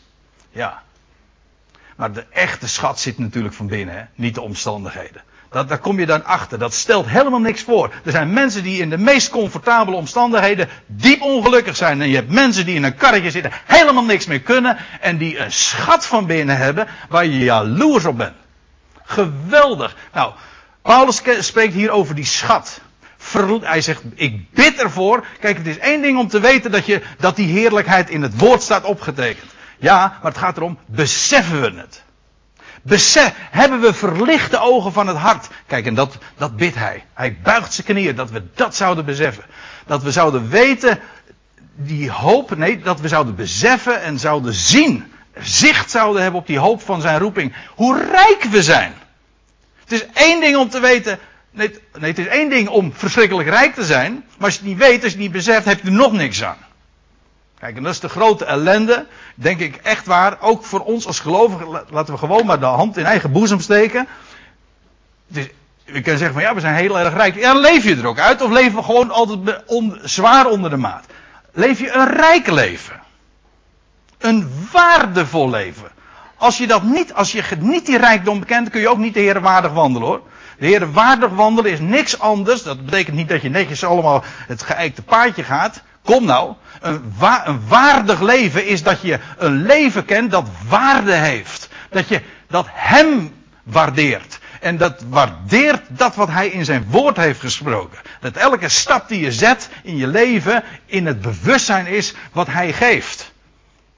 Ja. 0.51 0.83
Maar 1.97 2.13
de 2.13 2.27
echte 2.31 2.69
schat 2.69 3.01
zit 3.01 3.19
natuurlijk 3.19 3.55
van 3.55 3.67
binnen, 3.67 3.95
hè? 3.95 4.05
niet 4.15 4.35
de 4.35 4.41
omstandigheden. 4.41 5.23
Dat, 5.53 5.69
daar 5.69 5.79
kom 5.79 5.99
je 5.99 6.07
dan 6.07 6.25
achter. 6.25 6.59
Dat 6.59 6.75
stelt 6.75 7.09
helemaal 7.09 7.41
niks 7.41 7.63
voor. 7.63 7.93
Er 8.05 8.11
zijn 8.11 8.33
mensen 8.33 8.63
die 8.63 8.81
in 8.81 8.91
de 8.91 8.99
meest 8.99 9.31
comfortabele 9.31 9.97
omstandigheden 9.97 10.69
diep 10.87 11.23
ongelukkig 11.23 11.77
zijn. 11.77 12.01
En 12.01 12.09
je 12.09 12.15
hebt 12.15 12.31
mensen 12.31 12.67
die 12.67 12.75
in 12.75 12.85
een 12.85 12.97
karretje 12.97 13.31
zitten, 13.31 13.53
helemaal 13.67 14.05
niks 14.05 14.27
meer 14.27 14.41
kunnen. 14.41 14.77
En 15.01 15.17
die 15.17 15.39
een 15.39 15.53
schat 15.53 16.07
van 16.07 16.27
binnen 16.27 16.57
hebben 16.57 16.89
waar 17.09 17.25
je 17.25 17.39
jaloers 17.39 18.05
op 18.05 18.17
bent. 18.17 18.37
Geweldig. 19.05 19.97
Nou, 20.13 20.33
Paulus 20.83 21.23
spreekt 21.41 21.75
hier 21.75 21.91
over 21.91 22.15
die 22.15 22.25
schat 22.25 22.81
hij 23.61 23.81
zegt, 23.81 24.03
ik 24.15 24.51
bid 24.51 24.81
ervoor. 24.81 25.27
Kijk, 25.41 25.57
het 25.57 25.67
is 25.67 25.79
één 25.79 26.03
ding 26.03 26.19
om 26.19 26.29
te 26.29 26.41
weten 26.41 26.71
dat, 26.71 26.87
je, 26.87 27.03
dat 27.19 27.37
die 27.37 27.47
heerlijkheid 27.47 28.11
in 28.11 28.23
het 28.23 28.39
woord 28.39 28.63
staat 28.63 28.85
opgetekend. 28.85 29.51
Ja, 29.79 30.19
maar 30.23 30.31
het 30.31 30.41
gaat 30.41 30.57
erom, 30.57 30.79
beseffen 30.87 31.61
we 31.61 31.73
het? 31.81 32.03
Besef, 32.83 33.33
hebben 33.51 33.81
we 33.81 33.95
verlichte 33.95 34.59
ogen 34.59 34.93
van 34.93 35.07
het 35.07 35.17
hart? 35.17 35.49
Kijk, 35.67 35.87
en 35.87 35.95
dat, 35.95 36.19
dat 36.37 36.57
bidt 36.57 36.75
hij. 36.75 37.05
Hij 37.15 37.37
buigt 37.43 37.73
zijn 37.73 37.87
knieën, 37.87 38.17
dat 38.17 38.31
we 38.31 38.43
dat 38.55 38.77
zouden 38.77 39.05
beseffen. 39.05 39.45
Dat 39.87 40.03
we 40.03 40.11
zouden 40.11 40.49
weten, 40.49 40.99
die 41.77 42.11
hoop, 42.11 42.57
nee, 42.57 42.79
dat 42.79 43.01
we 43.01 43.09
zouden 43.09 43.35
beseffen 43.35 44.03
en 44.03 44.19
zouden 44.19 44.55
zien. 44.55 45.13
Zicht 45.39 45.91
zouden 45.91 46.23
hebben 46.23 46.41
op 46.41 46.47
die 46.47 46.59
hoop 46.59 46.83
van 46.83 47.01
zijn 47.01 47.19
roeping. 47.19 47.55
Hoe 47.75 48.05
rijk 48.11 48.43
we 48.51 48.63
zijn. 48.63 48.93
Het 49.81 49.93
is 49.93 50.07
één 50.13 50.41
ding 50.41 50.57
om 50.57 50.69
te 50.69 50.81
weten, 50.81 51.19
Nee, 51.53 51.75
nee, 51.99 52.11
het 52.11 52.19
is 52.19 52.27
één 52.27 52.51
ding 52.51 52.69
om 52.69 52.93
verschrikkelijk 52.95 53.49
rijk 53.49 53.75
te 53.75 53.85
zijn. 53.85 54.13
Maar 54.13 54.47
als 54.47 54.55
je 54.55 54.59
het 54.59 54.69
niet 54.69 54.79
weet, 54.79 55.03
als 55.03 55.03
je 55.03 55.09
het 55.09 55.19
niet 55.19 55.33
beseft, 55.33 55.65
heb 55.65 55.81
je 55.81 55.87
er 55.87 55.93
nog 55.93 56.13
niks 56.13 56.45
aan. 56.45 56.57
Kijk, 57.63 57.77
en 57.77 57.83
dat 57.83 57.93
is 57.93 58.01
de 58.01 58.09
grote 58.09 58.45
ellende, 58.45 59.07
denk 59.35 59.61
ik 59.61 59.77
echt 59.77 60.07
waar, 60.07 60.37
ook 60.41 60.65
voor 60.65 60.81
ons 60.81 61.07
als 61.07 61.21
gelovigen, 61.21 61.85
laten 61.91 62.13
we 62.13 62.19
gewoon 62.19 62.47
maar 62.47 62.61
de 62.61 62.67
hand 62.67 62.97
in 62.97 63.05
eigen 63.05 63.33
boezem 63.33 63.61
steken. 63.61 64.09
Dus, 65.27 65.49
je 65.85 66.01
kan 66.01 66.17
zeggen 66.17 66.33
van 66.33 66.43
ja, 66.43 66.55
we 66.55 66.61
zijn 66.61 66.75
heel 66.75 66.99
erg 66.99 67.15
rijk. 67.15 67.35
Ja, 67.35 67.55
leef 67.55 67.85
je 67.85 67.97
er 67.97 68.07
ook 68.07 68.19
uit, 68.19 68.43
of 68.43 68.51
leven 68.51 68.75
we 68.75 68.83
gewoon 68.83 69.11
altijd 69.11 69.63
zwaar 70.03 70.47
onder 70.47 70.71
de 70.71 70.77
maat. 70.77 71.05
Leef 71.53 71.79
je 71.79 71.93
een 71.93 72.07
rijk 72.07 72.47
leven. 72.47 73.01
Een 74.19 74.53
waardevol 74.73 75.51
leven. 75.51 75.91
Als 76.37 76.59
je 76.59 76.67
dat 76.67 76.83
niet, 76.83 77.15
als 77.15 77.33
je 77.33 77.43
niet 77.59 77.87
die 77.87 77.99
rijkdom 77.99 78.41
bekent, 78.41 78.71
kun 78.71 78.81
je 78.81 78.89
ook 78.89 78.99
niet 78.99 79.15
de 79.15 79.21
Heer 79.21 79.41
waardig 79.41 79.73
wandelen 79.73 80.09
hoor. 80.09 80.23
De 80.59 80.67
Heer 80.67 80.93
waardig 80.93 81.31
wandelen 81.31 81.73
is 81.73 81.81
niks 81.81 82.19
anders. 82.19 82.63
Dat 82.63 82.85
betekent 82.85 83.17
niet 83.17 83.29
dat 83.29 83.43
je 83.43 83.51
netjes 83.51 83.85
allemaal 83.85 84.25
het 84.25 84.63
geëikte 84.63 85.03
paadje 85.03 85.43
gaat. 85.43 85.83
Kom 86.05 86.25
nou. 86.25 86.55
Een, 86.81 87.15
waardig 87.69 88.21
leven 88.21 88.67
is 88.67 88.83
dat 88.83 89.03
je 89.03 89.19
een 89.39 89.63
leven 89.63 90.05
kent 90.05 90.31
dat 90.31 90.49
waarde 90.69 91.13
heeft. 91.13 91.69
Dat 91.91 92.09
je 92.09 92.21
dat 92.49 92.67
Hem 92.71 93.35
waardeert. 93.63 94.39
En 94.61 94.77
dat 94.77 95.03
waardeert 95.09 95.83
dat 95.89 96.15
wat 96.15 96.29
Hij 96.29 96.49
in 96.49 96.65
zijn 96.65 96.87
woord 96.89 97.17
heeft 97.17 97.41
gesproken. 97.41 97.99
Dat 98.21 98.37
elke 98.37 98.69
stap 98.69 99.09
die 99.09 99.21
je 99.21 99.33
zet 99.33 99.69
in 99.83 99.97
je 99.97 100.07
leven 100.07 100.65
in 100.87 101.07
het 101.07 101.21
bewustzijn 101.21 101.87
is 101.87 102.15
wat 102.33 102.47
Hij 102.47 102.73
geeft. 102.73 103.33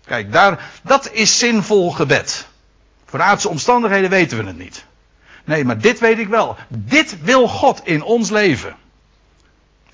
Kijk, 0.06 0.32
daar, 0.32 0.70
dat 0.82 1.10
is 1.12 1.38
zinvol 1.38 1.90
gebed. 1.90 2.46
Voor 3.04 3.22
aardse 3.22 3.48
omstandigheden 3.48 4.10
weten 4.10 4.38
we 4.38 4.44
het 4.44 4.58
niet. 4.58 4.84
Nee, 5.44 5.64
maar 5.64 5.78
dit 5.78 5.98
weet 5.98 6.18
ik 6.18 6.28
wel. 6.28 6.56
Dit 6.68 7.22
wil 7.22 7.48
God 7.48 7.80
in 7.84 8.02
ons 8.02 8.30
leven. 8.30 8.76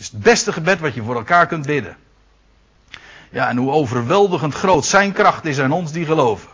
Is 0.01 0.11
het 0.11 0.23
beste 0.23 0.53
gebed 0.53 0.81
wat 0.81 0.95
je 0.95 1.03
voor 1.03 1.15
elkaar 1.15 1.47
kunt 1.47 1.67
bidden. 1.67 1.97
Ja, 3.31 3.49
en 3.49 3.57
hoe 3.57 3.71
overweldigend 3.71 4.55
groot 4.55 4.85
zijn 4.85 5.13
kracht 5.13 5.45
is 5.45 5.61
aan 5.61 5.73
ons 5.73 5.93
die 5.93 6.05
geloven. 6.05 6.49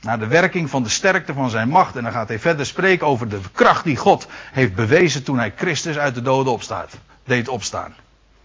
Naar 0.00 0.18
de 0.18 0.26
werking 0.26 0.70
van 0.70 0.82
de 0.82 0.88
sterkte 0.88 1.32
van 1.32 1.50
zijn 1.50 1.68
macht. 1.68 1.96
En 1.96 2.02
dan 2.02 2.12
gaat 2.12 2.28
hij 2.28 2.38
verder 2.38 2.66
spreken 2.66 3.06
over 3.06 3.28
de 3.28 3.40
kracht 3.52 3.84
die 3.84 3.96
God 3.96 4.26
heeft 4.52 4.74
bewezen 4.74 5.22
toen 5.22 5.38
hij 5.38 5.52
Christus 5.56 5.98
uit 5.98 6.14
de 6.14 6.22
doden 6.22 6.52
opstaat, 6.52 6.90
deed 7.24 7.48
opstaan. 7.48 7.94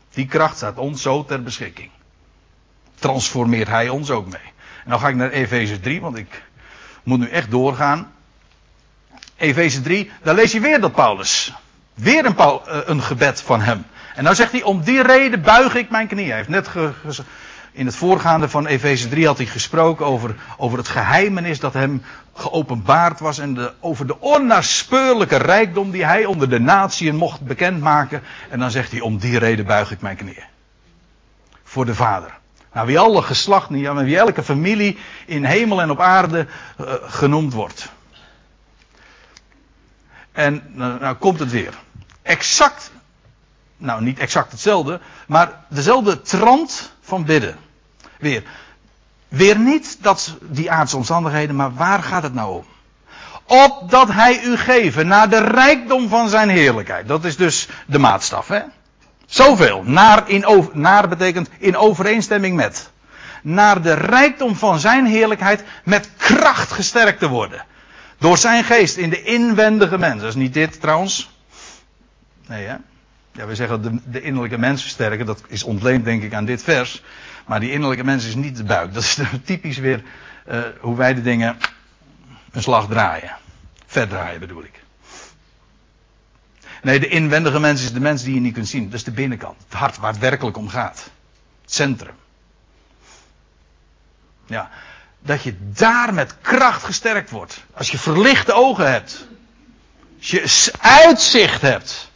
Die 0.09 0.25
kracht 0.25 0.55
staat 0.55 0.77
ons 0.77 1.01
zo 1.01 1.25
ter 1.25 1.43
beschikking. 1.43 1.89
Transformeert 2.95 3.67
hij 3.67 3.89
ons 3.89 4.09
ook 4.09 4.25
mee. 4.25 4.51
En 4.83 4.89
dan 4.89 4.99
ga 4.99 5.07
ik 5.07 5.15
naar 5.15 5.29
Efeze 5.29 5.79
3, 5.79 6.01
want 6.01 6.17
ik 6.17 6.43
moet 7.03 7.19
nu 7.19 7.29
echt 7.29 7.51
doorgaan. 7.51 8.13
Efeze 9.35 9.81
3, 9.81 10.11
daar 10.23 10.35
lees 10.35 10.51
je 10.51 10.59
weer 10.59 10.81
dat 10.81 10.93
Paulus. 10.93 11.53
Weer 11.97 12.25
een, 12.25 12.37
eh, 12.37 12.59
een 12.85 13.01
gebed 13.01 13.41
van 13.41 13.61
hem. 13.61 13.85
En 14.15 14.23
nou 14.23 14.35
zegt 14.35 14.51
hij, 14.51 14.63
om 14.63 14.81
die 14.81 15.01
reden 15.01 15.41
buig 15.41 15.75
ik 15.75 15.89
mijn 15.89 16.07
knieën. 16.07 16.27
Hij 16.27 16.37
heeft 16.37 16.49
net 16.49 16.69
in 17.71 17.85
het 17.85 17.95
voorgaande 17.95 18.49
van 18.49 18.65
Efeze 18.65 19.07
3 19.07 19.25
had 19.25 19.37
hij 19.37 19.45
gesproken 19.45 20.05
over, 20.05 20.35
over 20.57 20.77
het 20.77 20.87
geheimenis 20.87 21.59
dat 21.59 21.73
hem 21.73 22.03
geopenbaard 22.33 23.19
was. 23.19 23.39
En 23.39 23.53
de, 23.53 23.73
over 23.79 24.07
de 24.07 24.19
onnaspeurlijke 24.19 25.35
rijkdom 25.35 25.91
die 25.91 26.05
hij 26.05 26.25
onder 26.25 26.49
de 26.49 26.59
natieën 26.59 27.15
mocht 27.15 27.41
bekendmaken. 27.41 28.23
En 28.49 28.59
dan 28.59 28.71
zegt 28.71 28.91
hij, 28.91 28.99
om 28.99 29.17
die 29.17 29.39
reden 29.39 29.65
buig 29.65 29.91
ik 29.91 30.01
mijn 30.01 30.15
knieën. 30.15 30.45
Voor 31.63 31.85
de 31.85 31.95
Vader. 31.95 32.37
Nou, 32.73 32.87
wie 32.87 32.99
alle 32.99 33.21
geslacht, 33.21 33.69
wie 33.69 34.17
elke 34.17 34.43
familie 34.43 34.97
in 35.25 35.43
hemel 35.43 35.81
en 35.81 35.91
op 35.91 35.99
aarde 35.99 36.47
uh, 36.81 36.93
genoemd 37.01 37.53
wordt. 37.53 37.89
En 40.31 40.61
nou, 40.73 40.99
nou 40.99 41.15
komt 41.15 41.39
het 41.39 41.51
weer. 41.51 41.73
Exact, 42.27 42.91
nou 43.77 44.01
niet 44.01 44.19
exact 44.19 44.51
hetzelfde, 44.51 44.99
maar 45.27 45.51
dezelfde 45.69 46.21
trant 46.21 46.91
van 47.01 47.25
bidden. 47.25 47.57
Weer. 48.19 48.43
Weer 49.27 49.59
niet 49.59 49.97
dat 50.01 50.35
die 50.41 50.71
aardse 50.71 50.97
omstandigheden, 50.97 51.55
maar 51.55 51.73
waar 51.73 52.03
gaat 52.03 52.23
het 52.23 52.33
nou 52.33 52.55
om? 52.55 52.65
Opdat 53.45 54.11
hij 54.11 54.43
u 54.43 54.57
geven 54.57 55.07
naar 55.07 55.29
de 55.29 55.37
rijkdom 55.37 56.09
van 56.09 56.29
zijn 56.29 56.49
heerlijkheid. 56.49 57.07
Dat 57.07 57.25
is 57.25 57.37
dus 57.37 57.67
de 57.85 57.99
maatstaf, 57.99 58.47
hè? 58.47 58.61
Zoveel. 59.25 59.83
Naar, 59.83 60.29
in, 60.29 60.69
naar 60.73 61.07
betekent 61.07 61.49
in 61.57 61.77
overeenstemming 61.77 62.55
met. 62.55 62.91
Naar 63.41 63.81
de 63.81 63.93
rijkdom 63.93 64.55
van 64.55 64.79
zijn 64.79 65.05
heerlijkheid 65.05 65.63
met 65.83 66.09
kracht 66.17 66.71
gesterkt 66.71 67.19
te 67.19 67.27
worden. 67.27 67.65
Door 68.17 68.37
zijn 68.37 68.63
geest 68.63 68.97
in 68.97 69.09
de 69.09 69.23
inwendige 69.23 69.97
mens. 69.97 70.21
Dat 70.21 70.29
is 70.29 70.35
niet 70.35 70.53
dit 70.53 70.81
trouwens. 70.81 71.29
Nee 72.47 72.65
hè. 72.65 72.75
Ja, 73.31 73.45
we 73.45 73.55
zeggen 73.55 73.81
de, 73.81 73.99
de 74.11 74.21
innerlijke 74.21 74.57
mens 74.57 74.81
versterken. 74.81 75.25
Dat 75.25 75.43
is 75.47 75.63
ontleend 75.63 76.05
denk 76.05 76.23
ik 76.23 76.33
aan 76.33 76.45
dit 76.45 76.63
vers. 76.63 77.03
Maar 77.45 77.59
die 77.59 77.71
innerlijke 77.71 78.03
mens 78.03 78.25
is 78.25 78.35
niet 78.35 78.57
de 78.57 78.63
buik. 78.63 78.93
Dat 78.93 79.03
is 79.03 79.19
typisch 79.43 79.77
weer 79.77 80.03
uh, 80.47 80.59
hoe 80.79 80.95
wij 80.95 81.13
de 81.13 81.21
dingen 81.21 81.57
een 82.51 82.61
slag 82.61 82.87
draaien. 82.87 83.35
Verdraaien 83.85 84.39
bedoel 84.39 84.63
ik. 84.63 84.81
Nee, 86.81 86.99
de 86.99 87.07
inwendige 87.07 87.59
mens 87.59 87.83
is 87.83 87.93
de 87.93 87.99
mens 87.99 88.23
die 88.23 88.33
je 88.33 88.39
niet 88.39 88.53
kunt 88.53 88.67
zien. 88.67 88.85
Dat 88.85 88.93
is 88.93 89.03
de 89.03 89.11
binnenkant. 89.11 89.57
Het 89.63 89.77
hart 89.77 89.97
waar 89.97 90.11
het 90.11 90.21
werkelijk 90.21 90.57
om 90.57 90.69
gaat. 90.69 91.11
Het 91.61 91.73
centrum. 91.73 92.15
Ja 94.45 94.69
dat 95.27 95.43
je 95.43 95.55
daar 95.73 96.13
met 96.13 96.35
kracht 96.41 96.83
gesterkt 96.83 97.29
wordt. 97.29 97.63
Als 97.73 97.91
je 97.91 97.97
verlichte 97.97 98.53
ogen 98.53 98.91
hebt. 98.91 99.27
Als 100.17 100.29
je 100.29 100.71
uitzicht 100.79 101.61
hebt. 101.61 102.11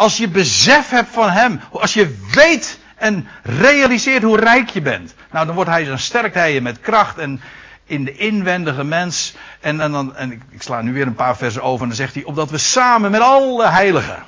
Als 0.00 0.16
je 0.16 0.28
besef 0.28 0.90
hebt 0.90 1.12
van 1.12 1.30
Hem. 1.30 1.60
Als 1.70 1.94
je 1.94 2.16
weet 2.32 2.78
en 2.96 3.28
realiseert 3.42 4.22
hoe 4.22 4.38
rijk 4.38 4.70
je 4.70 4.80
bent. 4.80 5.14
Nou, 5.30 5.46
dan 5.46 5.54
wordt 5.54 5.70
Hij, 5.70 5.84
dan 5.84 5.98
sterkt 5.98 6.34
Hij 6.34 6.52
je 6.52 6.60
met 6.60 6.80
kracht 6.80 7.18
en 7.18 7.40
in 7.84 8.04
de 8.04 8.16
inwendige 8.16 8.84
mens. 8.84 9.34
En, 9.60 9.80
en, 9.80 9.92
dan, 9.92 10.16
en 10.16 10.32
ik, 10.32 10.62
sla 10.62 10.82
nu 10.82 10.92
weer 10.92 11.06
een 11.06 11.14
paar 11.14 11.36
versen 11.36 11.62
over 11.62 11.82
en 11.82 11.88
dan 11.88 11.96
zegt 11.96 12.14
hij, 12.14 12.24
opdat 12.24 12.50
we 12.50 12.58
samen 12.58 13.10
met 13.10 13.20
alle 13.20 13.66
heiligen. 13.66 14.22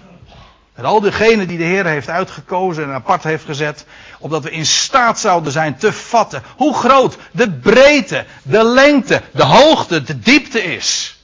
Met 0.75 0.85
al 0.85 1.01
diegenen 1.01 1.49
die 1.49 1.59
de 1.59 1.65
Heer 1.65 1.87
heeft 1.87 2.09
uitgekozen 2.09 2.85
en 2.85 2.91
apart 2.91 3.23
heeft 3.23 3.45
gezet. 3.45 3.87
Opdat 4.19 4.43
we 4.43 4.51
in 4.51 4.67
staat 4.67 5.21
zouden 5.21 5.53
zijn 5.53 5.77
te 5.77 5.93
vatten. 5.93 6.43
Hoe 6.57 6.75
groot 6.75 7.17
de 7.31 7.51
breedte, 7.51 8.25
de 8.43 8.65
lengte, 8.65 9.23
de 9.31 9.45
hoogte, 9.45 10.03
de 10.03 10.19
diepte 10.19 10.63
is. 10.63 11.21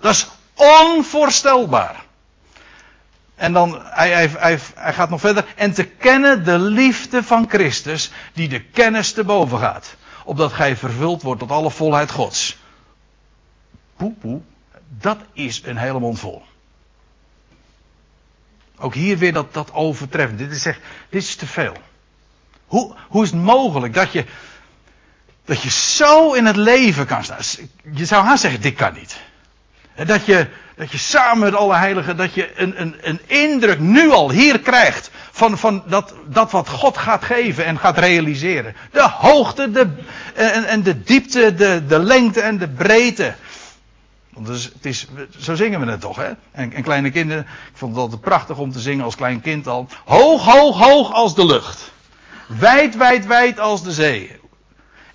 Dat 0.00 0.12
is 0.12 0.26
onvoorstelbaar. 0.54 1.99
En 3.40 3.52
dan, 3.52 3.80
hij, 3.82 4.10
hij, 4.10 4.28
hij, 4.28 4.58
hij, 4.74 4.92
gaat 4.92 5.10
nog 5.10 5.20
verder. 5.20 5.46
En 5.56 5.72
te 5.72 5.84
kennen 5.84 6.44
de 6.44 6.58
liefde 6.58 7.22
van 7.22 7.48
Christus, 7.48 8.10
die 8.32 8.48
de 8.48 8.60
kennis 8.60 9.12
te 9.12 9.24
boven 9.24 9.58
gaat. 9.58 9.96
Opdat 10.24 10.52
gij 10.52 10.76
vervuld 10.76 11.22
wordt 11.22 11.40
tot 11.40 11.50
alle 11.50 11.70
volheid 11.70 12.10
Gods. 12.10 12.58
Poe, 13.96 14.12
poe. 14.12 14.40
Dat 14.88 15.18
is 15.32 15.62
een 15.64 15.76
hele 15.76 15.98
mond 15.98 16.18
vol. 16.18 16.42
Ook 18.78 18.94
hier 18.94 19.18
weer 19.18 19.32
dat, 19.32 19.54
dat 19.54 19.72
overtreffen. 19.72 20.36
Dit 20.36 20.50
is, 20.50 20.66
echt, 20.66 20.80
dit 21.08 21.22
is 21.22 21.36
te 21.36 21.46
veel. 21.46 21.76
Hoe, 22.66 22.94
hoe 23.08 23.22
is 23.22 23.30
het 23.30 23.40
mogelijk 23.40 23.94
dat 23.94 24.12
je, 24.12 24.24
dat 25.44 25.62
je 25.62 25.70
zo 25.70 26.32
in 26.32 26.46
het 26.46 26.56
leven 26.56 27.06
kan 27.06 27.24
staan? 27.24 27.68
Je 27.92 28.04
zou 28.04 28.24
haast 28.24 28.42
zeggen, 28.42 28.60
dit 28.60 28.74
kan 28.74 28.94
niet. 28.94 29.20
Dat 30.06 30.26
je, 30.26 30.48
dat 30.76 30.90
je 30.90 30.98
samen 30.98 31.38
met 31.38 31.54
alle 31.54 31.74
heiligen, 31.74 32.16
dat 32.16 32.34
je 32.34 32.60
een, 32.60 32.80
een, 32.80 32.94
een 33.02 33.20
indruk 33.26 33.78
nu 33.78 34.10
al 34.10 34.30
hier 34.30 34.60
krijgt 34.60 35.10
van, 35.30 35.58
van 35.58 35.82
dat, 35.86 36.14
dat 36.26 36.50
wat 36.50 36.68
God 36.68 36.98
gaat 36.98 37.24
geven 37.24 37.64
en 37.64 37.78
gaat 37.78 37.98
realiseren. 37.98 38.74
De 38.92 39.08
hoogte 39.08 39.70
de, 39.70 39.88
en, 40.34 40.64
en 40.64 40.82
de 40.82 41.02
diepte, 41.02 41.54
de, 41.54 41.82
de 41.86 41.98
lengte 41.98 42.40
en 42.40 42.58
de 42.58 42.68
breedte. 42.68 43.34
Want 44.30 44.48
het 44.48 44.86
is, 44.86 45.06
zo 45.38 45.54
zingen 45.54 45.80
we 45.80 45.90
het 45.90 46.00
toch, 46.00 46.16
hè? 46.16 46.30
En, 46.50 46.72
en, 46.72 46.82
kleine 46.82 47.10
kinderen, 47.10 47.42
ik 47.42 47.76
vond 47.76 47.92
het 47.92 48.00
altijd 48.00 48.20
prachtig 48.20 48.58
om 48.58 48.72
te 48.72 48.80
zingen 48.80 49.04
als 49.04 49.16
klein 49.16 49.40
kind 49.40 49.66
al. 49.66 49.88
Hoog, 50.04 50.44
hoog, 50.44 50.78
hoog 50.78 51.12
als 51.12 51.34
de 51.34 51.46
lucht. 51.46 51.92
Wijd, 52.46 52.96
wijd, 52.96 53.26
wijd 53.26 53.60
als 53.60 53.82
de 53.82 53.92
zee. 53.92 54.38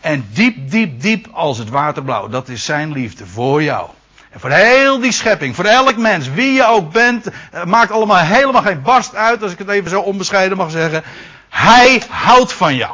En 0.01 0.27
diep, 0.33 0.71
diep, 0.71 1.01
diep 1.01 1.27
als 1.31 1.57
het 1.57 1.69
waterblauw. 1.69 2.27
Dat 2.27 2.49
is 2.49 2.65
zijn 2.65 2.91
liefde 2.91 3.25
voor 3.27 3.63
jou. 3.63 3.89
Voor 4.37 4.49
heel 4.49 4.99
die 4.99 5.11
schepping, 5.11 5.55
voor 5.55 5.65
elk 5.65 5.97
mens, 5.97 6.29
wie 6.29 6.53
je 6.53 6.65
ook 6.65 6.91
bent, 6.91 7.25
maakt 7.65 7.91
allemaal 7.91 8.17
helemaal 8.17 8.61
geen 8.61 8.81
barst 8.81 9.15
uit, 9.15 9.43
als 9.43 9.51
ik 9.51 9.57
het 9.57 9.69
even 9.69 9.89
zo 9.89 10.01
onbescheiden 10.01 10.57
mag 10.57 10.71
zeggen. 10.71 11.03
Hij 11.49 12.01
houdt 12.09 12.53
van 12.53 12.75
jou. 12.75 12.93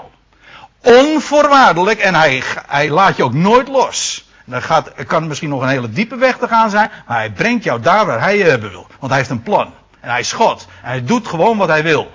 Onvoorwaardelijk 0.82 2.00
en 2.00 2.16
hij, 2.16 2.44
hij 2.68 2.90
laat 2.90 3.18
je 3.18 3.24
ook 3.24 3.34
nooit 3.34 3.68
los. 3.68 4.30
Dan 4.46 4.62
gaat, 4.62 4.92
kan 5.08 5.28
misschien 5.28 5.50
nog 5.50 5.62
een 5.62 5.68
hele 5.68 5.90
diepe 5.90 6.16
weg 6.16 6.38
te 6.38 6.48
gaan 6.48 6.70
zijn, 6.70 6.92
maar 7.08 7.18
hij 7.18 7.32
brengt 7.32 7.64
jou 7.64 7.82
daar 7.82 8.06
waar 8.06 8.20
hij 8.20 8.38
je 8.38 8.44
hebben 8.44 8.70
wil. 8.70 8.88
Want 9.00 9.12
hij 9.12 9.18
heeft 9.18 9.30
een 9.30 9.44
plan. 9.44 9.74
En 10.00 10.10
hij 10.10 10.20
is 10.20 10.32
God. 10.32 10.68
En 10.84 10.90
hij 10.90 11.04
doet 11.04 11.28
gewoon 11.28 11.58
wat 11.58 11.68
hij 11.68 11.84
wil. 11.84 12.12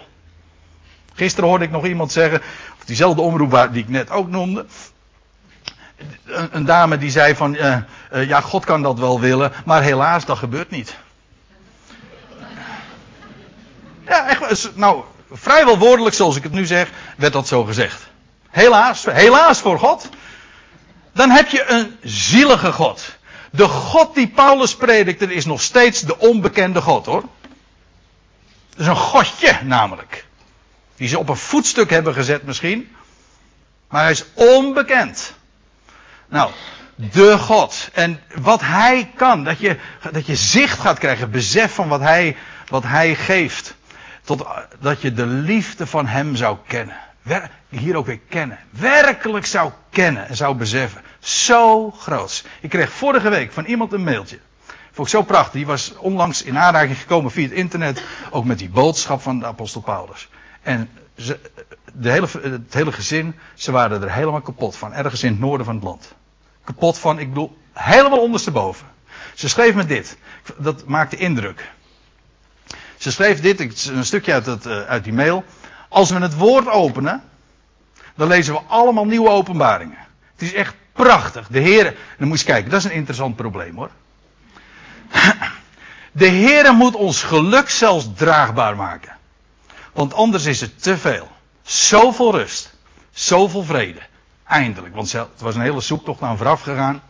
Gisteren 1.15 1.49
hoorde 1.49 1.65
ik 1.65 1.71
nog 1.71 1.87
iemand 1.87 2.13
zeggen, 2.13 2.41
of 2.79 2.85
diezelfde 2.85 3.21
omroep 3.21 3.69
die 3.73 3.83
ik 3.83 3.89
net 3.89 4.11
ook 4.11 4.29
noemde. 4.29 4.67
Een, 6.51 6.65
dame 6.65 6.99
die 6.99 7.11
zei 7.11 7.35
van, 7.35 7.55
uh, 7.55 7.77
uh, 8.17 8.29
ja, 8.29 8.41
God 8.41 8.65
kan 8.65 8.83
dat 8.83 8.99
wel 8.99 9.21
willen, 9.21 9.53
maar 9.65 9.83
helaas, 9.83 10.25
dat 10.25 10.39
gebeurt 10.39 10.71
niet. 10.71 10.97
Ja, 14.07 14.29
echt, 14.29 14.77
nou, 14.77 15.03
vrijwel 15.31 15.79
woordelijk 15.79 16.15
zoals 16.15 16.37
ik 16.37 16.43
het 16.43 16.53
nu 16.53 16.67
zeg, 16.67 16.91
werd 17.17 17.33
dat 17.33 17.49
zo 17.49 17.65
gezegd. 17.65 18.07
Helaas, 18.51 19.05
helaas 19.05 19.61
voor 19.61 19.79
God. 19.79 20.09
Dan 21.13 21.31
heb 21.31 21.49
je 21.49 21.65
een 21.69 21.97
zielige 22.03 22.73
God. 22.73 23.17
De 23.51 23.69
God 23.69 24.15
die 24.15 24.29
Paulus 24.29 24.77
predikte 24.77 25.35
is 25.35 25.45
nog 25.45 25.63
steeds 25.63 26.01
de 26.01 26.19
onbekende 26.19 26.81
God 26.81 27.07
hoor. 27.07 27.23
Dat 28.71 28.81
is 28.81 28.87
een 28.87 28.97
godje 28.97 29.59
namelijk. 29.63 30.25
Die 30.97 31.09
ze 31.09 31.19
op 31.19 31.29
een 31.29 31.37
voetstuk 31.37 31.91
hebben 31.91 32.15
gezet 32.15 32.43
misschien. 32.43 32.97
Maar 33.89 34.03
hij 34.03 34.11
is 34.11 34.25
onbekend. 34.35 35.33
Nou, 36.29 36.51
de 36.97 37.39
God. 37.39 37.91
En 37.93 38.21
wat 38.41 38.61
hij 38.61 39.11
kan. 39.15 39.45
Dat 39.45 39.59
je, 39.59 39.77
dat 40.13 40.27
je 40.27 40.37
zicht 40.37 40.79
gaat 40.79 40.99
krijgen. 40.99 41.31
Besef 41.31 41.75
van 41.75 41.89
wat 41.89 42.01
hij, 42.01 42.37
wat 42.69 42.83
hij 42.83 43.15
geeft. 43.15 43.75
Tot, 44.25 44.47
dat 44.81 45.01
je 45.01 45.13
de 45.13 45.27
liefde 45.27 45.87
van 45.87 46.07
hem 46.07 46.37
zou 46.37 46.57
kennen. 46.67 46.97
Hier 47.69 47.97
ook 47.97 48.07
weer 48.07 48.21
kennen. 48.29 48.59
Werkelijk 48.71 49.47
zou 49.47 49.71
kennen 49.91 50.29
en 50.29 50.37
zou 50.37 50.55
beseffen. 50.55 51.03
Zo 51.19 51.91
groot. 51.91 52.45
Ik 52.61 52.71
kreeg 52.71 52.93
vorige 52.93 53.29
week 53.29 53.53
van 53.53 53.65
iemand 53.65 53.93
een 53.93 54.05
mailtje. 54.05 54.39
Vond 54.93 55.09
ik 55.09 55.15
zo 55.15 55.23
prachtig. 55.23 55.53
Die 55.53 55.67
was 55.67 55.95
onlangs 55.97 56.43
in 56.43 56.59
aanraking 56.59 56.99
gekomen 56.99 57.31
via 57.31 57.43
het 57.43 57.53
internet. 57.53 58.03
Ook 58.31 58.45
met 58.45 58.59
die 58.59 58.69
boodschap 58.69 59.23
van 59.23 59.39
de 59.39 59.47
apostel 59.47 59.81
Paulus. 59.81 60.29
En 60.63 60.91
ze, 61.17 61.39
de 61.93 62.11
hele, 62.11 62.27
het 62.43 62.75
hele 62.75 62.93
gezin, 62.93 63.35
ze 63.55 63.73
waren 63.73 64.03
er 64.03 64.13
helemaal 64.13 64.41
kapot 64.41 64.77
van. 64.77 64.93
Ergens 64.93 65.23
in 65.23 65.31
het 65.31 65.41
noorden 65.41 65.67
van 65.67 65.75
het 65.75 65.85
land. 65.85 66.15
Kapot 66.67 66.99
van, 66.99 67.19
ik 67.19 67.29
bedoel, 67.29 67.57
helemaal 67.73 68.21
ondersteboven. 68.21 68.87
Ze 69.35 69.49
schreef 69.49 69.75
me 69.75 69.85
dit. 69.85 70.17
Dat 70.57 70.87
maakte 70.87 71.17
indruk. 71.17 71.71
Ze 72.97 73.13
schreef 73.13 73.41
dit, 73.41 73.87
een 73.87 74.05
stukje 74.05 74.33
uit, 74.33 74.47
het, 74.47 74.67
eh, 74.67 74.81
uit 74.81 75.05
die 75.05 75.13
mail. 75.13 75.45
Als 75.89 76.11
we 76.11 76.19
het 76.19 76.37
woord 76.37 76.69
openen, 76.69 77.23
dan 78.15 78.29
lezen 78.29 78.55
we 78.55 78.61
allemaal 78.67 79.05
nieuwe 79.05 79.29
openbaringen. 79.29 79.99
Het 80.33 80.43
is 80.43 80.53
echt 80.53 80.75
prachtig. 80.93 81.49
De 81.49 81.59
Heer, 81.59 81.97
dan 82.19 82.29
moet 82.29 82.39
je 82.39 82.47
kijken, 82.47 82.71
dat 82.71 82.79
is 82.79 82.85
een 82.85 82.97
interessant 82.97 83.37
probleem 83.37 83.77
hoor. 83.77 83.91
De 86.13 86.27
Heer 86.27 86.75
moet 86.75 86.95
ons 86.95 87.23
geluk 87.23 87.71
zelfs 87.71 88.09
draagbaar 88.15 88.77
maken. 88.77 89.17
Want 89.93 90.15
anders 90.15 90.45
is 90.45 90.61
het 90.61 90.83
te 90.83 90.99
veel. 90.99 91.29
Zoveel 91.63 92.33
rust. 92.33 92.75
Zoveel 93.13 93.63
vrede. 93.63 94.01
Eindelijk. 94.49 94.95
Want 94.95 95.13
het 95.13 95.41
was 95.41 95.55
een 95.55 95.61
hele 95.61 95.81
zoektocht 95.81 96.23
aan 96.23 96.37
vooraf 96.37 96.61
gegaan. 96.63 97.03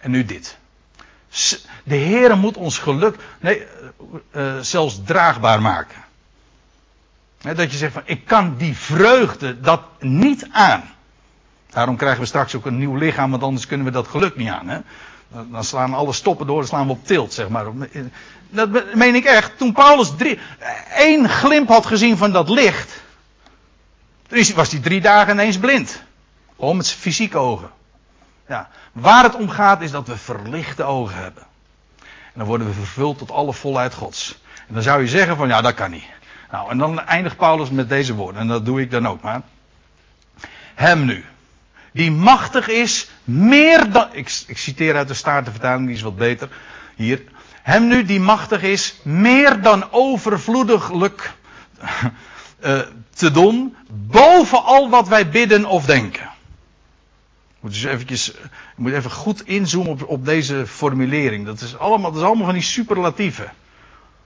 En 0.00 0.10
nu 0.10 0.24
dit. 0.24 0.56
De 1.84 1.94
Heer 1.94 2.38
moet 2.38 2.56
ons 2.56 2.78
geluk 2.78 3.16
nee, 3.40 3.66
uh, 4.36 4.58
zelfs 4.60 5.00
draagbaar 5.04 5.62
maken. 5.62 5.96
dat 7.38 7.70
je 7.70 7.76
zegt 7.76 7.92
van 7.92 8.02
ik 8.04 8.24
kan 8.24 8.56
die 8.56 8.76
vreugde 8.76 9.60
dat 9.60 9.82
niet 9.98 10.48
aan. 10.50 10.82
Daarom 11.70 11.96
krijgen 11.96 12.20
we 12.20 12.26
straks 12.26 12.54
ook 12.54 12.66
een 12.66 12.78
nieuw 12.78 12.96
lichaam, 12.96 13.30
want 13.30 13.42
anders 13.42 13.66
kunnen 13.66 13.86
we 13.86 13.92
dat 13.92 14.08
geluk 14.08 14.36
niet 14.36 14.48
aan. 14.48 14.68
Hè? 14.68 14.78
Dan 15.50 15.64
slaan 15.64 15.94
alle 15.94 16.12
stoppen 16.12 16.46
door, 16.46 16.58
dan 16.58 16.66
slaan 16.66 16.86
we 16.86 16.92
op 16.92 17.06
tilt, 17.06 17.32
zeg 17.32 17.48
maar. 17.48 17.64
Dat 18.50 18.94
meen 18.94 19.14
ik 19.14 19.24
echt. 19.24 19.58
Toen 19.58 19.72
Paulus 19.72 20.12
drie, 20.16 20.38
één 20.94 21.28
glimp 21.28 21.68
had 21.68 21.86
gezien 21.86 22.16
van 22.16 22.32
dat 22.32 22.48
licht, 22.48 23.02
was 24.54 24.70
hij 24.70 24.80
drie 24.80 25.00
dagen 25.00 25.32
ineens 25.32 25.58
blind. 25.58 26.02
Om 26.56 26.76
met 26.76 26.92
fysieke 26.92 27.38
ogen. 27.38 27.70
Ja. 28.48 28.68
Waar 28.92 29.22
het 29.22 29.34
om 29.34 29.48
gaat 29.48 29.80
is 29.80 29.90
dat 29.90 30.06
we 30.06 30.16
verlichte 30.16 30.82
ogen 30.82 31.16
hebben. 31.16 31.42
En 32.04 32.38
dan 32.38 32.46
worden 32.46 32.66
we 32.66 32.72
vervuld 32.72 33.18
tot 33.18 33.30
alle 33.30 33.52
volheid 33.52 33.94
Gods. 33.94 34.40
En 34.68 34.74
dan 34.74 34.82
zou 34.82 35.00
je 35.00 35.08
zeggen 35.08 35.36
van 35.36 35.48
ja, 35.48 35.60
dat 35.60 35.74
kan 35.74 35.90
niet. 35.90 36.04
Nou, 36.50 36.70
en 36.70 36.78
dan 36.78 37.00
eindigt 37.00 37.36
Paulus 37.36 37.70
met 37.70 37.88
deze 37.88 38.14
woorden. 38.14 38.40
En 38.40 38.48
dat 38.48 38.64
doe 38.64 38.80
ik 38.80 38.90
dan 38.90 39.08
ook 39.08 39.22
maar. 39.22 39.40
Hem 40.74 41.04
nu. 41.04 41.24
Die 41.92 42.10
machtig 42.10 42.68
is 42.68 43.10
meer 43.24 43.90
dan. 43.90 44.08
Ik, 44.12 44.28
citeer 44.48 44.96
uit 44.96 45.08
de 45.08 45.14
Statenvertaling, 45.14 45.86
die 45.86 45.96
is 45.96 46.02
wat 46.02 46.16
beter. 46.16 46.48
Hier. 46.94 47.22
Hem 47.62 47.86
nu 47.86 48.04
die 48.04 48.20
machtig 48.20 48.62
is 48.62 49.00
meer 49.02 49.62
dan 49.62 49.84
overvloediglijk 49.90 51.32
uh, 52.60 52.78
te 53.14 53.30
doen. 53.30 53.76
Boven 53.88 54.64
al 54.64 54.90
wat 54.90 55.08
wij 55.08 55.28
bidden 55.28 55.64
of 55.64 55.84
denken. 55.84 56.31
Moet 57.62 57.72
dus 57.72 57.84
eventjes, 57.84 58.24
je 58.26 58.32
moet 58.76 58.92
even 58.92 59.10
goed 59.10 59.46
inzoomen 59.46 59.92
op, 59.92 60.08
op 60.08 60.24
deze 60.24 60.66
formulering. 60.66 61.46
Dat 61.46 61.60
is, 61.60 61.78
allemaal, 61.78 62.10
dat 62.10 62.20
is 62.20 62.26
allemaal 62.26 62.44
van 62.44 62.54
die 62.54 62.62
superlatieven. 62.62 63.52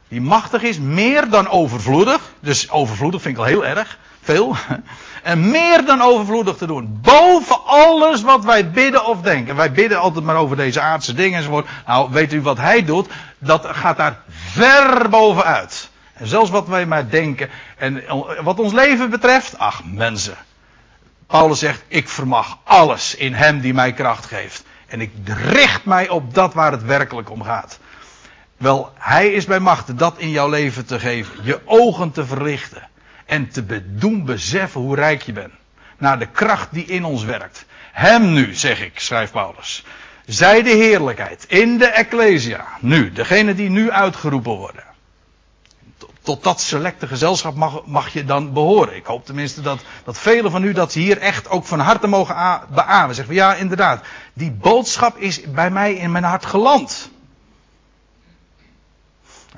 Die 0.09 0.21
machtig 0.21 0.63
is, 0.63 0.79
meer 0.79 1.29
dan 1.29 1.49
overvloedig. 1.49 2.21
Dus 2.41 2.71
overvloedig 2.71 3.23
vind 3.23 3.35
ik 3.35 3.41
al 3.41 3.47
heel 3.47 3.67
erg. 3.67 3.99
Veel. 4.23 4.57
En 5.23 5.51
meer 5.51 5.85
dan 5.85 6.03
overvloedig 6.03 6.57
te 6.57 6.67
doen. 6.67 6.99
Boven 7.03 7.65
alles 7.65 8.23
wat 8.23 8.45
wij 8.45 8.71
bidden 8.71 9.07
of 9.07 9.21
denken. 9.21 9.57
Wij 9.57 9.73
bidden 9.73 9.99
altijd 9.99 10.25
maar 10.25 10.37
over 10.37 10.57
deze 10.57 10.81
aardse 10.81 11.15
dingen 11.15 11.39
enzovoort. 11.39 11.67
Nou, 11.87 12.11
weet 12.11 12.33
u 12.33 12.41
wat 12.41 12.57
hij 12.57 12.85
doet? 12.85 13.09
Dat 13.39 13.67
gaat 13.67 13.97
daar 13.97 14.21
ver 14.29 15.09
bovenuit. 15.09 15.91
En 16.13 16.27
zelfs 16.27 16.51
wat 16.51 16.69
wij 16.69 16.87
maar 16.87 17.11
denken. 17.11 17.49
En 17.77 18.03
wat 18.43 18.59
ons 18.59 18.73
leven 18.73 19.11
betreft, 19.11 19.59
ach 19.59 19.83
mensen. 19.85 20.37
Paulus 21.27 21.59
zegt, 21.59 21.85
ik 21.89 22.09
vermag 22.09 22.59
alles 22.65 23.15
in 23.15 23.35
hem 23.35 23.61
die 23.61 23.75
mij 23.75 23.93
kracht 23.93 24.27
geeft. 24.27 24.65
En 24.87 25.01
ik 25.01 25.11
richt 25.25 25.85
mij 25.85 26.09
op 26.09 26.35
dat 26.35 26.55
waar 26.55 26.73
het 26.73 26.85
werkelijk 26.85 27.31
om 27.31 27.43
gaat. 27.43 27.79
Wel, 28.57 28.93
hij 28.95 29.33
is 29.33 29.45
bij 29.45 29.61
machten 29.61 29.97
dat 29.97 30.19
in 30.19 30.31
jouw 30.31 30.49
leven 30.49 30.87
te 30.87 30.99
geven. 30.99 31.35
Je 31.43 31.61
ogen 31.65 32.11
te 32.13 32.27
verlichten. 32.27 32.89
En 33.27 33.49
te 33.49 33.97
doen 33.97 34.25
beseffen 34.25 34.81
hoe 34.81 34.95
rijk 34.95 35.23
je 35.23 35.33
bent. 35.33 35.53
Naar 35.99 36.19
de 36.19 36.27
kracht 36.27 36.69
die 36.73 36.85
in 36.85 37.05
ons 37.05 37.25
werkt. 37.25 37.65
Hem 37.93 38.33
nu, 38.33 38.55
zeg 38.55 38.81
ik, 38.81 38.99
schrijft 38.99 39.33
Paulus. 39.33 39.85
Zij 40.27 40.63
de 40.63 40.71
heerlijkheid 40.71 41.45
in 41.49 41.79
de 41.79 41.87
Ecclesia. 41.87 42.67
Nu, 42.81 43.13
degene 43.13 43.55
die 43.55 43.71
nu 43.71 43.91
uitgeroepen 43.91 44.53
worden 44.53 44.85
tot 46.27 46.43
dat 46.43 46.61
selecte 46.61 47.07
gezelschap 47.07 47.55
mag, 47.55 47.85
mag 47.85 48.09
je 48.09 48.25
dan 48.25 48.53
behoren. 48.53 48.97
Ik 48.97 49.07
hoop 49.07 49.25
tenminste 49.25 49.61
dat, 49.61 49.81
dat 50.05 50.19
velen 50.19 50.51
van 50.51 50.63
u 50.63 50.73
dat 50.73 50.93
hier 50.93 51.19
echt 51.19 51.49
ook 51.49 51.65
van 51.65 51.79
harte 51.79 52.07
mogen 52.07 52.61
beamen. 52.75 53.15
Zeggen 53.15 53.35
van 53.35 53.45
ja, 53.45 53.55
inderdaad, 53.55 54.05
die 54.33 54.51
boodschap 54.51 55.17
is 55.17 55.41
bij 55.51 55.71
mij 55.71 55.95
in 55.95 56.13
mijn 56.13 56.25
hart 56.25 56.47
geland. 56.47 57.11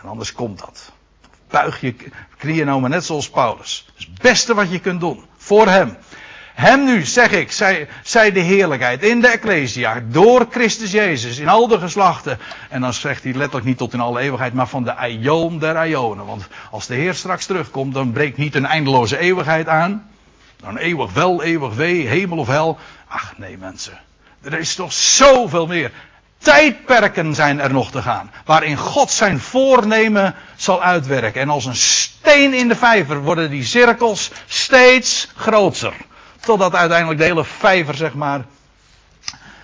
En 0.01 0.09
anders 0.09 0.33
komt 0.33 0.59
dat. 0.59 0.93
Buig 1.49 1.81
je 1.81 1.95
knieën 2.37 2.67
nou 2.67 2.81
maar 2.81 2.91
net 2.91 3.05
zoals 3.05 3.31
Paulus. 3.31 3.89
Is 3.97 4.05
het 4.05 4.23
beste 4.23 4.55
wat 4.55 4.71
je 4.71 4.79
kunt 4.79 5.01
doen. 5.01 5.25
Voor 5.37 5.67
hem. 5.67 5.97
Hem 6.59 6.85
nu, 6.85 7.05
zeg 7.05 7.31
ik, 7.31 7.53
zij, 7.53 7.89
zij 8.03 8.33
de 8.33 8.41
heerlijkheid 8.41 9.03
in 9.03 9.21
de 9.21 9.29
Ecclesia, 9.29 10.03
door 10.07 10.47
Christus 10.51 10.91
Jezus, 10.91 11.39
in 11.39 11.49
al 11.49 11.69
de 11.69 11.79
geslachten. 11.79 12.39
En 12.69 12.81
dan 12.81 12.93
zegt 12.93 13.23
hij 13.23 13.33
letterlijk 13.33 13.67
niet 13.67 13.79
tot 13.79 13.93
in 13.93 14.01
alle 14.01 14.21
eeuwigheid, 14.21 14.55
maar 14.55 14.69
van 14.69 14.85
de 14.85 14.95
aion 14.95 15.59
der 15.59 15.77
aionen. 15.77 16.27
Want 16.27 16.47
als 16.71 16.87
de 16.87 16.95
Heer 16.95 17.15
straks 17.15 17.47
terugkomt, 17.47 17.95
dan 17.95 18.13
breekt 18.13 18.37
niet 18.37 18.55
een 18.55 18.67
eindeloze 18.67 19.19
eeuwigheid 19.19 19.69
aan. 19.69 20.11
Dan 20.57 20.77
eeuwig 20.77 21.13
wel, 21.13 21.43
eeuwig 21.43 21.75
wee, 21.75 22.07
hemel 22.07 22.39
of 22.39 22.47
hel. 22.47 22.79
Ach 23.09 23.35
nee 23.37 23.59
mensen, 23.59 23.99
er 24.43 24.59
is 24.59 24.75
toch 24.75 24.93
zoveel 24.93 25.67
meer. 25.67 25.93
Tijdperken 26.39 27.35
zijn 27.35 27.61
er 27.61 27.73
nog 27.73 27.91
te 27.91 28.03
gaan, 28.03 28.31
waarin 28.45 28.77
God 28.77 29.11
zijn 29.11 29.41
voornemen 29.41 30.35
zal 30.57 30.83
uitwerken. 30.83 31.41
En 31.41 31.49
als 31.49 31.65
een 31.65 31.77
steen 31.77 32.55
in 32.55 32.69
de 32.69 32.77
vijver 32.77 33.21
worden 33.21 33.51
die 33.51 33.65
cirkels 33.65 34.31
steeds 34.47 35.29
groter. 35.37 35.95
Totdat 36.41 36.75
uiteindelijk 36.75 37.19
de 37.19 37.25
hele 37.27 37.45
vijver, 37.45 37.95
zeg 37.95 38.15
maar, 38.15 38.45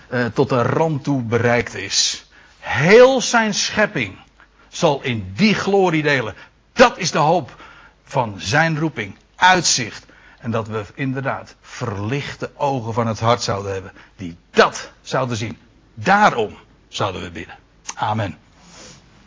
uh, 0.09 0.25
tot 0.25 0.49
de 0.49 0.61
rand 0.61 1.03
toe 1.03 1.21
bereikt 1.21 1.75
is. 1.75 2.25
Heel 2.59 3.21
zijn 3.21 3.53
schepping 3.53 4.17
zal 4.69 5.01
in 5.01 5.33
die 5.35 5.53
glorie 5.53 6.03
delen. 6.03 6.35
Dat 6.73 6.97
is 6.97 7.11
de 7.11 7.17
hoop 7.17 7.55
van 8.03 8.35
zijn 8.37 8.79
roeping, 8.79 9.17
uitzicht. 9.35 10.05
En 10.39 10.51
dat 10.51 10.67
we 10.67 10.85
inderdaad 10.93 11.55
verlichte 11.61 12.51
ogen 12.55 12.93
van 12.93 13.07
het 13.07 13.19
hart 13.19 13.41
zouden 13.41 13.73
hebben, 13.73 13.91
die 14.15 14.37
dat 14.51 14.91
zouden 15.01 15.37
zien. 15.37 15.57
Daarom 15.93 16.57
zouden 16.87 17.21
we 17.21 17.31
bidden. 17.31 17.57
Amen. 17.95 18.37